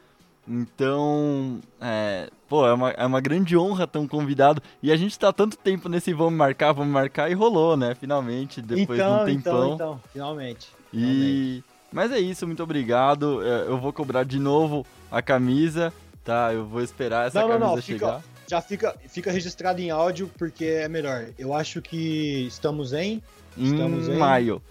Então, 0.46 1.60
é, 1.80 2.28
pô, 2.46 2.66
é 2.66 2.74
uma, 2.74 2.90
é 2.90 3.06
uma 3.06 3.20
grande 3.20 3.56
honra 3.56 3.86
ter 3.86 3.98
um 3.98 4.06
convidado. 4.06 4.62
E 4.82 4.92
a 4.92 4.96
gente 4.96 5.18
tá 5.18 5.32
tanto 5.32 5.56
tempo 5.56 5.88
nesse 5.88 6.12
vamos 6.12 6.34
marcar, 6.34 6.72
vamos 6.72 6.92
marcar, 6.92 7.30
e 7.30 7.34
rolou, 7.34 7.76
né? 7.76 7.94
Finalmente, 7.94 8.60
depois 8.60 8.98
então, 8.98 9.16
de 9.16 9.22
um 9.22 9.34
tempão. 9.34 9.56
Então, 9.56 9.74
então, 9.74 10.00
finalmente. 10.12 10.68
E... 10.98 11.62
Mas 11.92 12.10
é 12.12 12.18
isso, 12.18 12.46
muito 12.46 12.62
obrigado. 12.62 13.42
É, 13.44 13.62
Eu 13.68 13.78
vou 13.78 13.92
cobrar 13.92 14.24
de 14.24 14.38
novo 14.38 14.84
a 15.10 15.20
camisa, 15.22 15.92
tá? 16.24 16.52
Eu 16.52 16.66
vou 16.66 16.82
esperar 16.82 17.26
essa 17.28 17.40
Não, 17.40 17.48
não, 17.48 17.58
camisa 17.58 17.74
não, 17.76 17.82
fica- 17.82 17.98
chegar. 17.98 18.22
Já 18.48 18.60
fica, 18.60 18.94
fica 19.08 19.32
registrado 19.32 19.80
em 19.80 19.90
áudio 19.90 20.30
porque 20.38 20.64
é 20.64 20.88
melhor. 20.88 21.26
Eu 21.36 21.52
acho 21.52 21.82
que 21.82 22.46
estamos 22.46 22.92
em 22.92 23.20
estamos 23.56 24.08
em 24.08 24.12
em- 24.12 24.18
maio. 24.18 24.62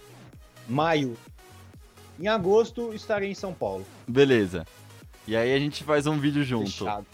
maio. 0.67 1.17
Em 2.17 2.27
agosto 2.29 2.93
estarei 2.93 3.29
em 3.31 3.33
São 3.35 3.53
Paulo. 3.53 3.85
Beleza. 4.07 4.65
E 5.27 5.35
aí 5.35 5.53
a 5.53 5.59
gente 5.59 5.83
faz 5.83 6.07
um 6.07 6.17
vídeo 6.17 6.43
junto. 6.43 6.69
Fechado. 6.71 7.05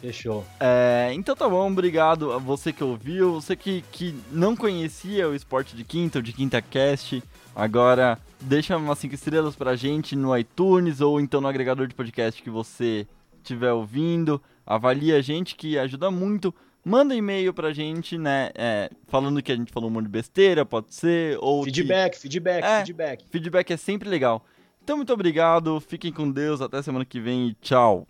Fechou. 0.00 0.44
É, 0.60 1.10
então 1.14 1.34
tá 1.34 1.48
bom, 1.48 1.68
obrigado 1.68 2.30
a 2.32 2.38
você 2.38 2.72
que 2.72 2.84
ouviu, 2.84 3.34
você 3.40 3.56
que, 3.56 3.82
que 3.90 4.14
não 4.30 4.54
conhecia 4.54 5.28
o 5.28 5.34
Esporte 5.34 5.74
de 5.74 5.82
Quinta, 5.82 6.20
o 6.20 6.22
de 6.22 6.32
Quinta 6.32 6.62
Cast, 6.62 7.20
agora 7.58 8.18
deixa 8.40 8.76
umas 8.76 8.98
5 8.98 9.14
estrelas 9.14 9.56
pra 9.56 9.74
gente 9.76 10.14
no 10.14 10.36
iTunes 10.38 11.00
ou 11.00 11.20
então 11.20 11.40
no 11.40 11.48
agregador 11.48 11.86
de 11.88 11.94
podcast 11.94 12.40
que 12.42 12.48
você 12.50 13.06
estiver 13.42 13.72
ouvindo, 13.72 14.40
avalie 14.64 15.12
a 15.12 15.20
gente 15.20 15.56
que 15.56 15.76
ajuda 15.78 16.10
muito, 16.10 16.54
manda 16.84 17.14
e-mail 17.14 17.52
pra 17.52 17.72
gente, 17.72 18.16
né, 18.16 18.50
é, 18.54 18.90
falando 19.08 19.42
que 19.42 19.50
a 19.50 19.56
gente 19.56 19.72
falou 19.72 19.90
um 19.90 19.92
monte 19.92 20.04
de 20.04 20.10
besteira, 20.10 20.64
pode 20.64 20.94
ser, 20.94 21.36
ou 21.40 21.64
que- 21.64 21.70
Feedback, 21.72 22.16
feedback, 22.18 22.64
É. 22.64 22.76
feedback. 22.78 23.24
feedback 23.30 23.70
é 23.72 23.76
sempre 23.76 24.08
legal. 24.08 24.44
Então 24.84 24.96
muito 24.96 25.12
obrigado, 25.12 25.80
fiquem 25.80 26.12
com 26.12 26.30
Deus, 26.30 26.60
até 26.60 26.80
semana 26.82 27.04
que 27.04 27.20
vem 27.20 27.48
e 27.48 27.54
tchau! 27.54 28.06